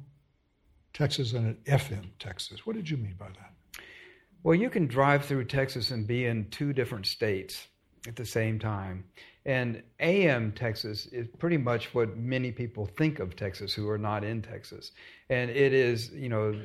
Texas 0.92 1.32
and 1.32 1.46
an 1.46 1.58
FM 1.66 2.10
Texas. 2.18 2.66
What 2.66 2.76
did 2.76 2.88
you 2.88 2.96
mean 2.96 3.14
by 3.18 3.28
that? 3.28 3.82
Well, 4.42 4.54
you 4.54 4.70
can 4.70 4.86
drive 4.86 5.24
through 5.24 5.44
Texas 5.44 5.90
and 5.90 6.06
be 6.06 6.26
in 6.26 6.50
two 6.50 6.72
different 6.72 7.06
states 7.06 7.68
at 8.06 8.16
the 8.16 8.26
same 8.26 8.58
time. 8.58 9.04
And 9.44 9.82
AM 10.00 10.52
Texas 10.52 11.06
is 11.06 11.26
pretty 11.38 11.56
much 11.56 11.94
what 11.94 12.16
many 12.16 12.52
people 12.52 12.86
think 12.86 13.18
of 13.18 13.34
Texas 13.36 13.72
who 13.72 13.88
are 13.88 13.98
not 13.98 14.24
in 14.24 14.42
Texas. 14.42 14.92
And 15.28 15.50
it 15.50 15.72
is, 15.72 16.10
you 16.10 16.28
know, 16.28 16.60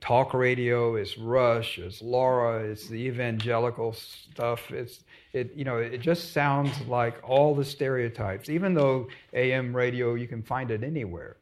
talk 0.00 0.34
radio, 0.34 0.96
it's 0.96 1.18
Rush, 1.18 1.78
it's 1.78 2.02
Laura, 2.02 2.62
it's 2.64 2.88
the 2.88 2.96
evangelical 2.96 3.92
stuff. 3.92 4.70
It's 4.70 5.04
it 5.32 5.52
you 5.54 5.64
know, 5.64 5.78
it 5.78 5.98
just 6.00 6.32
sounds 6.32 6.72
like 6.88 7.16
all 7.22 7.54
the 7.54 7.64
stereotypes, 7.64 8.48
even 8.48 8.74
though 8.74 9.08
AM 9.32 9.74
radio 9.74 10.14
you 10.14 10.28
can 10.28 10.42
find 10.42 10.70
it 10.70 10.82
anywhere. 10.82 11.36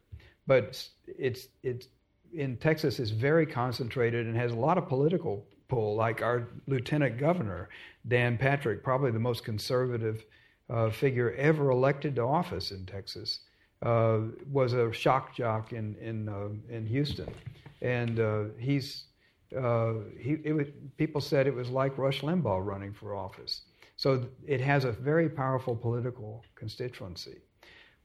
But 0.47 0.87
it's 1.07 1.47
it's 1.63 1.87
in 2.33 2.57
Texas 2.57 2.99
is 2.99 3.11
very 3.11 3.45
concentrated 3.45 4.27
and 4.27 4.35
has 4.35 4.51
a 4.51 4.55
lot 4.55 4.77
of 4.77 4.87
political 4.87 5.45
pull, 5.67 5.95
like 5.95 6.21
our 6.21 6.47
lieutenant 6.67 7.17
governor, 7.17 7.69
Dan 8.07 8.37
Patrick, 8.37 8.83
probably 8.83 9.11
the 9.11 9.19
most 9.19 9.43
conservative 9.43 10.23
uh, 10.69 10.89
figure 10.89 11.33
ever 11.33 11.71
elected 11.71 12.15
to 12.15 12.21
office 12.21 12.71
in 12.71 12.85
Texas, 12.85 13.39
uh, 13.81 14.19
was 14.51 14.73
a 14.73 14.91
shock 14.91 15.35
jock 15.35 15.73
in 15.73 15.95
in 15.95 16.29
uh, 16.29 16.49
in 16.69 16.85
Houston, 16.87 17.33
and 17.85 18.19
uh, 18.19 18.43
he's 18.57 19.05
uh, 19.55 19.93
he 20.19 20.51
was, 20.51 20.67
people 20.97 21.21
said 21.21 21.45
it 21.45 21.53
was 21.53 21.69
like 21.69 21.97
Rush 21.97 22.21
Limbaugh 22.21 22.65
running 22.65 22.91
for 22.91 23.15
office. 23.15 23.61
So 23.95 24.25
it 24.45 24.59
has 24.59 24.83
a 24.85 24.91
very 24.91 25.29
powerful 25.29 25.75
political 25.75 26.43
constituency. 26.55 27.37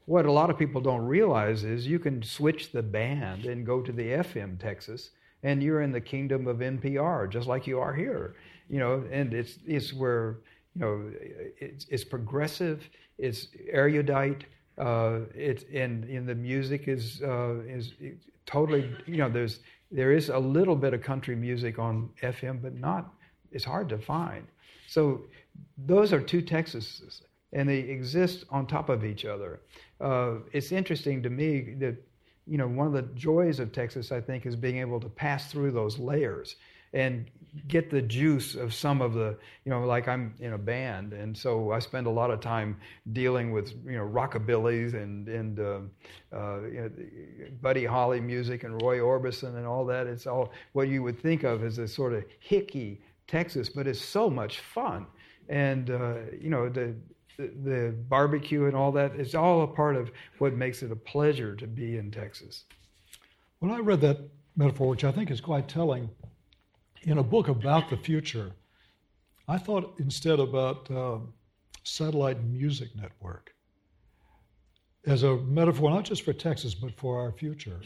What 0.05 0.25
a 0.25 0.31
lot 0.31 0.49
of 0.49 0.57
people 0.57 0.81
don't 0.81 1.05
realize 1.05 1.63
is 1.63 1.87
you 1.87 1.99
can 1.99 2.21
switch 2.23 2.71
the 2.71 2.83
band 2.83 3.45
and 3.45 3.65
go 3.65 3.81
to 3.81 3.91
the 3.91 4.03
FM 4.03 4.59
Texas 4.59 5.11
and 5.43 5.61
you're 5.61 5.81
in 5.81 5.91
the 5.91 5.99
kingdom 5.99 6.47
of 6.47 6.57
NPR, 6.57 7.29
just 7.29 7.47
like 7.47 7.65
you 7.65 7.79
are 7.79 7.93
here. 7.93 8.35
You 8.69 8.79
know, 8.79 9.03
and 9.11 9.33
it's 9.33 9.57
it's 9.65 9.91
where 9.93 10.37
you 10.75 10.81
know 10.81 11.11
it's, 11.59 11.85
it's 11.89 12.03
progressive, 12.03 12.87
it's 13.17 13.47
erudite, 13.69 14.45
uh, 14.77 15.21
it's 15.35 15.65
and, 15.73 16.05
and 16.05 16.29
the 16.29 16.35
music 16.35 16.87
is 16.87 17.21
uh, 17.23 17.55
is 17.67 17.93
totally 18.45 18.93
you 19.05 19.17
know 19.17 19.29
there's 19.29 19.59
there 19.91 20.11
is 20.11 20.29
a 20.29 20.39
little 20.39 20.75
bit 20.75 20.93
of 20.93 21.01
country 21.01 21.35
music 21.35 21.77
on 21.79 22.09
FM, 22.21 22.61
but 22.61 22.75
not 22.75 23.13
it's 23.51 23.65
hard 23.65 23.89
to 23.89 23.97
find. 23.97 24.47
So 24.87 25.21
those 25.77 26.13
are 26.13 26.21
two 26.21 26.41
Texases, 26.41 27.21
and 27.53 27.67
they 27.67 27.79
exist 27.79 28.45
on 28.49 28.67
top 28.67 28.89
of 28.89 29.03
each 29.03 29.25
other. 29.25 29.61
Uh, 29.99 30.35
it's 30.53 30.71
interesting 30.71 31.21
to 31.23 31.29
me 31.29 31.75
that 31.79 31.97
you 32.47 32.57
know, 32.57 32.67
one 32.67 32.87
of 32.87 32.93
the 32.93 33.03
joys 33.13 33.59
of 33.59 33.71
Texas, 33.71 34.11
I 34.11 34.19
think, 34.19 34.45
is 34.45 34.55
being 34.55 34.77
able 34.77 34.99
to 34.99 35.09
pass 35.09 35.51
through 35.51 35.71
those 35.71 35.99
layers 35.99 36.55
and 36.93 37.29
get 37.67 37.89
the 37.89 38.01
juice 38.01 38.55
of 38.55 38.73
some 38.73 39.01
of 39.01 39.13
the, 39.13 39.37
you 39.65 39.71
know, 39.71 39.83
like 39.85 40.07
I'm 40.07 40.33
in 40.39 40.53
a 40.53 40.57
band, 40.57 41.13
and 41.13 41.37
so 41.37 41.71
I 41.71 41.79
spend 41.79 42.07
a 42.07 42.09
lot 42.09 42.31
of 42.31 42.39
time 42.39 42.77
dealing 43.11 43.51
with, 43.51 43.73
you 43.85 43.97
know, 43.97 44.07
rockabillys 44.07 44.93
and 44.93 45.27
and 45.27 45.59
uh, 45.59 45.79
uh, 46.33 46.61
you 46.61 46.81
know, 46.81 46.91
Buddy 47.61 47.85
Holly 47.85 48.21
music 48.21 48.63
and 48.63 48.81
Roy 48.81 48.99
Orbison 48.99 49.57
and 49.57 49.65
all 49.65 49.85
that. 49.85 50.07
It's 50.07 50.27
all 50.27 50.51
what 50.73 50.87
you 50.87 51.03
would 51.03 51.21
think 51.21 51.43
of 51.43 51.63
as 51.63 51.77
a 51.77 51.87
sort 51.87 52.13
of 52.13 52.23
hicky 52.39 53.01
Texas, 53.27 53.69
but 53.69 53.87
it's 53.87 54.01
so 54.01 54.29
much 54.29 54.59
fun, 54.59 55.05
and 55.49 55.89
uh, 55.89 56.15
you 56.39 56.49
know 56.49 56.69
the 56.69 56.95
the, 57.37 57.95
barbecue 58.07 58.65
and 58.65 58.75
all 58.75 58.91
that 58.91 59.15
is 59.15 59.35
all 59.35 59.63
a 59.63 59.67
part 59.67 59.95
of 59.95 60.11
what 60.37 60.53
makes 60.53 60.83
it 60.83 60.91
a 60.91 60.95
pleasure 60.95 61.55
to 61.55 61.65
be 61.65 61.97
in 61.97 62.11
Texas. 62.11 62.65
When 63.59 63.71
I 63.71 63.79
read 63.79 64.01
that 64.01 64.29
metaphor, 64.55 64.89
which 64.89 65.03
I 65.03 65.11
think 65.11 65.31
is 65.31 65.41
quite 65.41 65.67
telling, 65.67 66.09
in 67.01 67.17
a 67.17 67.23
book 67.23 67.47
about 67.47 67.89
the 67.89 67.97
future, 67.97 68.51
I 69.47 69.57
thought 69.57 69.95
instead 69.99 70.39
about 70.39 70.89
uh, 70.91 71.17
satellite 71.83 72.43
music 72.43 72.89
network 72.95 73.53
as 75.05 75.23
a 75.23 75.37
metaphor, 75.37 75.89
not 75.89 76.05
just 76.05 76.23
for 76.23 76.33
Texas, 76.33 76.75
but 76.75 76.95
for 76.97 77.19
our 77.19 77.31
future. 77.31 77.79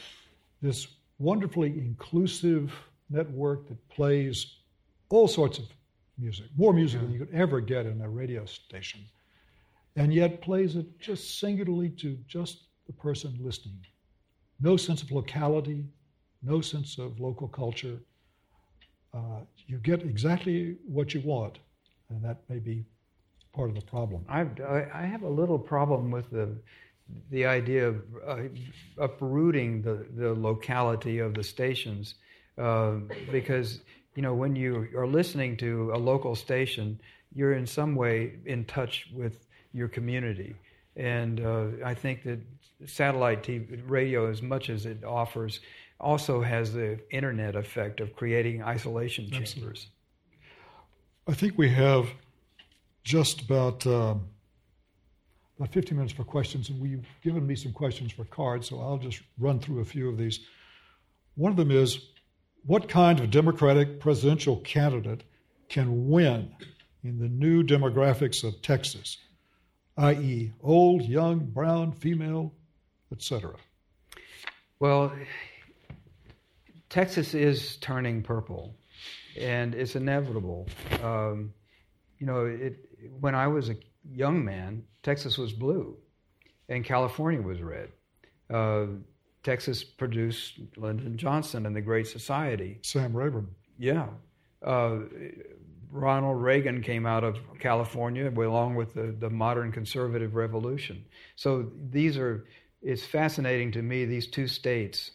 This 0.61 0.87
wonderfully 1.17 1.69
inclusive 1.69 2.73
network 3.09 3.67
that 3.69 3.89
plays 3.89 4.57
all 5.09 5.27
sorts 5.27 5.59
of 5.59 5.65
music, 6.17 6.47
more 6.57 6.73
music 6.73 6.99
yeah. 6.99 7.05
than 7.05 7.13
you 7.13 7.25
could 7.25 7.33
ever 7.33 7.61
get 7.61 7.85
in 7.85 8.01
a 8.01 8.09
radio 8.09 8.45
station 8.45 9.01
and 9.95 10.13
yet 10.13 10.41
plays 10.41 10.75
it 10.75 10.99
just 10.99 11.39
singularly 11.39 11.89
to 11.89 12.17
just 12.27 12.65
the 12.87 12.93
person 12.93 13.37
listening. 13.41 13.79
no 14.59 14.77
sense 14.77 15.01
of 15.01 15.11
locality, 15.11 15.85
no 16.41 16.61
sense 16.61 16.97
of 16.97 17.19
local 17.19 17.47
culture. 17.47 17.97
Uh, 19.15 19.39
you 19.67 19.77
get 19.77 20.01
exactly 20.01 20.75
what 20.85 21.13
you 21.13 21.21
want, 21.21 21.59
and 22.09 22.23
that 22.23 22.37
may 22.49 22.59
be 22.59 22.83
part 23.53 23.69
of 23.69 23.75
the 23.75 23.81
problem. 23.81 24.25
I, 24.27 24.45
I 24.93 25.05
have 25.05 25.23
a 25.23 25.29
little 25.29 25.59
problem 25.59 26.11
with 26.11 26.29
the 26.29 26.49
the 27.29 27.45
idea 27.45 27.87
of 27.87 28.01
uh, 28.27 28.37
uprooting 28.97 29.83
the, 29.83 30.07
the 30.17 30.33
locality 30.33 31.19
of 31.19 31.35
the 31.35 31.43
stations 31.43 32.15
uh, 32.57 32.93
because 33.31 33.81
you 34.15 34.23
know 34.23 34.33
when 34.33 34.55
you 34.55 34.87
are 34.97 35.05
listening 35.05 35.55
to 35.57 35.91
a 35.93 35.99
local 35.99 36.35
station 36.35 36.99
you're 37.31 37.53
in 37.53 37.67
some 37.67 37.93
way 37.93 38.33
in 38.47 38.65
touch 38.65 39.07
with 39.13 39.45
your 39.71 39.87
community 39.87 40.55
and 40.95 41.41
uh, 41.41 41.67
I 41.83 41.93
think 41.93 42.23
that 42.23 42.39
satellite 42.85 43.43
TV, 43.43 43.81
radio, 43.85 44.29
as 44.29 44.41
much 44.41 44.69
as 44.69 44.85
it 44.85 45.03
offers, 45.03 45.59
also 45.99 46.41
has 46.41 46.73
the 46.73 46.99
internet 47.11 47.55
effect 47.55 47.99
of 47.99 48.15
creating 48.15 48.61
isolation 48.63 49.29
chambers. 49.29 49.49
Absolutely. 49.55 49.81
I 51.27 51.33
think 51.33 51.57
we 51.57 51.69
have 51.69 52.09
just 53.03 53.41
about 53.41 53.85
um, 53.87 54.27
about 55.57 55.71
50 55.71 55.95
minutes 55.95 56.13
for 56.13 56.23
questions, 56.23 56.69
and 56.69 56.79
we've 56.81 57.07
given 57.23 57.47
me 57.47 57.55
some 57.55 57.71
questions 57.71 58.11
for 58.11 58.25
cards, 58.25 58.69
so 58.69 58.79
I'll 58.81 58.97
just 58.97 59.21
run 59.39 59.59
through 59.59 59.79
a 59.79 59.85
few 59.85 60.09
of 60.09 60.17
these. 60.17 60.41
One 61.35 61.51
of 61.51 61.57
them 61.57 61.71
is 61.71 62.09
what 62.65 62.89
kind 62.89 63.19
of 63.19 63.31
Democratic 63.31 63.99
presidential 63.99 64.57
candidate 64.57 65.23
can 65.69 66.09
win 66.09 66.53
in 67.03 67.19
the 67.19 67.29
new 67.29 67.63
demographics 67.63 68.43
of 68.43 68.61
Texas, 68.61 69.17
i.e., 69.97 70.51
old, 70.61 71.03
young, 71.03 71.39
brown, 71.39 71.91
female, 71.93 72.53
etc.? 73.11 73.55
Well, 74.79 75.13
Texas 76.95 77.33
is 77.33 77.75
turning 77.81 78.23
purple, 78.23 78.73
and 79.37 79.75
it's 79.75 79.97
inevitable. 79.97 80.65
Um, 81.03 81.53
you 82.19 82.25
know, 82.25 82.45
it, 82.45 82.87
when 83.19 83.35
I 83.35 83.47
was 83.47 83.67
a 83.67 83.75
young 84.09 84.45
man, 84.45 84.81
Texas 85.03 85.37
was 85.37 85.51
blue, 85.51 85.97
and 86.69 86.85
California 86.85 87.41
was 87.41 87.61
red. 87.61 87.89
Uh, 88.49 88.85
Texas 89.43 89.83
produced 89.83 90.61
Lyndon 90.77 91.17
Johnson 91.17 91.65
and 91.65 91.75
the 91.75 91.81
Great 91.81 92.07
Society. 92.07 92.79
Sam 92.81 93.13
Rayburn. 93.13 93.49
Yeah. 93.77 94.07
Uh, 94.65 94.99
Ronald 95.91 96.41
Reagan 96.41 96.81
came 96.81 97.05
out 97.05 97.25
of 97.25 97.35
California 97.59 98.31
along 98.31 98.75
with 98.75 98.93
the, 98.93 99.13
the 99.19 99.29
modern 99.29 99.73
conservative 99.73 100.35
revolution. 100.35 101.03
So 101.35 101.69
these 101.89 102.17
are, 102.17 102.45
it's 102.81 103.05
fascinating 103.05 103.73
to 103.73 103.81
me, 103.81 104.05
these 104.05 104.27
two 104.27 104.47
states, 104.47 105.11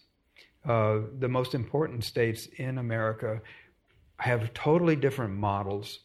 uh, 0.66 0.98
the 1.18 1.28
most 1.28 1.54
important 1.54 2.04
states 2.04 2.46
in 2.56 2.78
America, 2.78 3.40
have 4.18 4.52
totally 4.52 4.96
different 4.96 5.34
models 5.34 6.00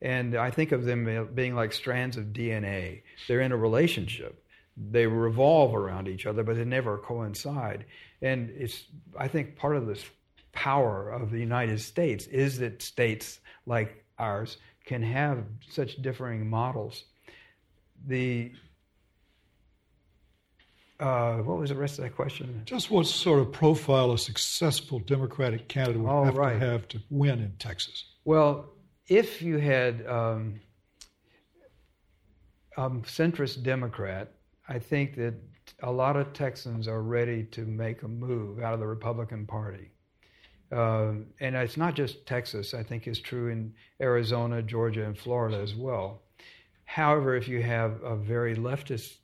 and 0.00 0.36
I 0.36 0.50
think 0.50 0.72
of 0.72 0.84
them 0.84 1.28
being 1.34 1.54
like 1.54 1.72
strands 1.72 2.16
of 2.16 2.26
DNA. 2.26 3.02
They're 3.26 3.40
in 3.40 3.52
a 3.52 3.56
relationship. 3.56 4.44
They 4.76 5.06
revolve 5.06 5.74
around 5.74 6.06
each 6.06 6.26
other, 6.26 6.44
but 6.44 6.56
they 6.56 6.64
never 6.64 6.98
coincide. 6.98 7.84
And 8.22 8.50
it's, 8.50 8.84
I 9.18 9.26
think, 9.26 9.56
part 9.56 9.76
of 9.76 9.86
this 9.86 10.04
power 10.52 11.10
of 11.10 11.30
the 11.30 11.40
United 11.40 11.80
States 11.80 12.26
is 12.26 12.58
that 12.58 12.80
states 12.80 13.40
like 13.66 14.04
ours 14.18 14.58
can 14.84 15.02
have 15.02 15.44
such 15.68 16.00
differing 16.00 16.48
models. 16.48 17.04
The 18.06 18.52
uh, 21.00 21.36
what 21.38 21.58
was 21.58 21.70
the 21.70 21.76
rest 21.76 21.98
of 21.98 22.04
that 22.04 22.16
question? 22.16 22.62
Just 22.64 22.90
what 22.90 23.06
sort 23.06 23.40
of 23.40 23.52
profile 23.52 24.12
a 24.12 24.18
successful 24.18 24.98
Democratic 24.98 25.68
candidate 25.68 26.02
would 26.02 26.10
oh, 26.10 26.24
have 26.24 26.36
right. 26.36 26.58
to 26.58 26.66
have 26.66 26.88
to 26.88 27.00
win 27.10 27.38
in 27.40 27.52
Texas? 27.58 28.04
Well, 28.24 28.72
if 29.06 29.40
you 29.40 29.58
had 29.58 30.04
um, 30.06 30.60
a 32.76 32.90
centrist 32.90 33.62
Democrat, 33.62 34.32
I 34.68 34.78
think 34.78 35.16
that 35.16 35.34
a 35.82 35.90
lot 35.90 36.16
of 36.16 36.32
Texans 36.32 36.88
are 36.88 37.02
ready 37.02 37.44
to 37.44 37.62
make 37.62 38.02
a 38.02 38.08
move 38.08 38.60
out 38.60 38.74
of 38.74 38.80
the 38.80 38.86
Republican 38.86 39.46
Party. 39.46 39.92
Uh, 40.70 41.12
and 41.40 41.56
it's 41.56 41.76
not 41.76 41.94
just 41.94 42.26
Texas, 42.26 42.74
I 42.74 42.82
think 42.82 43.06
it's 43.06 43.20
true 43.20 43.48
in 43.48 43.72
Arizona, 44.02 44.62
Georgia, 44.62 45.04
and 45.04 45.16
Florida 45.16 45.58
as 45.58 45.74
well. 45.74 46.22
However, 46.84 47.36
if 47.36 47.48
you 47.48 47.62
have 47.62 48.02
a 48.02 48.16
very 48.16 48.54
leftist 48.56 49.16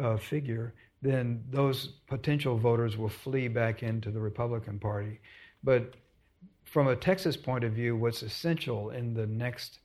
uh, 0.00 0.16
figure, 0.16 0.74
then 1.04 1.44
those 1.50 1.88
potential 2.06 2.56
voters 2.56 2.96
will 2.96 3.10
flee 3.10 3.46
back 3.46 3.82
into 3.82 4.10
the 4.10 4.20
Republican 4.20 4.78
Party. 4.78 5.20
But 5.62 5.94
from 6.64 6.88
a 6.88 6.96
Texas 6.96 7.36
point 7.36 7.62
of 7.62 7.72
view, 7.72 7.94
what's 7.94 8.22
essential 8.22 8.90
in 8.90 9.12
the 9.12 9.26
next 9.26 9.80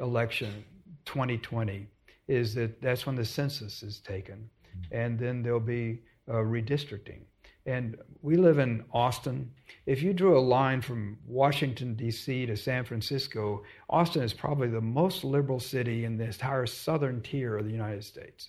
election, 0.00 0.64
2020, 1.04 1.86
is 2.26 2.54
that 2.54 2.80
that's 2.80 3.04
when 3.04 3.16
the 3.16 3.24
census 3.24 3.82
is 3.82 4.00
taken, 4.00 4.48
and 4.90 5.18
then 5.18 5.42
there'll 5.42 5.60
be 5.60 6.00
uh, 6.26 6.34
redistricting. 6.34 7.20
And 7.66 7.96
we 8.22 8.36
live 8.36 8.58
in 8.58 8.82
Austin. 8.92 9.52
If 9.84 10.02
you 10.02 10.14
drew 10.14 10.38
a 10.38 10.40
line 10.40 10.80
from 10.80 11.18
Washington, 11.26 11.94
D.C. 11.94 12.46
to 12.46 12.56
San 12.56 12.84
Francisco, 12.84 13.62
Austin 13.90 14.22
is 14.22 14.32
probably 14.32 14.68
the 14.68 14.80
most 14.80 15.22
liberal 15.22 15.60
city 15.60 16.06
in 16.06 16.16
the 16.16 16.24
entire 16.24 16.66
southern 16.66 17.20
tier 17.20 17.58
of 17.58 17.66
the 17.66 17.70
United 17.70 18.04
States. 18.04 18.48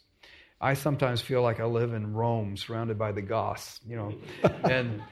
I 0.64 0.76
sometimes 0.76 1.20
feel 1.20 1.42
like 1.42 1.60
I 1.60 1.66
live 1.66 1.94
in 1.94 2.14
Rome, 2.14 2.56
surrounded 2.56 2.98
by 2.98 3.12
the 3.12 3.22
Goths, 3.22 3.82
you 3.86 3.98
know. 3.98 4.14
and 4.64 5.04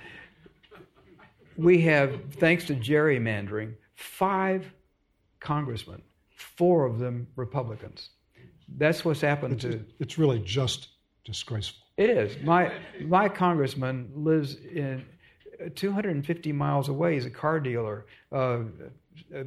we 1.58 1.82
have, 1.82 2.34
thanks 2.36 2.64
to 2.68 2.74
gerrymandering, 2.74 3.74
five 3.94 4.66
congressmen, 5.42 6.02
four 6.30 6.86
of 6.86 7.00
them 7.00 7.28
Republicans. 7.36 8.12
That's 8.78 9.04
what's 9.04 9.20
happened 9.20 9.56
it's, 9.56 9.64
to. 9.64 9.86
It's 10.00 10.18
really 10.18 10.40
just 10.40 10.88
disgraceful. 11.26 11.84
It 11.98 12.10
is. 12.10 12.42
My 12.42 12.72
my 13.02 13.28
congressman 13.28 14.10
lives 14.16 14.56
in 14.56 15.06
250 15.76 16.54
miles 16.54 16.88
away. 16.88 17.16
He's 17.16 17.26
a 17.26 17.30
car 17.30 17.60
dealer 17.60 18.06
uh, 18.32 18.60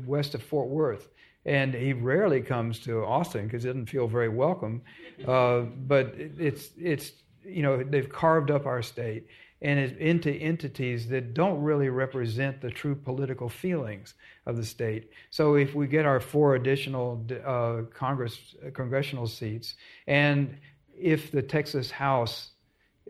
west 0.05 0.35
of 0.35 0.43
Fort 0.43 0.69
Worth, 0.69 1.09
and 1.47 1.74
he 1.74 1.92
rarely 1.92 2.40
comes 2.40 2.78
to 2.80 3.05
Austin 3.05 3.47
because 3.47 3.62
he 3.62 3.68
doesn't 3.68 3.86
feel 3.86 4.09
very 4.09 4.28
welcome. 4.28 4.82
Uh, 5.28 5.61
but 5.86 6.12
it's 6.16 6.70
it's 6.76 7.12
you 7.45 7.62
know 7.62 7.84
they've 7.84 8.09
carved 8.09 8.51
up 8.51 8.66
our 8.66 8.82
state 8.82 9.28
and 9.62 9.78
into 9.97 10.30
entities 10.30 11.09
that 11.09 11.34
don't 11.34 11.62
really 11.62 11.88
represent 11.88 12.61
the 12.61 12.68
true 12.68 12.97
political 12.97 13.49
feelings 13.49 14.14
of 14.47 14.57
the 14.57 14.64
state. 14.64 15.11
So 15.30 15.55
if 15.55 15.72
we 15.72 15.86
get 15.86 16.05
our 16.05 16.18
four 16.18 16.57
additional 16.57 17.24
uh, 17.47 17.82
Congress 17.95 18.57
congressional 18.74 19.28
seats, 19.28 19.74
and 20.09 20.59
if 20.99 21.30
the 21.30 21.42
Texas 21.42 21.92
House 21.92 22.51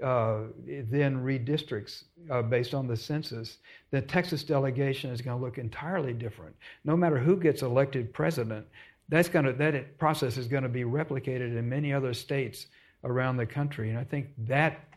uh, 0.03 0.41
then 0.67 1.17
redistricts 1.17 2.05
uh, 2.31 2.43
based 2.43 2.75
on 2.75 2.87
the 2.87 2.97
census, 2.97 3.59
the 3.91 4.01
Texas 4.01 4.43
delegation 4.43 5.11
is 5.11 5.21
going 5.21 5.39
to 5.39 5.45
look 5.45 5.59
entirely 5.59 6.13
different. 6.13 6.55
No 6.85 6.97
matter 6.97 7.19
who 7.19 7.37
gets 7.37 7.63
elected 7.63 8.13
president, 8.13 8.67
that's 9.09 9.29
going 9.29 9.45
to 9.45 9.53
that 9.53 9.99
process 9.99 10.37
is 10.37 10.49
going 10.49 10.63
to 10.63 10.69
be 10.69 10.83
replicated 10.83 11.57
in 11.57 11.69
many 11.69 11.93
other 11.93 12.15
states 12.15 12.67
around 13.05 13.37
the 13.37 13.47
country, 13.47 13.91
and 13.91 13.99
I 13.99 14.05
think 14.05 14.29
that 14.39 14.89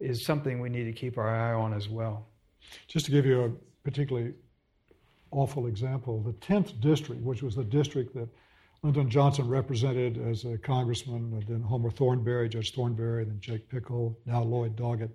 is 0.00 0.24
something 0.24 0.60
we 0.60 0.68
need 0.68 0.84
to 0.84 0.92
keep 0.92 1.16
our 1.16 1.28
eye 1.28 1.54
on 1.54 1.72
as 1.72 1.88
well. 1.88 2.26
Just 2.88 3.06
to 3.06 3.12
give 3.12 3.24
you 3.24 3.44
a 3.44 3.50
particularly 3.84 4.34
awful 5.30 5.66
example, 5.66 6.20
the 6.20 6.32
10th 6.34 6.80
district, 6.80 7.22
which 7.22 7.42
was 7.42 7.54
the 7.54 7.64
district 7.64 8.14
that 8.14 8.28
Lyndon 8.82 9.08
Johnson 9.08 9.48
represented 9.48 10.18
as 10.28 10.44
a 10.44 10.58
congressman, 10.58 11.44
then 11.48 11.60
Homer 11.60 11.90
Thornberry, 11.90 12.48
Judge 12.48 12.74
Thornberry, 12.74 13.24
then 13.24 13.38
Jake 13.38 13.68
Pickle, 13.68 14.18
now 14.26 14.42
Lloyd 14.42 14.76
Doggett, 14.76 15.10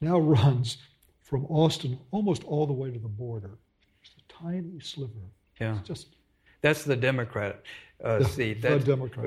now 0.00 0.18
runs 0.18 0.78
from 1.22 1.44
Austin 1.46 1.98
almost 2.12 2.44
all 2.44 2.66
the 2.66 2.72
way 2.72 2.90
to 2.90 2.98
the 2.98 3.08
border. 3.08 3.58
Just 4.02 4.18
a 4.18 4.32
tiny 4.32 4.78
sliver. 4.80 5.12
Yeah. 5.60 5.78
It's 5.78 5.88
just 5.88 6.16
that's 6.60 6.84
the 6.84 6.96
Democrat 6.96 7.62
uh, 8.02 8.22
seat. 8.24 8.62
That, 8.62 8.80
the 8.80 8.96
Democrat. 8.96 9.26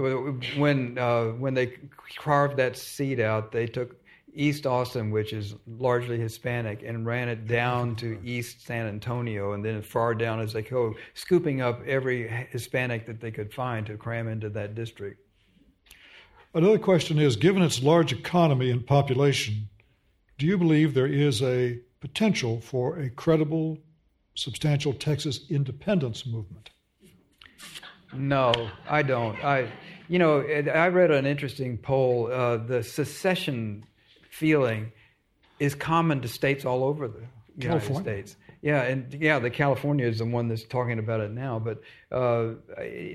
When 0.57 0.97
uh, 0.97 1.25
when 1.31 1.53
they 1.53 1.77
carved 2.17 2.57
that 2.57 2.77
seat 2.77 3.19
out, 3.19 3.51
they 3.51 3.67
took 3.67 4.00
East 4.33 4.65
Austin, 4.65 5.11
which 5.11 5.33
is 5.33 5.55
largely 5.67 6.17
Hispanic, 6.19 6.83
and 6.83 7.05
ran 7.05 7.29
it 7.29 7.47
down 7.47 7.95
to 7.97 8.19
East 8.23 8.65
San 8.65 8.87
Antonio, 8.87 9.53
and 9.53 9.63
then 9.63 9.75
as 9.75 9.85
far 9.85 10.15
down 10.15 10.39
as 10.39 10.53
they 10.53 10.61
go, 10.61 10.95
scooping 11.13 11.61
up 11.61 11.81
every 11.85 12.27
Hispanic 12.27 13.05
that 13.05 13.19
they 13.19 13.31
could 13.31 13.53
find 13.53 13.85
to 13.87 13.97
cram 13.97 14.27
into 14.27 14.49
that 14.49 14.75
district. 14.75 15.19
Another 16.53 16.79
question 16.79 17.17
is 17.17 17.35
given 17.35 17.61
its 17.61 17.81
large 17.81 18.11
economy 18.11 18.71
and 18.71 18.85
population, 18.85 19.69
do 20.37 20.45
you 20.45 20.57
believe 20.57 20.93
there 20.93 21.07
is 21.07 21.41
a 21.41 21.79
potential 21.99 22.59
for 22.59 22.97
a 22.97 23.09
credible, 23.09 23.77
substantial 24.35 24.93
Texas 24.93 25.45
independence 25.49 26.25
movement? 26.25 26.71
No, 28.13 28.51
I 28.89 29.03
don't. 29.03 29.41
I, 29.43 29.71
you 30.09 30.19
know, 30.19 30.41
I 30.41 30.87
read 30.89 31.11
an 31.11 31.25
interesting 31.25 31.77
poll. 31.77 32.29
Uh, 32.29 32.57
the 32.57 32.83
secession 32.83 33.85
feeling 34.41 34.91
is 35.59 35.75
common 35.75 36.19
to 36.21 36.27
states 36.27 36.65
all 36.65 36.83
over 36.83 37.07
the 37.07 37.23
United 37.57 37.85
California. 37.85 38.01
States. 38.01 38.37
Yeah, 38.63 38.81
and 38.81 39.13
yeah, 39.13 39.37
the 39.37 39.51
California 39.51 40.07
is 40.07 40.17
the 40.17 40.25
one 40.25 40.47
that's 40.47 40.63
talking 40.63 40.97
about 40.97 41.19
it 41.21 41.31
now. 41.31 41.59
But 41.59 41.81
uh, 42.11 42.55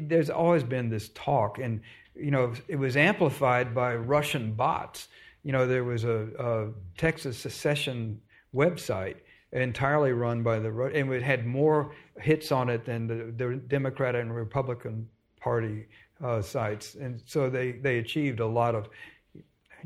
there's 0.03 0.31
always 0.31 0.63
been 0.63 0.89
this 0.89 1.11
talk, 1.15 1.59
and 1.59 1.81
you 2.15 2.31
know, 2.31 2.53
it 2.69 2.77
was 2.77 2.97
amplified 2.97 3.75
by 3.75 3.97
Russian 3.97 4.53
bots. 4.53 5.09
You 5.43 5.53
know, 5.53 5.67
there 5.67 5.85
was 5.85 6.05
a, 6.05 6.29
a 6.39 6.69
Texas 6.97 7.37
secession 7.37 8.21
website 8.55 9.17
entirely 9.53 10.13
run 10.13 10.43
by 10.43 10.59
the 10.61 10.71
and 10.95 11.13
it 11.13 11.23
had 11.23 11.45
more 11.47 11.93
hits 12.21 12.53
on 12.53 12.69
it 12.69 12.85
than 12.85 13.07
the, 13.09 13.19
the 13.37 13.57
Democrat 13.57 14.15
and 14.15 14.35
Republican 14.35 15.09
Party 15.41 15.87
uh, 16.25 16.41
sites, 16.41 16.95
and 16.95 17.21
so 17.27 17.51
they 17.51 17.73
they 17.73 17.99
achieved 17.99 18.41
a 18.41 18.47
lot 18.47 18.75
of 18.75 18.89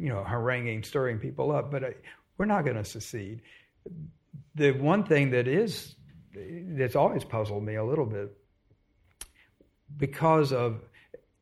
you 0.01 0.09
know 0.09 0.25
haranguing, 0.25 0.83
stirring 0.83 1.19
people 1.19 1.53
up. 1.53 1.71
But 1.71 1.85
uh, 1.85 1.91
we're 2.39 2.47
not 2.47 2.65
going 2.65 2.77
to 2.77 2.85
secede 2.85 3.43
the 4.55 4.73
one 4.73 5.05
thing 5.05 5.31
that 5.31 5.49
is 5.49 5.95
that's 6.35 6.97
always 6.97 7.25
puzzled 7.25 7.65
me 7.65 7.75
a 7.77 7.85
little 7.85 8.07
bit 8.07 8.37
because 9.97 10.53
of 10.53 10.81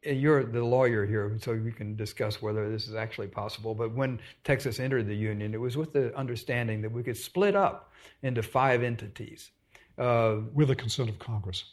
and 0.04 0.20
you're 0.20 0.44
the 0.44 0.64
lawyer 0.64 1.04
here, 1.04 1.36
so 1.42 1.52
we 1.52 1.72
can 1.72 1.96
discuss 1.96 2.40
whether 2.40 2.70
this 2.70 2.86
is 2.86 2.94
actually 2.94 3.26
possible. 3.26 3.74
But 3.74 3.94
when 3.94 4.20
Texas 4.44 4.78
entered 4.78 5.08
the 5.08 5.14
union, 5.14 5.52
it 5.52 5.60
was 5.60 5.76
with 5.76 5.92
the 5.92 6.16
understanding 6.16 6.82
that 6.82 6.92
we 6.92 7.02
could 7.02 7.16
split 7.16 7.56
up 7.56 7.92
into 8.22 8.42
five 8.42 8.84
entities. 8.84 9.50
Uh, 9.98 10.36
with 10.54 10.68
the 10.68 10.76
consent 10.76 11.08
of 11.08 11.18
Congress. 11.18 11.64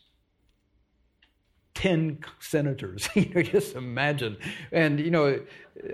10 1.76 2.20
senators. 2.40 3.08
you 3.16 3.30
know, 3.34 3.42
just 3.44 3.76
imagine. 3.76 4.38
And, 4.72 5.00
you 5.00 5.12
know, 5.12 5.40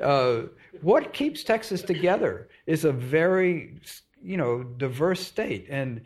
uh, 0.01 0.43
what 0.82 1.13
keeps 1.13 1.43
Texas 1.43 1.82
together 1.82 2.47
is 2.65 2.86
a 2.86 2.91
very, 2.91 3.79
you 4.23 4.38
know, 4.38 4.63
diverse 4.63 5.19
state. 5.19 5.67
And 5.69 6.01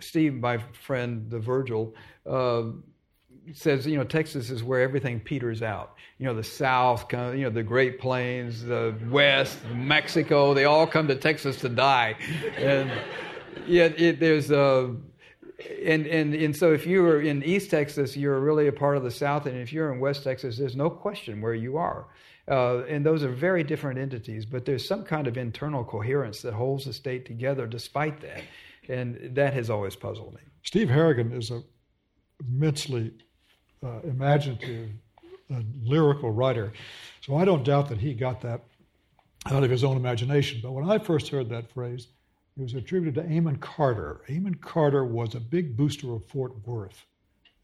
Steve, 0.00 0.34
my 0.34 0.58
friend, 0.72 1.30
the 1.30 1.38
Virgil, 1.38 1.94
uh, 2.28 2.64
says, 3.52 3.86
you 3.86 3.96
know, 3.96 4.04
Texas 4.04 4.50
is 4.50 4.62
where 4.62 4.80
everything 4.80 5.20
peters 5.20 5.62
out. 5.62 5.94
You 6.18 6.26
know, 6.26 6.34
the 6.34 6.44
South, 6.44 7.10
you 7.12 7.42
know, 7.42 7.50
the 7.50 7.62
Great 7.62 7.98
Plains, 7.98 8.64
the 8.64 8.94
West, 9.08 9.58
Mexico, 9.74 10.52
they 10.52 10.64
all 10.64 10.86
come 10.86 11.08
to 11.08 11.14
Texas 11.14 11.60
to 11.60 11.68
die. 11.68 12.16
And 12.56 12.90
yet 13.66 13.98
it, 13.98 14.20
there's 14.20 14.50
a, 14.50 14.94
and, 15.84 16.06
and, 16.06 16.34
and 16.34 16.56
so 16.56 16.72
if 16.72 16.86
you're 16.86 17.20
in 17.20 17.42
East 17.42 17.70
Texas, 17.70 18.16
you're 18.16 18.38
really 18.40 18.68
a 18.68 18.72
part 18.72 18.96
of 18.96 19.02
the 19.02 19.10
South, 19.10 19.46
and 19.46 19.56
if 19.56 19.72
you're 19.72 19.92
in 19.92 20.00
West 20.00 20.22
Texas, 20.22 20.56
there's 20.58 20.76
no 20.76 20.88
question 20.88 21.40
where 21.40 21.54
you 21.54 21.76
are. 21.76 22.06
Uh, 22.48 22.84
and 22.84 23.04
those 23.04 23.22
are 23.22 23.32
very 23.32 23.62
different 23.62 23.98
entities, 23.98 24.46
but 24.46 24.64
there's 24.64 24.86
some 24.86 25.04
kind 25.04 25.26
of 25.26 25.36
internal 25.36 25.84
coherence 25.84 26.40
that 26.42 26.54
holds 26.54 26.84
the 26.84 26.92
state 26.92 27.26
together 27.26 27.66
despite 27.66 28.20
that. 28.20 28.42
And 28.88 29.34
that 29.34 29.52
has 29.52 29.68
always 29.68 29.94
puzzled 29.96 30.34
me. 30.34 30.40
Steve 30.62 30.88
Harrigan 30.88 31.32
is 31.32 31.50
a 31.50 31.62
immensely 32.40 33.12
uh, 33.82 34.00
imaginative, 34.04 34.90
uh, 35.52 35.60
lyrical 35.82 36.30
writer. 36.30 36.72
So 37.20 37.36
I 37.36 37.44
don't 37.44 37.64
doubt 37.64 37.88
that 37.88 37.98
he 37.98 38.14
got 38.14 38.40
that 38.42 38.62
out 39.46 39.64
of 39.64 39.70
his 39.70 39.84
own 39.84 39.96
imagination. 39.96 40.60
But 40.62 40.72
when 40.72 40.88
I 40.88 40.98
first 40.98 41.28
heard 41.28 41.48
that 41.50 41.70
phrase, 41.72 42.08
it 42.58 42.62
was 42.62 42.74
attributed 42.74 43.14
to 43.14 43.22
Amon 43.32 43.56
Carter. 43.56 44.22
Amon 44.28 44.56
Carter 44.56 45.04
was 45.04 45.36
a 45.36 45.40
big 45.40 45.76
booster 45.76 46.12
of 46.12 46.24
Fort 46.26 46.52
Worth 46.66 47.06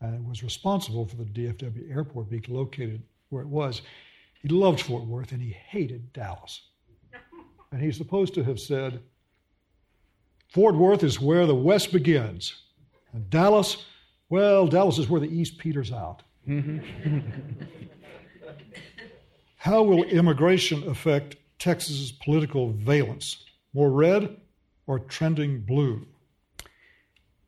and 0.01 0.25
was 0.25 0.45
responsible 0.45 1.05
for 1.05 1.17
the 1.17 1.25
DFW 1.25 1.91
airport 1.91 2.31
being 2.31 2.45
located 2.49 3.03
where 3.31 3.43
it 3.43 3.49
was. 3.49 3.83
He 4.41 4.49
loved 4.49 4.81
Fort 4.81 5.05
Worth 5.05 5.33
and 5.33 5.43
he 5.43 5.51
hated 5.51 6.13
Dallas. 6.13 6.69
And 7.73 7.83
he's 7.83 7.97
supposed 7.97 8.35
to 8.35 8.45
have 8.45 8.61
said, 8.61 9.01
Fort 10.49 10.77
Worth 10.77 11.03
is 11.03 11.21
where 11.21 11.47
the 11.47 11.55
West 11.57 11.93
begins. 11.93 12.63
And 13.13 13.29
Dallas, 13.31 13.87
well, 14.29 14.69
Dallas 14.69 14.99
is 14.99 15.09
where 15.09 15.21
the 15.21 15.27
East 15.27 15.59
peters 15.59 15.91
out. 15.91 16.23
How 19.57 19.83
will 19.83 20.05
immigration 20.05 20.89
affect 20.89 21.35
Texas's 21.59 22.13
political 22.13 22.71
valence? 22.71 23.45
More 23.73 23.91
red 23.91 24.37
or 24.87 24.99
trending 24.99 25.61
blue? 25.61 26.07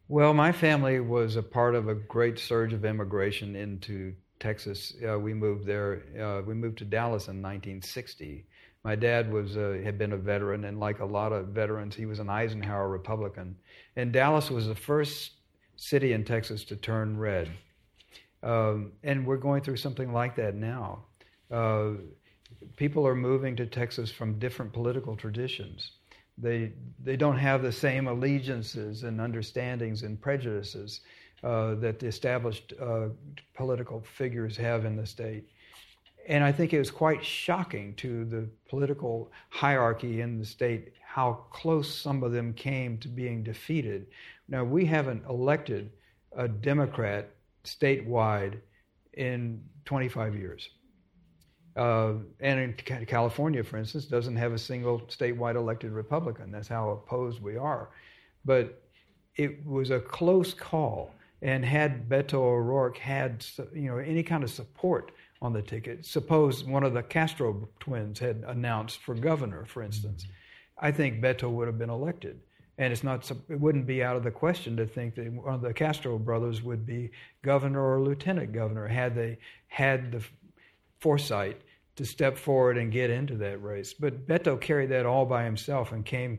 Well, 0.09 0.35
my 0.35 0.53
family 0.53 1.01
was 1.01 1.37
a 1.37 1.43
part 1.43 1.75
of 1.75 1.89
a 1.89 1.95
great 1.95 2.39
surge 2.39 2.73
of 2.73 2.85
immigration 2.85 3.57
into 3.57 4.15
Texas. 4.39 4.95
Uh, 5.07 5.19
we 5.19 5.35
moved 5.35 5.67
there. 5.67 6.05
Uh, 6.21 6.43
we 6.43 6.55
moved 6.55 6.79
to 6.79 6.85
Dallas 6.85 7.29
in 7.29 7.43
1960. 7.43 8.47
My 8.85 8.95
dad 8.95 9.33
was 9.33 9.57
had 9.57 9.99
been 9.99 10.13
a 10.13 10.17
veteran, 10.17 10.65
and 10.65 10.79
like 10.79 11.01
a 11.01 11.05
lot 11.05 11.33
of 11.33 11.49
veterans, 11.49 11.97
he 11.97 12.07
was 12.07 12.21
an 12.21 12.31
Eisenhower 12.31 12.89
Republican. 12.89 13.57
And 13.97 14.13
Dallas 14.13 14.49
was 14.49 14.69
the 14.69 14.77
first 14.77 15.33
city 15.77 16.13
in 16.13 16.25
Texas 16.25 16.65
to 16.65 16.77
turn 16.77 17.19
red. 17.19 17.51
Um, 18.43 18.93
and 19.03 19.27
we're 19.27 19.39
going 19.39 19.63
through 19.63 19.77
something 19.77 20.13
like 20.13 20.37
that 20.37 20.55
now. 20.55 21.05
Uh, 21.51 21.93
people 22.77 23.07
are 23.07 23.15
moving 23.15 23.57
to 23.57 23.67
Texas 23.67 24.11
from 24.11 24.39
different 24.39 24.73
political 24.73 25.17
traditions. 25.17 25.93
They, 26.39 26.73
they 27.03 27.17
don't 27.17 27.39
have 27.39 27.63
the 27.63 27.73
same 27.73 28.09
allegiances 28.09 29.05
and 29.05 29.21
understandings 29.21 30.03
and 30.03 30.21
prejudices 30.21 31.01
uh, 31.43 31.75
that 31.77 31.99
the 31.99 32.07
established 32.07 32.75
uh, 32.81 33.09
political 33.55 34.01
figures 34.01 34.57
have 34.57 34.85
in 34.85 34.97
the 34.97 35.07
state. 35.07 35.49
And 36.29 36.43
I 36.43 36.51
think 36.53 36.73
it 36.73 36.79
was 36.79 36.91
quite 36.91 37.25
shocking 37.25 37.95
to 37.97 38.25
the 38.25 38.49
political 38.69 39.31
hierarchy 39.49 40.21
in 40.21 40.39
the 40.39 40.45
state 40.45 40.95
how 41.01 41.45
close 41.51 41.95
some 41.95 42.23
of 42.23 42.33
them 42.33 42.53
came 42.53 42.99
to 42.99 43.09
being 43.09 43.43
defeated. 43.43 44.07
Now, 44.49 44.65
we 44.65 44.85
haven't 44.85 45.25
elected 45.29 45.91
a 46.37 46.47
Democrat 46.49 47.31
statewide 47.65 48.61
in 49.15 49.63
25 49.87 50.35
years. 50.37 50.69
Uh, 51.77 52.15
and 52.41 52.59
in 52.59 52.73
California, 53.07 53.63
for 53.63 53.77
instance, 53.77 54.07
doesn't 54.07 54.37
have 54.37 54.53
a 54.53 54.59
single 54.59 55.01
statewide 55.01 55.57
elected 55.57 55.93
Republican. 55.93 56.51
That's 56.51 56.69
how 56.69 56.91
opposed 56.91 57.43
we 57.43 57.57
are. 57.57 57.91
But 58.45 58.83
it 59.37 59.65
was 59.67 59.91
a 59.91 60.01
close 60.01 60.55
call. 60.55 61.11
And 61.43 61.65
had 61.65 62.09
Beto 62.09 62.35
O'Rourke 62.35 62.97
had 62.97 63.45
you 63.75 63.91
know 63.91 63.99
any 63.99 64.23
kind 64.23 64.43
of 64.43 64.51
support 64.51 65.13
on 65.43 65.53
the 65.53 65.61
ticket, 65.61 66.07
suppose 66.07 66.65
one 66.65 66.83
of 66.83 66.95
the 66.95 67.03
Castro 67.03 67.69
twins 67.79 68.19
had 68.19 68.43
announced 68.47 69.01
for 69.03 69.15
governor, 69.15 69.67
for 69.67 69.83
instance, 69.83 70.27
I 70.79 70.91
think 70.91 71.21
Beto 71.21 71.51
would 71.51 71.67
have 71.67 71.79
been 71.79 71.91
elected. 71.91 72.41
And 72.79 72.93
it's 72.93 73.05
not, 73.05 73.31
it 73.49 73.61
wouldn't 73.61 73.87
be 73.87 74.03
out 74.03 74.17
of 74.17 74.23
the 74.23 74.31
question 74.31 74.77
to 74.77 74.87
think 74.87 75.15
that 75.15 75.33
one 75.33 75.55
of 75.55 75.63
the 75.63 75.73
Castro 75.73 76.19
brothers 76.19 76.63
would 76.63 76.85
be 76.85 77.11
governor 77.43 77.83
or 77.83 78.01
lieutenant 78.01 78.53
governor 78.53 78.87
had 78.87 79.15
they 79.15 79.39
had 79.69 80.13
the 80.13 80.23
foresight 81.01 81.61
to 81.97 82.05
step 82.05 82.37
forward 82.37 82.77
and 82.77 82.93
get 82.93 83.11
into 83.11 83.37
that 83.37 83.63
race. 83.63 83.93
But 83.93 84.27
Beto 84.27 84.61
carried 84.61 84.91
that 84.91 85.07
all 85.07 85.25
by 85.25 85.45
himself 85.45 85.93
and 85.93 86.05
came 86.05 86.39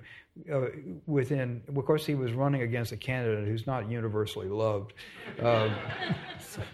uh, 0.52 0.68
within. 1.06 1.62
Of 1.68 1.86
course, 1.86 2.06
he 2.06 2.16
was 2.16 2.34
running 2.34 2.62
against 2.62 2.92
a 2.92 2.98
candidate 2.98 3.48
who's 3.48 3.68
not 3.68 3.90
universally 3.90 4.48
loved. 4.48 4.94
Um, 5.42 5.74
so. 6.40 6.62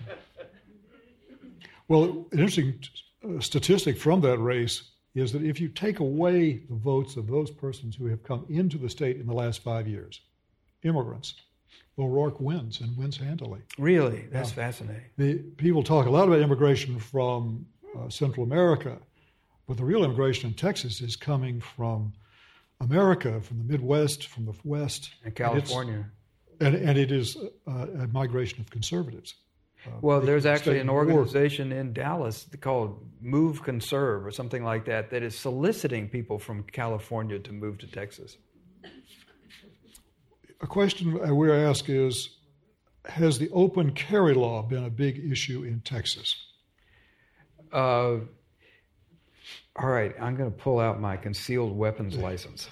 Well, 1.90 2.26
an 2.32 2.40
interesting 2.40 2.80
statistic 3.40 3.98
from 3.98 4.22
that 4.22 4.38
race 4.38 4.92
is 5.16 5.32
that 5.34 5.44
if 5.44 5.60
you 5.60 5.68
take 5.68 6.00
away 6.00 6.64
the 6.70 6.76
votes 6.76 7.18
of 7.18 7.28
those 7.28 7.52
persons 7.52 7.96
who 7.96 8.08
have 8.08 8.24
come 8.24 8.46
into 8.50 8.78
the 8.78 8.90
state 8.90 9.18
in 9.18 9.28
the 9.28 9.34
last 9.34 9.62
five 9.62 9.88
years, 9.88 10.22
immigrants, 10.84 11.36
O'Rourke 12.00 12.40
wins 12.40 12.82
and 12.82 12.98
wins 12.98 13.18
handily. 13.18 13.62
Really? 13.78 14.28
That's 14.32 14.50
yeah. 14.50 14.56
fascinating. 14.56 15.04
The, 15.18 15.36
people 15.58 15.84
talk 15.84 16.08
a 16.08 16.10
lot 16.10 16.28
about 16.28 16.40
immigration 16.40 16.98
from 17.00 17.66
uh, 17.98 18.10
Central 18.10 18.46
America, 18.46 18.98
but 19.68 19.78
the 19.78 19.86
real 19.86 20.04
immigration 20.04 20.50
in 20.50 20.56
Texas 20.56 21.02
is 21.02 21.16
coming 21.16 21.62
from 21.62 22.14
America, 22.82 23.40
from 23.42 23.60
the 23.60 23.64
Midwest, 23.64 24.28
from 24.28 24.46
the 24.46 24.54
West, 24.64 25.12
and 25.24 25.36
California. 25.36 26.06
And, 26.60 26.76
and, 26.76 26.90
and 26.90 26.98
it 26.98 27.12
is 27.12 27.38
uh, 27.68 27.88
a 28.02 28.08
migration 28.08 28.60
of 28.62 28.70
conservatives. 28.70 29.36
Uh, 29.86 29.92
well, 30.02 30.22
there's 30.22 30.46
actually 30.46 30.80
an 30.80 30.90
organization 30.90 31.72
in 31.72 31.94
Dallas 31.94 32.48
called 32.62 33.06
Move 33.22 33.64
Conserve 33.64 34.26
or 34.26 34.32
something 34.32 34.64
like 34.64 34.86
that 34.86 35.10
that 35.10 35.24
is 35.24 35.38
soliciting 35.38 36.08
people 36.08 36.40
from 36.40 36.64
California 36.64 37.40
to 37.40 37.52
move 37.52 37.80
to 37.80 37.88
Texas. 37.88 38.38
A 40.62 40.68
question 40.68 41.36
we 41.36 41.52
ask 41.52 41.90
is 41.90 42.30
Has 43.06 43.40
the 43.40 43.50
open 43.50 43.92
carry 43.92 44.34
law 44.34 44.62
been 44.62 44.86
a 44.86 44.90
big 44.90 45.20
issue 45.30 45.64
in 45.64 45.82
Texas? 45.82 46.38
Uh, 47.74 48.20
all 49.76 49.90
right, 49.90 50.14
I'm 50.22 50.36
going 50.36 50.52
to 50.52 50.58
pull 50.58 50.80
out 50.80 51.02
my 51.02 51.18
concealed 51.18 51.76
weapons 51.76 52.16
license. 52.16 52.70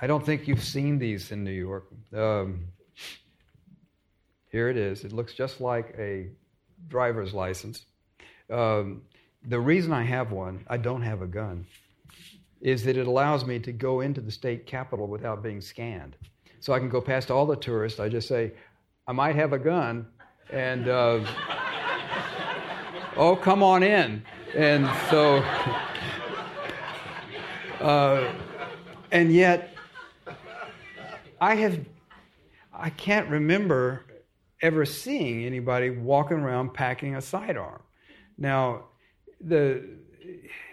I 0.00 0.06
don't 0.06 0.24
think 0.24 0.46
you've 0.46 0.62
seen 0.62 0.98
these 0.98 1.32
in 1.32 1.42
New 1.42 1.50
York. 1.50 1.86
Um, 2.16 2.66
here 4.50 4.68
it 4.68 4.76
is. 4.76 5.04
It 5.04 5.12
looks 5.12 5.34
just 5.34 5.60
like 5.60 5.94
a 5.98 6.28
driver's 6.88 7.34
license. 7.34 7.84
Um, 8.48 9.02
the 9.48 9.58
reason 9.58 9.92
I 9.92 10.02
have 10.04 10.30
one, 10.30 10.64
I 10.68 10.76
don't 10.76 11.02
have 11.02 11.22
a 11.22 11.26
gun. 11.26 11.66
is 12.62 12.84
that 12.84 12.96
it 12.96 13.06
allows 13.06 13.44
me 13.44 13.58
to 13.58 13.72
go 13.72 14.00
into 14.00 14.20
the 14.20 14.30
state 14.30 14.66
capitol 14.66 15.08
without 15.08 15.42
being 15.42 15.60
scanned. 15.60 16.16
So 16.60 16.72
I 16.72 16.78
can 16.78 16.88
go 16.88 17.00
past 17.00 17.30
all 17.30 17.44
the 17.44 17.56
tourists. 17.56 17.98
I 17.98 18.08
just 18.08 18.28
say, 18.28 18.52
I 19.08 19.12
might 19.12 19.34
have 19.34 19.52
a 19.52 19.58
gun, 19.58 20.06
and 20.50 20.88
uh, 20.88 21.26
oh, 23.16 23.36
come 23.36 23.62
on 23.62 23.82
in. 23.82 24.22
And 24.54 24.88
so, 25.10 25.36
uh, 27.80 28.32
and 29.10 29.32
yet, 29.32 29.74
I 31.40 31.56
have, 31.56 31.80
I 32.72 32.90
can't 32.90 33.28
remember 33.28 34.04
ever 34.62 34.84
seeing 34.84 35.44
anybody 35.44 35.90
walking 35.90 36.38
around 36.38 36.72
packing 36.72 37.16
a 37.16 37.20
sidearm. 37.20 37.82
Now, 38.38 38.84
the 39.40 39.82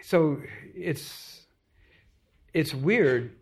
so 0.02 0.40
it's 0.74 1.42
it's 2.54 2.74
weird. 2.74 3.32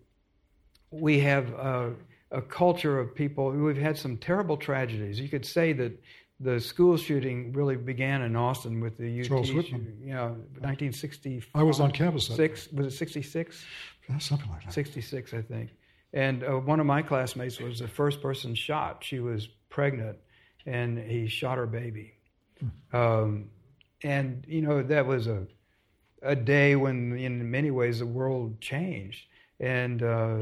We 0.90 1.20
have 1.20 1.50
a, 1.50 1.94
a 2.30 2.42
culture 2.42 2.98
of 2.98 3.14
people. 3.14 3.50
We've 3.50 3.76
had 3.76 3.98
some 3.98 4.16
terrible 4.16 4.56
tragedies. 4.56 5.20
You 5.20 5.28
could 5.28 5.44
say 5.44 5.72
that 5.74 5.92
the 6.40 6.60
school 6.60 6.96
shooting 6.96 7.52
really 7.52 7.76
began 7.76 8.22
in 8.22 8.36
Austin 8.36 8.80
with 8.80 8.96
the 8.96 9.20
UT 9.20 9.26
Charles 9.26 9.52
Whitman. 9.52 9.98
know, 10.14 10.28
1960. 10.60 11.42
I 11.54 11.62
was 11.62 11.80
on 11.80 11.90
campus. 11.90 12.26
Six 12.26 12.68
was 12.72 12.86
it 12.86 12.96
66? 12.96 13.64
Yeah, 14.08 14.18
something 14.18 14.48
like 14.50 14.64
that. 14.64 14.72
66, 14.72 15.34
I 15.34 15.42
think. 15.42 15.70
And 16.12 16.44
uh, 16.44 16.52
one 16.52 16.80
of 16.80 16.86
my 16.86 17.02
classmates 17.02 17.60
was 17.60 17.80
the 17.80 17.88
first 17.88 18.22
person 18.22 18.54
shot. 18.54 19.04
She 19.04 19.20
was 19.20 19.48
pregnant, 19.68 20.18
and 20.64 20.98
he 20.98 21.26
shot 21.26 21.58
her 21.58 21.66
baby. 21.66 22.14
Um, 22.92 23.50
and 24.02 24.44
you 24.48 24.62
know 24.62 24.82
that 24.82 25.06
was 25.06 25.26
a 25.26 25.46
a 26.22 26.34
day 26.34 26.76
when, 26.76 27.16
in 27.16 27.50
many 27.50 27.70
ways, 27.70 28.00
the 28.00 28.06
world 28.06 28.60
changed. 28.60 29.26
And 29.60 30.02
uh, 30.02 30.38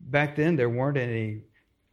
back 0.00 0.36
then, 0.36 0.56
there 0.56 0.68
weren't 0.68 0.96
any 0.96 1.42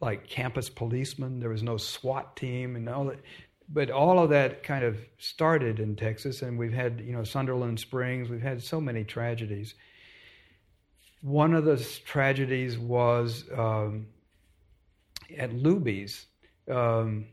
like 0.02 0.28
campus 0.28 0.70
policemen. 0.70 1.40
There 1.40 1.50
was 1.50 1.64
no 1.64 1.78
SWAT 1.78 2.36
team 2.36 2.76
and 2.76 2.88
all 2.90 3.06
that. 3.06 3.20
But 3.68 3.90
all 3.90 4.20
of 4.20 4.30
that 4.30 4.64
kind 4.64 4.84
of 4.84 4.98
started 5.18 5.80
in 5.80 5.96
Texas, 5.96 6.42
and 6.42 6.58
we've 6.58 6.74
had 6.74 7.02
you 7.02 7.14
know 7.14 7.24
Sutherland 7.24 7.80
Springs. 7.80 8.30
We've 8.30 8.42
had 8.42 8.62
so 8.62 8.80
many 8.80 9.04
tragedies. 9.04 9.76
One 11.22 11.54
of 11.56 11.66
those 11.66 11.98
tragedies 12.00 12.78
was 12.78 13.46
um, 13.58 14.06
at 15.38 15.52
Luby's. 15.52 16.28
Um, 16.70 17.26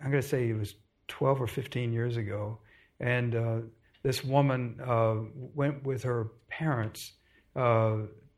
I'm 0.00 0.10
going 0.10 0.22
to 0.22 0.28
say 0.28 0.50
it 0.50 0.58
was 0.58 0.74
12 1.08 1.42
or 1.42 1.46
15 1.46 1.92
years 1.92 2.16
ago, 2.16 2.58
and 3.00 3.34
uh, 3.34 3.58
this 4.02 4.24
woman 4.24 4.80
uh, 4.84 5.16
went 5.54 5.84
with 5.84 6.02
her 6.02 6.32
parents 6.48 7.12
uh, 7.56 7.96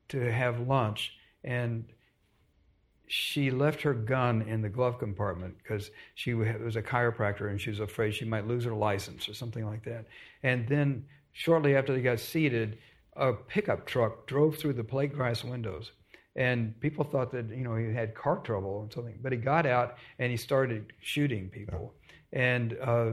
to 0.09 0.33
have 0.33 0.61
lunch, 0.61 1.13
and 1.43 1.85
she 3.17 3.53
left 3.53 3.81
her 3.83 3.95
gun 3.95 4.43
in 4.43 4.61
the 4.61 4.69
glove 4.69 4.99
compartment 4.99 5.57
because 5.59 5.93
she 6.17 6.35
was 6.35 6.75
a 6.75 6.83
chiropractor 6.83 7.49
and 7.49 7.61
she 7.61 7.71
was 7.71 7.79
afraid 7.79 8.13
she 8.13 8.25
might 8.25 8.49
lose 8.49 8.65
her 8.65 8.75
license 8.75 9.29
or 9.29 9.35
something 9.35 9.65
like 9.65 9.85
that. 9.85 10.07
And 10.43 10.67
then 10.69 11.05
shortly 11.33 11.77
after 11.77 11.95
they 11.95 12.03
got 12.03 12.19
seated, 12.19 12.77
a 13.15 13.33
pickup 13.33 13.87
truck 13.87 14.27
drove 14.27 14.57
through 14.57 14.73
the 14.73 14.83
plate 14.83 15.15
glass 15.15 15.45
windows. 15.45 15.93
And 16.35 16.79
people 16.81 17.05
thought 17.05 17.31
that 17.31 17.51
you 17.51 17.63
know 17.63 17.77
he 17.77 17.95
had 17.95 18.17
car 18.17 18.39
trouble 18.39 18.71
or 18.71 18.89
something, 18.93 19.17
but 19.23 19.31
he 19.31 19.39
got 19.39 19.65
out 19.65 19.97
and 20.19 20.33
he 20.33 20.37
started 20.37 20.93
shooting 21.01 21.51
people. 21.51 21.95
And 22.33 22.77
uh, 22.83 23.13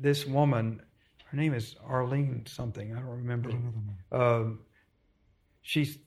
this 0.00 0.26
woman, 0.26 0.82
her 1.26 1.36
name 1.36 1.54
is 1.54 1.76
Arlene 1.86 2.44
something, 2.46 2.92
I 2.92 2.98
don't 2.98 3.06
remember. 3.06 3.52
Um, 4.10 4.58
she 5.62 6.00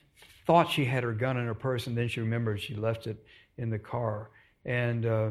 thought 0.52 0.70
she 0.70 0.84
had 0.84 1.02
her 1.02 1.14
gun 1.14 1.38
in 1.38 1.46
her 1.46 1.54
purse, 1.54 1.88
and 1.88 1.98
then 1.98 2.10
she 2.10 2.20
remembered 2.20 2.60
she 2.60 2.76
left 2.76 3.08
it 3.08 3.26
in 3.58 3.70
the 3.70 3.80
car. 3.80 4.32
And 4.66 5.06
uh, 5.06 5.30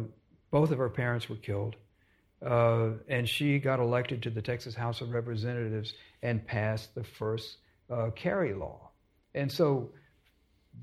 both 0.50 0.70
of 0.70 0.78
her 0.78 0.88
parents 0.88 1.28
were 1.28 1.36
killed. 1.36 1.76
Uh, 2.40 2.92
and 3.06 3.28
she 3.28 3.58
got 3.58 3.80
elected 3.80 4.22
to 4.22 4.30
the 4.30 4.40
Texas 4.40 4.74
House 4.74 5.02
of 5.02 5.10
Representatives 5.10 5.92
and 6.22 6.46
passed 6.46 6.94
the 6.94 7.04
first 7.04 7.58
uh, 7.90 8.08
carry 8.16 8.54
law. 8.54 8.92
And 9.34 9.52
so 9.52 9.90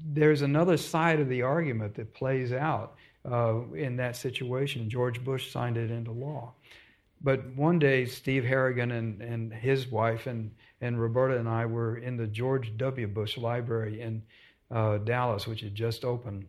there's 0.05 0.43
another 0.43 0.77
side 0.77 1.19
of 1.19 1.29
the 1.29 1.41
argument 1.41 1.95
that 1.95 2.13
plays 2.13 2.53
out 2.53 2.93
uh, 3.25 3.61
in 3.73 3.95
that 3.95 4.15
situation. 4.15 4.87
George 4.87 5.25
Bush 5.25 5.51
signed 5.51 5.77
it 5.77 5.89
into 5.89 6.11
law. 6.11 6.53
But 7.21 7.45
one 7.55 7.79
day, 7.79 8.05
Steve 8.05 8.45
Harrigan 8.45 8.91
and, 8.91 9.21
and 9.21 9.53
his 9.53 9.87
wife 9.87 10.27
and, 10.27 10.51
and 10.81 11.01
Roberta 11.01 11.37
and 11.37 11.49
I 11.49 11.65
were 11.65 11.97
in 11.97 12.17
the 12.17 12.27
George 12.27 12.77
W. 12.77 13.07
Bush 13.07 13.37
Library 13.37 14.01
in 14.01 14.21
uh, 14.69 14.99
Dallas, 14.99 15.47
which 15.47 15.61
had 15.61 15.73
just 15.73 16.05
opened. 16.05 16.45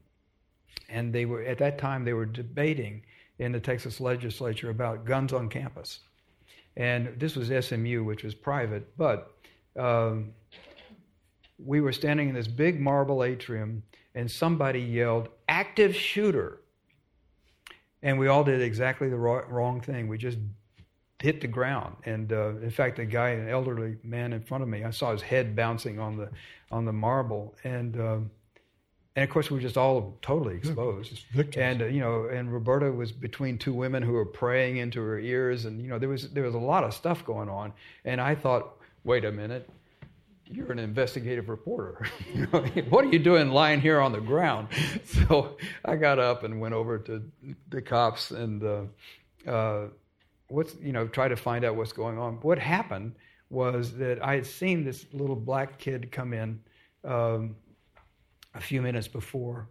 And 0.89 1.13
they 1.13 1.25
were 1.25 1.43
at 1.43 1.59
that 1.59 1.79
time 1.79 2.05
they 2.05 2.13
were 2.13 2.27
debating 2.27 3.03
in 3.39 3.53
the 3.53 3.61
Texas 3.61 4.01
legislature 4.01 4.71
about 4.71 5.05
guns 5.05 5.33
on 5.33 5.49
campus. 5.49 6.01
And 6.77 7.19
this 7.19 7.37
was 7.37 7.49
SMU, 7.67 8.05
which 8.05 8.23
was 8.23 8.35
private, 8.35 8.97
but 8.97 9.35
um, 9.77 10.33
we 11.59 11.81
were 11.81 11.93
standing 11.93 12.29
in 12.29 12.35
this 12.35 12.49
big 12.49 12.81
marble 12.81 13.25
atrium, 13.25 13.83
and 14.15 14.31
somebody 14.31 14.81
yelled, 14.81 15.29
Active 15.49 15.95
shooter. 15.95 16.61
And 18.03 18.19
we 18.19 18.29
all 18.29 18.45
did 18.45 18.63
exactly 18.63 19.09
the 19.09 19.17
wrong 19.17 19.81
thing. 19.81 20.09
We 20.09 20.19
just 20.19 20.39
hit 21.19 21.41
the 21.41 21.49
ground. 21.49 21.97
And 22.05 22.33
uh, 22.33 22.57
in 22.59 22.71
fact, 22.71 22.99
a 22.99 23.05
guy, 23.05 23.31
an 23.31 23.49
elderly 23.49 23.97
man 24.03 24.33
in 24.33 24.43
front 24.43 24.63
of 24.63 24.69
me, 24.69 24.85
I 24.85 24.91
saw 24.91 25.13
his 25.13 25.23
head 25.23 25.57
bouncing 25.57 25.99
on 25.99 26.17
the 26.17 26.31
on 26.71 26.85
the 26.85 26.93
marble, 26.93 27.55
and 27.65 27.99
um, 28.01 28.31
and 29.17 29.25
of 29.25 29.31
course 29.31 29.51
we 29.51 29.57
were 29.57 29.63
just 29.63 29.77
all 29.77 30.17
totally 30.23 30.55
exposed. 30.57 31.25
and 31.57 31.83
uh, 31.83 31.87
you 31.87 32.01
know, 32.01 32.27
and 32.27 32.53
Roberta 32.53 32.93
was 32.93 33.11
between 33.11 33.59
two 33.59 33.73
women 33.73 34.03
who 34.03 34.13
were 34.13 34.27
praying 34.27 34.77
into 34.77 35.01
her 35.01 35.19
ears, 35.19 35.65
and 35.65 35.81
you 35.83 35.89
know 35.89 35.99
there 35.99 36.09
was 36.09 36.31
there 36.31 36.45
was 36.45 36.55
a 36.55 36.59
lot 36.59 36.85
of 36.85 36.95
stuff 36.95 37.25
going 37.25 37.49
on. 37.49 37.73
And 38.05 38.21
I 38.21 38.35
thought, 38.35 38.77
wait 39.05 39.25
a 39.25 39.33
minute. 39.33 39.69
You're 40.51 40.73
an 40.73 40.79
investigative 40.79 41.49
reporter. 41.49 42.07
what 42.89 43.05
are 43.05 43.09
you 43.09 43.19
doing 43.19 43.51
lying 43.51 43.81
here 43.81 44.01
on 44.01 44.13
the 44.13 44.21
ground? 44.21 44.69
So 45.05 45.57
I 45.85 45.97
got 45.97 46.19
up 46.19 46.45
and 46.45 46.61
went 46.61 46.75
over 46.75 46.99
to 46.99 47.23
the 47.71 47.83
cops 47.83 48.31
and 48.31 48.63
uh, 48.63 49.51
uh, 49.51 49.89
what's 50.49 50.75
you 50.81 50.93
know 50.93 51.07
try 51.09 51.29
to 51.29 51.37
find 51.37 51.65
out 51.65 51.77
what's 51.77 51.93
going 51.93 52.19
on. 52.19 52.35
What 52.43 52.59
happened 52.59 53.15
was 53.51 53.93
that 53.95 54.23
I 54.23 54.35
had 54.35 54.47
seen 54.47 54.85
this 54.85 55.07
little 55.13 55.37
black 55.37 55.79
kid 55.79 56.11
come 56.13 56.33
in 56.33 56.61
um, 57.05 57.57
a 58.55 58.61
few 58.61 58.81
minutes 58.81 59.09
before, 59.09 59.69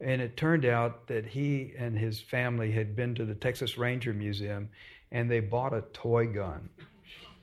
and 0.00 0.20
it 0.20 0.36
turned 0.36 0.64
out 0.64 1.06
that 1.08 1.26
he 1.26 1.72
and 1.78 1.96
his 1.96 2.20
family 2.20 2.70
had 2.70 2.94
been 2.94 3.14
to 3.16 3.24
the 3.24 3.34
Texas 3.34 3.78
Ranger 3.78 4.12
Museum, 4.12 4.68
and 5.12 5.30
they 5.30 5.40
bought 5.40 5.72
a 5.72 5.82
toy 5.92 6.26
gun. 6.26 6.68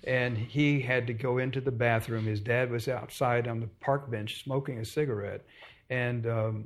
And 0.08 0.38
he 0.38 0.80
had 0.80 1.06
to 1.08 1.14
go 1.14 1.38
into 1.38 1.62
the 1.62 1.72
bathroom. 1.72 2.26
His 2.26 2.40
dad 2.40 2.72
was 2.72 2.88
outside 2.88 3.48
on 3.48 3.60
the 3.60 3.68
park 3.82 4.10
bench 4.10 4.42
smoking 4.42 4.80
a 4.80 4.86
cigarette, 4.86 5.46
and 5.90 6.26
um, 6.26 6.66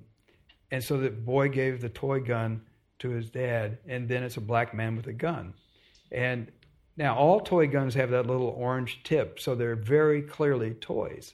and 0.72 0.84
so 0.84 0.98
the 0.98 1.10
boy 1.10 1.50
gave 1.50 1.82
the 1.82 1.90
toy 1.90 2.20
gun 2.20 2.62
to 3.00 3.10
his 3.10 3.32
dad, 3.32 3.80
and 3.88 4.08
then 4.08 4.24
it's 4.24 4.38
a 4.38 4.42
black 4.42 4.74
man 4.74 4.96
with 4.96 5.08
a 5.08 5.14
gun. 5.14 5.54
And 6.12 6.52
now 6.98 7.16
all 7.16 7.40
toy 7.40 7.68
guns 7.68 7.96
have 7.96 8.12
that 8.12 8.28
little 8.28 8.50
orange 8.50 9.02
tip, 9.04 9.40
so 9.40 9.56
they're 9.56 9.76
very 9.76 10.22
clearly 10.22 10.76
toys. 10.76 11.34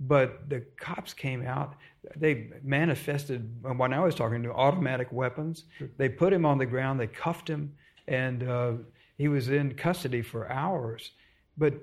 But 0.00 0.48
the 0.48 0.60
cops 0.78 1.12
came 1.12 1.44
out, 1.44 1.74
they 2.16 2.50
manifested, 2.62 3.52
when 3.76 3.92
I 3.92 4.00
was 4.00 4.14
talking 4.14 4.42
to, 4.44 4.52
automatic 4.52 5.12
weapons. 5.12 5.64
They 5.98 6.08
put 6.08 6.32
him 6.32 6.46
on 6.46 6.56
the 6.56 6.66
ground, 6.66 7.00
they 7.00 7.08
cuffed 7.08 7.48
him, 7.48 7.74
and 8.06 8.48
uh, 8.48 8.72
he 9.18 9.28
was 9.28 9.50
in 9.50 9.74
custody 9.74 10.22
for 10.22 10.50
hours. 10.50 11.10
But 11.58 11.74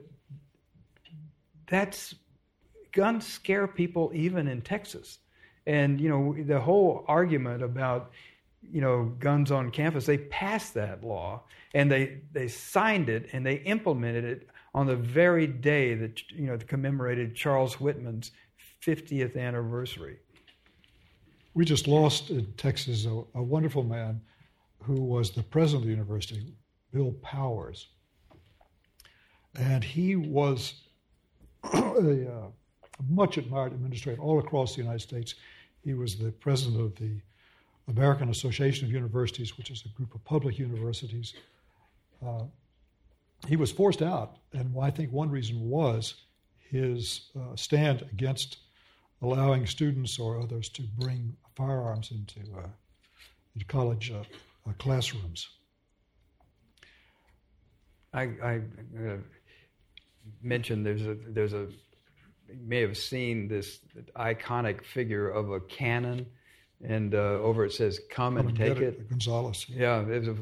that's 1.67 2.15
guns 2.91 3.27
scare 3.27 3.67
people 3.67 4.11
even 4.13 4.47
in 4.47 4.61
Texas. 4.61 5.19
And 5.67 5.99
you 5.99 6.09
know 6.09 6.35
the 6.43 6.59
whole 6.59 7.03
argument 7.07 7.61
about 7.61 8.11
you 8.71 8.81
know, 8.81 9.15
guns 9.19 9.51
on 9.51 9.71
campus, 9.71 10.05
they 10.05 10.17
passed 10.17 10.73
that 10.73 11.03
law 11.03 11.43
and 11.73 11.91
they, 11.91 12.21
they 12.31 12.47
signed 12.47 13.09
it 13.09 13.29
and 13.33 13.45
they 13.45 13.55
implemented 13.55 14.23
it 14.23 14.49
on 14.73 14.87
the 14.87 14.95
very 14.95 15.47
day 15.47 15.93
that, 15.95 16.21
you 16.31 16.47
know, 16.47 16.57
commemorated 16.67 17.35
Charles 17.35 17.79
Whitman's 17.79 18.31
50th 18.83 19.37
anniversary. 19.37 20.17
We 21.53 21.63
just 21.63 21.87
lost 21.87 22.29
in 22.29 22.51
Texas 22.57 23.05
a, 23.05 23.23
a 23.35 23.43
wonderful 23.43 23.83
man 23.83 24.21
who 24.83 25.01
was 25.01 25.31
the 25.31 25.43
president 25.43 25.83
of 25.83 25.87
the 25.87 25.93
university, 25.93 26.53
Bill 26.91 27.13
Powers. 27.21 27.87
And 29.57 29.83
he 29.83 30.15
was 30.15 30.81
a 31.73 32.31
uh, 32.31 32.47
much 33.09 33.37
admired 33.37 33.73
administrator 33.73 34.21
all 34.21 34.39
across 34.39 34.75
the 34.75 34.81
United 34.81 35.01
States. 35.01 35.35
He 35.83 35.93
was 35.93 36.17
the 36.17 36.31
president 36.31 36.81
of 36.81 36.95
the 36.95 37.21
American 37.87 38.29
Association 38.29 38.87
of 38.87 38.91
Universities, 38.91 39.57
which 39.57 39.69
is 39.69 39.83
a 39.85 39.89
group 39.89 40.15
of 40.15 40.23
public 40.23 40.57
universities. 40.57 41.33
Uh, 42.25 42.43
he 43.47 43.55
was 43.55 43.71
forced 43.71 44.01
out, 44.01 44.37
and 44.53 44.73
I 44.81 44.89
think 44.89 45.11
one 45.11 45.29
reason 45.29 45.69
was 45.69 46.15
his 46.59 47.29
uh, 47.39 47.55
stand 47.55 48.01
against 48.11 48.57
allowing 49.21 49.65
students 49.65 50.19
or 50.19 50.39
others 50.39 50.69
to 50.69 50.81
bring 50.99 51.35
firearms 51.55 52.11
into, 52.11 52.39
uh, 52.57 52.67
into 53.53 53.65
college 53.67 54.11
uh, 54.11 54.23
uh, 54.67 54.73
classrooms. 54.77 55.47
I, 58.13 58.21
I 58.43 58.61
uh, 58.97 59.17
mentioned 60.41 60.85
there's 60.85 61.05
a 61.05 61.15
there's 61.27 61.53
a 61.53 61.67
you 62.47 62.67
may 62.67 62.81
have 62.81 62.97
seen 62.97 63.47
this 63.47 63.79
iconic 64.15 64.83
figure 64.83 65.29
of 65.29 65.51
a 65.51 65.59
cannon, 65.59 66.25
and 66.83 67.15
uh, 67.15 67.17
over 67.17 67.65
it 67.65 67.73
says 67.73 67.99
"Come 68.09 68.37
and 68.37 68.55
take 68.55 68.77
it." 68.77 69.09
Gonzales. 69.09 69.65
Yeah, 69.69 70.01
it 70.07 70.27
a, 70.27 70.35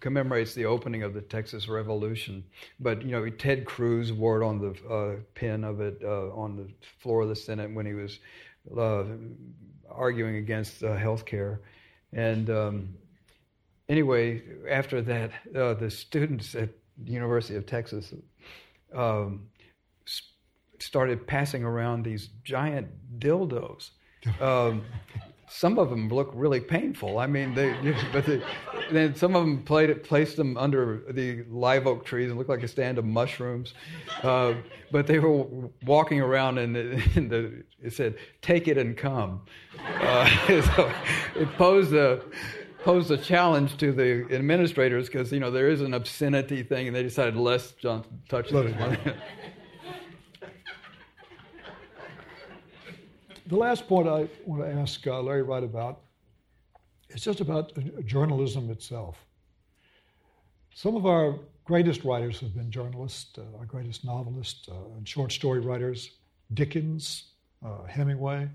commemorates 0.00 0.54
the 0.54 0.66
opening 0.66 1.02
of 1.02 1.14
the 1.14 1.20
Texas 1.20 1.68
Revolution. 1.68 2.44
But 2.80 3.02
you 3.02 3.12
know, 3.12 3.28
Ted 3.30 3.64
Cruz 3.64 4.12
wore 4.12 4.42
it 4.42 4.46
on 4.46 4.58
the 4.58 4.92
uh, 4.92 5.16
pin 5.34 5.64
of 5.64 5.80
it 5.80 6.00
uh, 6.02 6.30
on 6.34 6.56
the 6.56 6.68
floor 7.00 7.22
of 7.22 7.28
the 7.28 7.36
Senate 7.36 7.72
when 7.72 7.86
he 7.86 7.94
was 7.94 8.18
uh, 8.76 9.04
arguing 9.88 10.36
against 10.36 10.82
uh, 10.82 10.96
health 10.96 11.24
care, 11.24 11.60
and. 12.12 12.50
Um, 12.50 12.88
anyway, 13.88 14.42
after 14.68 15.00
that, 15.02 15.30
uh, 15.54 15.74
the 15.74 15.90
students 15.90 16.54
at 16.54 16.70
the 17.04 17.12
University 17.12 17.56
of 17.56 17.66
Texas 17.66 18.12
um, 18.94 19.48
started 20.78 21.26
passing 21.26 21.64
around 21.64 22.04
these 22.04 22.28
giant 22.44 22.88
dildos. 23.18 23.90
Um, 24.40 24.82
some 25.48 25.78
of 25.78 25.90
them 25.90 26.08
look 26.08 26.30
really 26.34 26.60
painful. 26.60 27.18
I 27.18 27.26
mean, 27.26 27.54
they, 27.54 27.76
but 28.12 28.26
they, 28.26 28.42
then 28.90 29.14
some 29.14 29.36
of 29.36 29.44
them 29.44 29.62
played 29.62 29.90
it, 29.90 30.04
placed 30.04 30.36
them 30.36 30.56
under 30.56 31.04
the 31.10 31.44
live 31.48 31.86
oak 31.86 32.04
trees 32.04 32.28
and 32.28 32.38
looked 32.38 32.50
like 32.50 32.62
a 32.62 32.68
stand 32.68 32.98
of 32.98 33.04
mushrooms. 33.04 33.74
Uh, 34.22 34.54
but 34.90 35.06
they 35.06 35.18
were 35.18 35.46
walking 35.84 36.20
around 36.20 36.58
and, 36.58 36.74
the, 36.74 36.80
the, 37.14 37.64
it 37.82 37.92
said, 37.92 38.16
"Take 38.42 38.68
it 38.68 38.78
and 38.78 38.96
come." 38.96 39.42
Uh, 40.00 40.28
so 40.62 40.92
it 41.36 41.52
posed 41.56 41.92
a 41.92 42.22
posed 42.86 43.10
a 43.10 43.18
challenge 43.18 43.76
to 43.78 43.90
the 43.90 44.24
administrators 44.32 45.08
because 45.08 45.32
you 45.32 45.40
know 45.40 45.50
there 45.50 45.68
is 45.68 45.80
an 45.80 45.92
obscenity 45.92 46.62
thing, 46.62 46.86
and 46.86 46.94
they 46.94 47.02
decided 47.02 47.34
let's 47.34 47.74
touch 48.28 48.48
this 48.48 48.52
one. 48.76 48.96
the 53.48 53.56
last 53.56 53.88
point 53.88 54.06
I 54.06 54.28
want 54.44 54.62
to 54.62 54.70
ask 54.70 55.04
uh, 55.04 55.20
Larry 55.20 55.42
Wright 55.42 55.64
about 55.64 56.02
is 57.08 57.22
just 57.22 57.40
about 57.40 57.72
journalism 58.06 58.70
itself. 58.70 59.16
Some 60.72 60.94
of 60.94 61.06
our 61.06 61.40
greatest 61.64 62.04
writers 62.04 62.38
have 62.38 62.54
been 62.54 62.70
journalists, 62.70 63.36
uh, 63.36 63.58
our 63.58 63.64
greatest 63.64 64.04
novelists 64.04 64.68
uh, 64.68 64.74
and 64.96 65.08
short 65.08 65.32
story 65.32 65.58
writers, 65.58 66.12
Dickens, 66.54 67.32
uh, 67.64 67.82
Hemingway. 67.88 68.48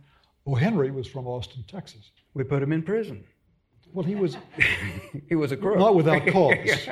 O. 0.48 0.56
Henry 0.56 0.90
was 0.90 1.06
from 1.06 1.28
Austin, 1.28 1.66
Texas. 1.68 2.12
We 2.34 2.46
put 2.46 2.64
him 2.64 2.72
in 2.72 2.82
prison. 2.82 3.26
Well, 3.94 4.06
he 4.06 4.16
was. 4.16 4.38
he 5.30 5.36
was 5.36 5.52
a 5.52 5.58
crook. 5.58 5.78
Not 5.78 5.96
without 5.96 6.26
cause. 6.34 6.88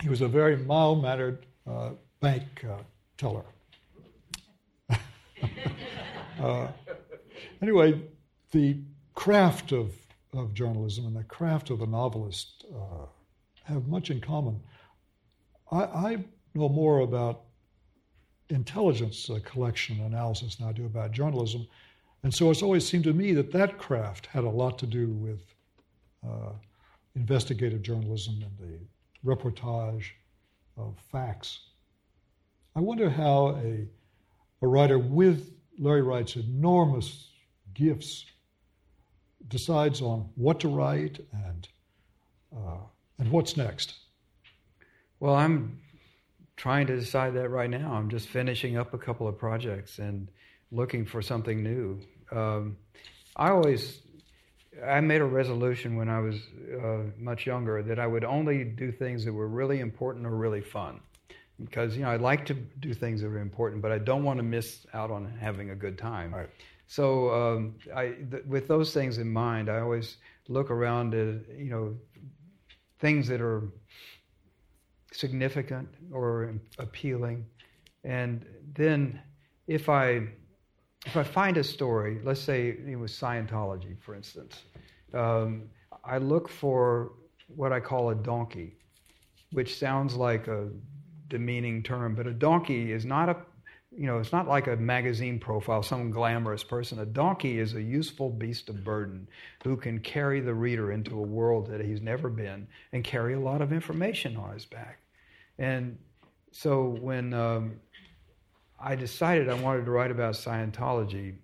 he 0.00 0.08
was 0.08 0.20
a 0.20 0.28
very 0.28 0.56
mild 0.56 1.02
mannered 1.02 1.46
uh, 1.66 1.90
bank 2.20 2.64
uh, 2.68 2.82
teller. 3.16 3.44
uh, 6.40 6.68
anyway, 7.60 8.00
the 8.50 8.78
craft 9.14 9.72
of, 9.72 9.94
of 10.32 10.54
journalism 10.54 11.06
and 11.06 11.16
the 11.16 11.24
craft 11.24 11.70
of 11.70 11.78
the 11.80 11.86
novelist 11.86 12.64
uh, 12.74 13.06
have 13.64 13.86
much 13.86 14.10
in 14.10 14.20
common. 14.20 14.60
I, 15.70 15.84
I, 15.84 16.24
know 16.56 16.68
more 16.68 17.00
about 17.00 17.42
intelligence 18.48 19.28
uh, 19.28 19.40
collection 19.44 19.98
analysis 20.02 20.54
than 20.54 20.68
I 20.68 20.72
do 20.72 20.86
about 20.86 21.10
journalism. 21.10 21.66
And 22.22 22.32
so 22.32 22.50
it's 22.50 22.62
always 22.62 22.88
seemed 22.88 23.04
to 23.04 23.12
me 23.12 23.32
that 23.32 23.50
that 23.52 23.76
craft 23.76 24.26
had 24.26 24.44
a 24.44 24.48
lot 24.48 24.78
to 24.78 24.86
do 24.86 25.08
with 25.08 25.53
investigative 27.14 27.82
journalism 27.82 28.42
and 28.42 28.58
the 28.58 28.78
reportage 29.24 30.04
of 30.76 30.96
facts. 31.10 31.60
I 32.76 32.80
wonder 32.80 33.08
how 33.08 33.56
a, 33.62 33.86
a 34.62 34.66
writer 34.66 34.98
with 34.98 35.52
Larry 35.78 36.02
Wright's 36.02 36.36
enormous 36.36 37.30
gifts 37.74 38.26
decides 39.48 40.00
on 40.00 40.28
what 40.34 40.60
to 40.60 40.68
write 40.68 41.20
and 41.32 41.68
uh, 42.56 42.78
and 43.18 43.30
what's 43.30 43.56
next. 43.56 43.94
Well, 45.20 45.34
I'm 45.34 45.80
trying 46.56 46.86
to 46.86 46.96
decide 46.96 47.34
that 47.34 47.48
right 47.48 47.70
now. 47.70 47.92
I'm 47.92 48.08
just 48.08 48.28
finishing 48.28 48.76
up 48.76 48.94
a 48.94 48.98
couple 48.98 49.26
of 49.26 49.38
projects 49.38 49.98
and 49.98 50.28
looking 50.70 51.04
for 51.04 51.22
something 51.22 51.62
new. 51.62 52.00
Um, 52.30 52.76
I 53.36 53.50
always 53.50 54.00
I 54.84 55.00
made 55.00 55.20
a 55.20 55.24
resolution 55.24 55.96
when 55.96 56.08
I 56.08 56.20
was 56.20 56.36
uh, 56.82 57.10
much 57.18 57.46
younger 57.46 57.82
that 57.82 57.98
I 57.98 58.06
would 58.06 58.24
only 58.24 58.64
do 58.64 58.90
things 58.90 59.24
that 59.24 59.32
were 59.32 59.48
really 59.48 59.80
important 59.80 60.26
or 60.26 60.30
really 60.30 60.60
fun. 60.60 61.00
Because, 61.62 61.96
you 61.96 62.02
know, 62.02 62.10
I 62.10 62.16
like 62.16 62.44
to 62.46 62.54
do 62.54 62.94
things 62.94 63.20
that 63.20 63.28
are 63.28 63.38
important, 63.38 63.80
but 63.80 63.92
I 63.92 63.98
don't 63.98 64.24
want 64.24 64.38
to 64.38 64.42
miss 64.42 64.86
out 64.92 65.10
on 65.10 65.32
having 65.40 65.70
a 65.70 65.74
good 65.76 65.96
time. 65.96 66.34
Right. 66.34 66.48
So, 66.86 67.30
um, 67.30 67.76
I, 67.94 68.14
th- 68.30 68.44
with 68.46 68.66
those 68.66 68.92
things 68.92 69.18
in 69.18 69.32
mind, 69.32 69.68
I 69.68 69.78
always 69.78 70.16
look 70.48 70.70
around 70.70 71.14
at, 71.14 71.56
you 71.56 71.70
know, 71.70 71.94
things 72.98 73.28
that 73.28 73.40
are 73.40 73.62
significant 75.12 75.88
or 76.10 76.54
appealing. 76.78 77.46
And 78.02 78.44
then 78.74 79.20
if 79.68 79.88
I 79.88 80.28
if 81.04 81.16
I 81.16 81.22
find 81.22 81.56
a 81.56 81.64
story, 81.64 82.20
let's 82.24 82.40
say 82.40 82.68
it 82.68 82.98
was 82.98 83.12
Scientology, 83.12 83.96
for 84.00 84.14
instance, 84.14 84.62
um, 85.12 85.64
I 86.04 86.18
look 86.18 86.48
for 86.48 87.12
what 87.48 87.72
I 87.72 87.80
call 87.80 88.10
a 88.10 88.14
donkey, 88.14 88.76
which 89.52 89.78
sounds 89.78 90.14
like 90.14 90.48
a 90.48 90.68
demeaning 91.28 91.82
term, 91.82 92.14
but 92.14 92.26
a 92.26 92.32
donkey 92.32 92.92
is 92.92 93.04
not 93.04 93.28
a 93.28 93.36
you 93.96 94.06
know, 94.06 94.18
it's 94.18 94.32
not 94.32 94.48
like 94.48 94.66
a 94.66 94.76
magazine 94.76 95.38
profile, 95.38 95.82
some 95.82 96.10
glamorous 96.10 96.64
person. 96.64 96.98
A 96.98 97.06
donkey 97.06 97.60
is 97.60 97.74
a 97.74 97.82
useful 97.82 98.28
beast 98.28 98.68
of 98.68 98.82
burden 98.82 99.28
who 99.62 99.76
can 99.76 100.00
carry 100.00 100.40
the 100.40 100.54
reader 100.54 100.90
into 100.90 101.16
a 101.16 101.22
world 101.22 101.68
that 101.68 101.80
he's 101.80 102.00
never 102.00 102.28
been 102.28 102.66
and 102.92 103.04
carry 103.04 103.34
a 103.34 103.40
lot 103.40 103.62
of 103.62 103.72
information 103.72 104.36
on 104.36 104.52
his 104.52 104.66
back. 104.66 104.98
And 105.58 105.98
so 106.50 106.98
when 107.00 107.32
um, 107.34 107.80
I 108.86 108.94
decided 108.94 109.48
I 109.48 109.54
wanted 109.54 109.86
to 109.86 109.90
write 109.90 110.10
about 110.10 110.34
Scientology. 110.34 111.36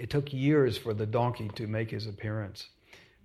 It 0.00 0.10
took 0.10 0.32
years 0.32 0.76
for 0.76 0.92
the 0.92 1.06
donkey 1.06 1.48
to 1.54 1.68
make 1.68 1.88
his 1.88 2.08
appearance. 2.08 2.70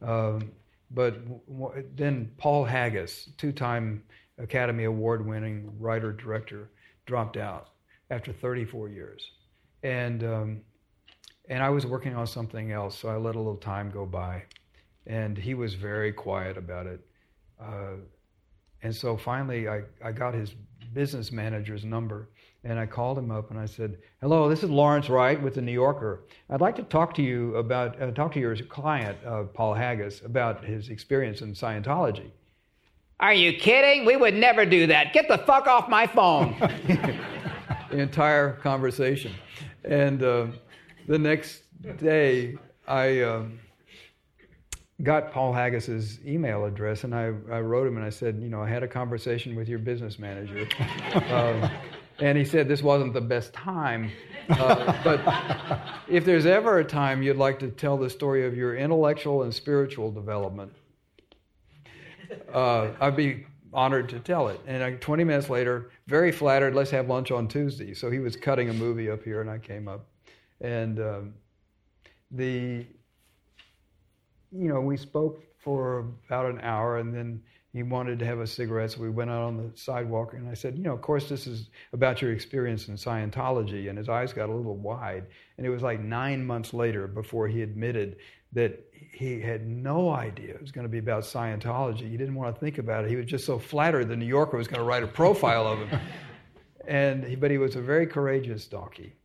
Um, 0.03 0.51
but 0.91 1.25
w- 1.47 1.83
then 1.95 2.31
Paul 2.37 2.63
Haggis, 2.63 3.29
two 3.39 3.51
time 3.51 4.03
Academy 4.37 4.83
Award 4.83 5.25
winning 5.25 5.73
writer 5.79 6.13
director, 6.13 6.69
dropped 7.07 7.35
out 7.35 7.69
after 8.11 8.31
34 8.31 8.89
years. 8.89 9.31
And, 9.81 10.23
um, 10.23 10.61
and 11.49 11.63
I 11.63 11.71
was 11.71 11.87
working 11.87 12.15
on 12.15 12.27
something 12.27 12.71
else, 12.71 12.99
so 12.99 13.09
I 13.09 13.15
let 13.15 13.33
a 13.33 13.39
little 13.39 13.57
time 13.57 13.89
go 13.89 14.05
by. 14.05 14.43
And 15.07 15.35
he 15.35 15.55
was 15.55 15.73
very 15.73 16.13
quiet 16.13 16.55
about 16.55 16.85
it. 16.85 17.01
Uh, 17.59 17.95
and 18.83 18.95
so 18.95 19.17
finally, 19.17 19.67
I, 19.67 19.81
I 20.05 20.11
got 20.11 20.35
his 20.35 20.53
business 20.93 21.31
manager's 21.31 21.83
number 21.83 22.29
and 22.63 22.79
I 22.79 22.85
called 22.85 23.17
him 23.17 23.31
up 23.31 23.51
and 23.51 23.59
I 23.59 23.65
said, 23.65 23.97
"Hello, 24.21 24.49
this 24.49 24.63
is 24.63 24.69
Lawrence 24.69 25.09
Wright 25.09 25.41
with 25.41 25.55
the 25.55 25.61
New 25.61 25.71
Yorker. 25.71 26.23
I'd 26.49 26.61
like 26.61 26.75
to 26.77 26.83
talk 26.83 27.13
to 27.15 27.21
you 27.21 27.55
about 27.55 28.01
uh, 28.01 28.11
talk 28.11 28.31
to 28.33 28.39
your 28.39 28.55
client, 28.55 29.17
uh, 29.25 29.43
Paul 29.43 29.73
Haggis, 29.73 30.21
about 30.21 30.63
his 30.63 30.89
experience 30.89 31.41
in 31.41 31.53
Scientology." 31.53 32.31
Are 33.19 33.33
you 33.33 33.53
kidding? 33.53 34.05
We 34.05 34.17
would 34.17 34.33
never 34.33 34.65
do 34.65 34.87
that. 34.87 35.13
Get 35.13 35.27
the 35.27 35.37
fuck 35.37 35.67
off 35.67 35.87
my 35.87 36.07
phone. 36.07 36.55
the 36.59 37.19
entire 37.91 38.53
conversation, 38.53 39.33
and 39.83 40.21
uh, 40.23 40.47
the 41.07 41.19
next 41.19 41.63
day 41.97 42.57
I. 42.87 43.21
Um, 43.21 43.59
got 45.01 45.31
Paul 45.31 45.51
Haggis's 45.51 46.19
email 46.25 46.65
address, 46.65 47.03
and 47.03 47.13
I, 47.13 47.25
I 47.51 47.59
wrote 47.59 47.87
him 47.87 47.97
and 47.97 48.05
I 48.05 48.09
said, 48.09 48.39
you 48.41 48.49
know, 48.49 48.61
I 48.61 48.69
had 48.69 48.83
a 48.83 48.87
conversation 48.87 49.55
with 49.55 49.67
your 49.67 49.79
business 49.79 50.17
manager. 50.17 50.67
and 52.19 52.37
he 52.37 52.45
said 52.45 52.67
this 52.67 52.83
wasn't 52.83 53.13
the 53.13 53.21
best 53.21 53.53
time. 53.53 54.11
Uh, 54.49 54.93
but 55.03 55.21
if 56.07 56.25
there's 56.25 56.45
ever 56.45 56.79
a 56.79 56.83
time 56.83 57.23
you'd 57.23 57.37
like 57.37 57.59
to 57.59 57.69
tell 57.69 57.97
the 57.97 58.09
story 58.09 58.45
of 58.45 58.55
your 58.55 58.75
intellectual 58.75 59.43
and 59.43 59.53
spiritual 59.53 60.11
development, 60.11 60.71
uh, 62.53 62.89
I'd 62.99 63.15
be 63.15 63.45
honored 63.73 64.09
to 64.09 64.19
tell 64.19 64.47
it. 64.49 64.59
And 64.67 65.01
20 65.01 65.23
minutes 65.23 65.49
later, 65.49 65.91
very 66.07 66.31
flattered, 66.31 66.75
let's 66.75 66.91
have 66.91 67.07
lunch 67.07 67.31
on 67.31 67.47
Tuesday. 67.47 67.93
So 67.93 68.11
he 68.11 68.19
was 68.19 68.35
cutting 68.35 68.69
a 68.69 68.73
movie 68.73 69.09
up 69.09 69.23
here, 69.23 69.41
and 69.41 69.49
I 69.49 69.57
came 69.57 69.87
up. 69.87 70.05
And 70.61 70.99
um, 70.99 71.33
the, 72.31 72.85
you 74.51 74.67
know, 74.67 74.81
we 74.81 74.97
spoke 74.97 75.43
for 75.57 76.11
about 76.27 76.45
an 76.45 76.59
hour, 76.61 76.97
and 76.97 77.13
then 77.13 77.41
he 77.73 77.81
wanted 77.81 78.19
to 78.19 78.25
have 78.25 78.39
a 78.39 78.45
cigarette, 78.45 78.91
so 78.91 79.01
we 79.01 79.09
went 79.09 79.31
out 79.31 79.41
on 79.41 79.57
the 79.57 79.71
sidewalk, 79.75 80.33
and 80.33 80.47
I 80.47 80.53
said, 80.53 80.77
you 80.77 80.83
know, 80.83 80.93
of 80.93 81.01
course, 81.01 81.27
this 81.27 81.47
is 81.47 81.71
about 81.91 82.21
your 82.21 82.31
experience 82.31 82.87
in 82.87 82.95
Scientology. 82.95 83.89
And 83.89 83.97
his 83.97 84.09
eyes 84.09 84.31
got 84.31 84.49
a 84.49 84.53
little 84.53 84.77
wide, 84.77 85.25
and 85.57 85.65
it 85.65 85.71
was 85.71 85.81
like 85.81 85.99
nine 85.99 86.45
months 86.45 86.71
later 86.71 87.07
before 87.07 87.47
he 87.47 87.63
admitted 87.63 88.17
that 88.51 88.85
he 89.11 89.41
had 89.41 89.67
no 89.67 90.11
idea 90.11 90.53
it 90.53 90.61
was 90.61 90.71
going 90.71 90.85
to 90.85 90.89
be 90.89 90.99
about 90.99 91.23
Scientology. 91.23 92.09
He 92.11 92.15
didn't 92.15 92.35
want 92.35 92.53
to 92.53 92.59
think 92.59 92.77
about 92.77 93.05
it. 93.05 93.09
He 93.09 93.15
was 93.15 93.25
just 93.25 93.43
so 93.43 93.57
flattered 93.57 94.07
the 94.07 94.15
New 94.15 94.27
Yorker 94.27 94.55
was 94.55 94.67
going 94.67 94.79
to 94.79 94.85
write 94.85 95.01
a 95.01 95.07
profile 95.07 95.65
of 95.65 95.79
him. 95.79 95.99
and 96.87 97.39
but 97.39 97.49
he 97.49 97.57
was 97.57 97.75
a 97.75 97.81
very 97.81 98.05
courageous 98.05 98.67
donkey. 98.67 99.15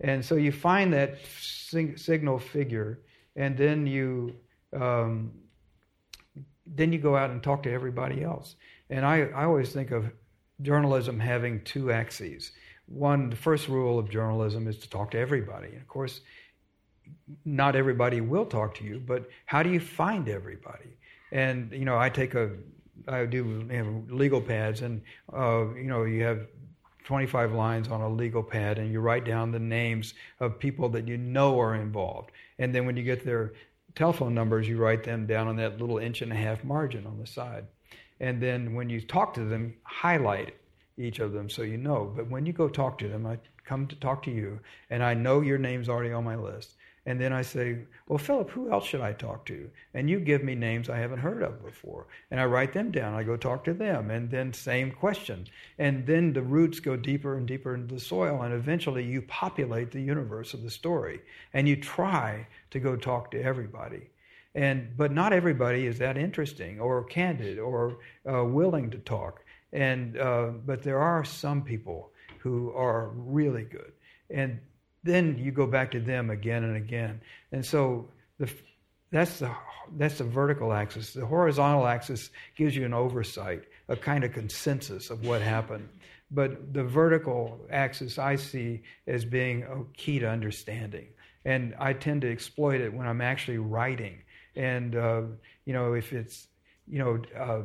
And 0.00 0.24
so 0.24 0.36
you 0.36 0.52
find 0.52 0.92
that 0.92 1.18
sing, 1.40 1.96
signal 1.96 2.38
figure, 2.38 3.00
and 3.34 3.56
then 3.56 3.86
you 3.86 4.36
um, 4.72 5.32
then 6.66 6.92
you 6.92 6.98
go 6.98 7.16
out 7.16 7.30
and 7.30 7.42
talk 7.42 7.62
to 7.64 7.72
everybody 7.72 8.22
else. 8.22 8.56
And 8.90 9.04
I, 9.04 9.22
I 9.34 9.44
always 9.44 9.72
think 9.72 9.90
of 9.90 10.10
journalism 10.62 11.20
having 11.20 11.62
two 11.62 11.92
axes. 11.92 12.52
One, 12.86 13.30
the 13.30 13.36
first 13.36 13.68
rule 13.68 13.98
of 13.98 14.10
journalism 14.10 14.68
is 14.68 14.78
to 14.78 14.90
talk 14.90 15.10
to 15.12 15.18
everybody. 15.18 15.68
And 15.68 15.80
of 15.80 15.88
course, 15.88 16.20
not 17.44 17.76
everybody 17.76 18.20
will 18.20 18.46
talk 18.46 18.74
to 18.76 18.84
you, 18.84 19.02
but 19.04 19.28
how 19.46 19.62
do 19.62 19.70
you 19.70 19.80
find 19.80 20.28
everybody? 20.28 20.96
And 21.32 21.72
you 21.72 21.84
know, 21.84 21.98
I 21.98 22.08
take 22.08 22.34
a, 22.34 22.50
I 23.08 23.26
do 23.26 23.44
know, 23.44 24.04
legal 24.08 24.40
pads, 24.40 24.82
and 24.82 25.02
uh, 25.32 25.74
you 25.74 25.84
know, 25.84 26.04
you 26.04 26.22
have 26.22 26.46
25 27.04 27.52
lines 27.52 27.88
on 27.88 28.00
a 28.00 28.08
legal 28.08 28.42
pad, 28.42 28.78
and 28.78 28.92
you 28.92 29.00
write 29.00 29.24
down 29.24 29.52
the 29.52 29.58
names 29.58 30.14
of 30.40 30.58
people 30.58 30.88
that 30.90 31.06
you 31.06 31.16
know 31.16 31.60
are 31.60 31.74
involved. 31.74 32.30
And 32.58 32.74
then 32.74 32.86
when 32.86 32.96
you 32.96 33.02
get 33.02 33.24
their 33.24 33.52
telephone 33.96 34.34
numbers, 34.34 34.68
you 34.68 34.76
write 34.76 35.02
them 35.02 35.26
down 35.26 35.48
on 35.48 35.56
that 35.56 35.80
little 35.80 35.98
inch 35.98 36.22
and 36.22 36.30
a 36.30 36.36
half 36.36 36.62
margin 36.62 37.06
on 37.06 37.18
the 37.18 37.26
side. 37.26 37.66
And 38.20 38.40
then 38.40 38.74
when 38.74 38.88
you 38.88 39.00
talk 39.00 39.34
to 39.34 39.44
them, 39.44 39.74
highlight 39.82 40.54
each 40.96 41.18
of 41.18 41.32
them 41.32 41.50
so 41.50 41.62
you 41.62 41.76
know. 41.76 42.12
But 42.14 42.30
when 42.30 42.46
you 42.46 42.52
go 42.52 42.68
talk 42.68 42.98
to 42.98 43.08
them, 43.08 43.26
I 43.26 43.38
come 43.64 43.86
to 43.88 43.96
talk 43.96 44.22
to 44.24 44.30
you, 44.30 44.60
and 44.90 45.02
I 45.02 45.14
know 45.14 45.40
your 45.40 45.58
name's 45.58 45.88
already 45.88 46.12
on 46.12 46.24
my 46.24 46.36
list. 46.36 46.74
And 47.06 47.20
then 47.20 47.32
I 47.32 47.42
say, 47.42 47.78
Well, 48.08 48.18
Philip, 48.18 48.50
who 48.50 48.70
else 48.70 48.84
should 48.84 49.00
I 49.00 49.12
talk 49.12 49.46
to? 49.46 49.70
And 49.94 50.10
you 50.10 50.18
give 50.18 50.42
me 50.42 50.56
names 50.56 50.90
I 50.90 50.98
haven't 50.98 51.20
heard 51.20 51.42
of 51.42 51.64
before. 51.64 52.08
And 52.32 52.40
I 52.40 52.46
write 52.46 52.72
them 52.72 52.90
down. 52.90 53.14
I 53.14 53.22
go 53.22 53.36
talk 53.36 53.62
to 53.64 53.74
them. 53.74 54.10
And 54.10 54.28
then, 54.28 54.52
same 54.52 54.90
question. 54.90 55.46
And 55.78 56.04
then 56.04 56.32
the 56.32 56.42
roots 56.42 56.80
go 56.80 56.96
deeper 56.96 57.36
and 57.36 57.46
deeper 57.46 57.76
into 57.76 57.94
the 57.94 58.00
soil. 58.00 58.42
And 58.42 58.52
eventually, 58.52 59.04
you 59.04 59.22
populate 59.22 59.92
the 59.92 60.02
universe 60.02 60.52
of 60.52 60.64
the 60.64 60.70
story. 60.70 61.20
And 61.54 61.68
you 61.68 61.76
try 61.76 62.46
to 62.72 62.80
go 62.80 62.96
talk 62.96 63.30
to 63.30 63.42
everybody. 63.42 64.10
And, 64.56 64.96
but 64.96 65.12
not 65.12 65.32
everybody 65.32 65.86
is 65.86 65.98
that 65.98 66.16
interesting 66.16 66.80
or 66.80 67.04
candid 67.04 67.60
or 67.60 67.98
uh, 68.28 68.44
willing 68.44 68.90
to 68.90 68.98
talk. 68.98 69.44
And, 69.72 70.18
uh, 70.18 70.46
but 70.64 70.82
there 70.82 70.98
are 70.98 71.24
some 71.24 71.62
people 71.62 72.10
who 72.38 72.72
are 72.72 73.10
really 73.14 73.64
good. 73.64 73.92
And 74.30 74.58
then 75.06 75.38
you 75.38 75.52
go 75.52 75.66
back 75.66 75.90
to 75.92 76.00
them 76.00 76.30
again 76.30 76.64
and 76.64 76.76
again. 76.76 77.20
And 77.52 77.64
so 77.64 78.08
the, 78.38 78.50
that's, 79.10 79.38
the, 79.38 79.50
that's 79.96 80.18
the 80.18 80.24
vertical 80.24 80.72
axis. 80.72 81.12
The 81.12 81.24
horizontal 81.24 81.86
axis 81.86 82.30
gives 82.56 82.76
you 82.76 82.84
an 82.84 82.92
oversight, 82.92 83.64
a 83.88 83.96
kind 83.96 84.24
of 84.24 84.32
consensus 84.32 85.10
of 85.10 85.24
what 85.24 85.40
happened. 85.40 85.88
But 86.30 86.74
the 86.74 86.82
vertical 86.82 87.60
axis 87.70 88.18
I 88.18 88.36
see 88.36 88.82
as 89.06 89.24
being 89.24 89.62
a 89.62 89.84
key 89.96 90.18
to 90.18 90.28
understanding. 90.28 91.06
And 91.44 91.74
I 91.78 91.92
tend 91.92 92.22
to 92.22 92.30
exploit 92.30 92.80
it 92.80 92.92
when 92.92 93.06
I'm 93.06 93.20
actually 93.20 93.58
writing. 93.58 94.18
And, 94.56 94.96
uh, 94.96 95.22
you 95.64 95.72
know, 95.72 95.92
if 95.92 96.12
it's, 96.12 96.48
you 96.88 96.98
know, 96.98 97.22
uh, 97.38 97.62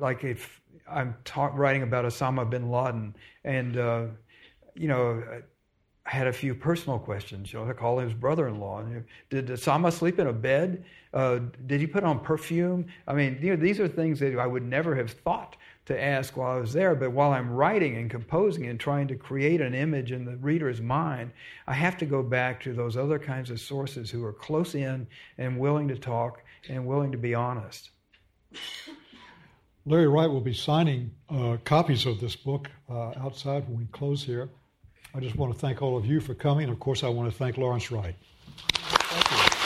like 0.00 0.24
if 0.24 0.60
I'm 0.88 1.14
ta- 1.24 1.52
writing 1.54 1.82
about 1.82 2.06
Osama 2.06 2.48
bin 2.48 2.70
Laden 2.70 3.14
and, 3.44 3.76
uh, 3.76 4.06
you 4.74 4.88
know, 4.88 5.22
I 6.06 6.10
had 6.10 6.26
a 6.26 6.32
few 6.32 6.54
personal 6.54 6.98
questions. 6.98 7.52
You 7.52 7.60
know, 7.60 7.70
I 7.70 7.72
called 7.72 8.02
his 8.02 8.12
brother-in-law. 8.12 8.84
Did 9.30 9.46
Osama 9.46 9.90
sleep 9.90 10.18
in 10.18 10.26
a 10.26 10.32
bed? 10.32 10.84
Uh, 11.14 11.40
did 11.66 11.80
he 11.80 11.86
put 11.86 12.04
on 12.04 12.20
perfume? 12.20 12.86
I 13.08 13.14
mean, 13.14 13.38
you 13.40 13.50
know, 13.50 13.56
these 13.56 13.80
are 13.80 13.88
things 13.88 14.20
that 14.20 14.38
I 14.38 14.46
would 14.46 14.64
never 14.64 14.94
have 14.96 15.10
thought 15.10 15.56
to 15.86 16.02
ask 16.02 16.36
while 16.36 16.56
I 16.56 16.60
was 16.60 16.74
there. 16.74 16.94
But 16.94 17.12
while 17.12 17.32
I'm 17.32 17.50
writing 17.50 17.96
and 17.96 18.10
composing 18.10 18.66
and 18.66 18.78
trying 18.78 19.08
to 19.08 19.16
create 19.16 19.62
an 19.62 19.74
image 19.74 20.12
in 20.12 20.26
the 20.26 20.36
reader's 20.36 20.80
mind, 20.80 21.30
I 21.66 21.72
have 21.72 21.96
to 21.98 22.06
go 22.06 22.22
back 22.22 22.60
to 22.64 22.74
those 22.74 22.98
other 22.98 23.18
kinds 23.18 23.50
of 23.50 23.60
sources 23.60 24.10
who 24.10 24.24
are 24.24 24.32
close 24.32 24.74
in 24.74 25.06
and 25.38 25.58
willing 25.58 25.88
to 25.88 25.96
talk 25.96 26.42
and 26.68 26.86
willing 26.86 27.12
to 27.12 27.18
be 27.18 27.34
honest. 27.34 27.90
Larry 29.86 30.08
Wright 30.08 30.30
will 30.30 30.40
be 30.40 30.54
signing 30.54 31.10
uh, 31.28 31.58
copies 31.64 32.06
of 32.06 32.20
this 32.20 32.36
book 32.36 32.70
uh, 32.90 33.12
outside 33.18 33.68
when 33.68 33.78
we 33.78 33.86
close 33.86 34.22
here. 34.24 34.48
I 35.14 35.20
just 35.20 35.36
want 35.36 35.54
to 35.54 35.58
thank 35.58 35.80
all 35.80 35.96
of 35.96 36.04
you 36.06 36.20
for 36.20 36.34
coming. 36.34 36.68
Of 36.68 36.80
course, 36.80 37.04
I 37.04 37.08
want 37.08 37.30
to 37.30 37.36
thank 37.36 37.56
Lawrence 37.56 37.92
Wright. 37.92 38.16
Thank 38.76 39.30
you. 39.30 39.64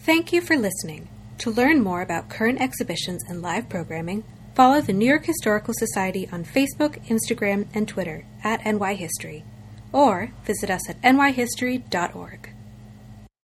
Thank 0.00 0.32
you 0.32 0.40
for 0.40 0.56
listening. 0.56 1.10
To 1.40 1.50
learn 1.50 1.82
more 1.82 2.00
about 2.00 2.30
current 2.30 2.62
exhibitions 2.62 3.22
and 3.28 3.42
live 3.42 3.68
programming, 3.68 4.24
follow 4.54 4.80
the 4.80 4.94
New 4.94 5.06
York 5.06 5.26
Historical 5.26 5.74
Society 5.74 6.26
on 6.32 6.44
Facebook, 6.44 7.06
Instagram, 7.08 7.68
and 7.74 7.86
Twitter 7.86 8.24
at 8.42 8.64
NY 8.64 8.94
History, 8.94 9.44
or 9.92 10.32
visit 10.44 10.70
us 10.70 10.88
at 10.88 11.00
nyhistory.org. 11.02 12.54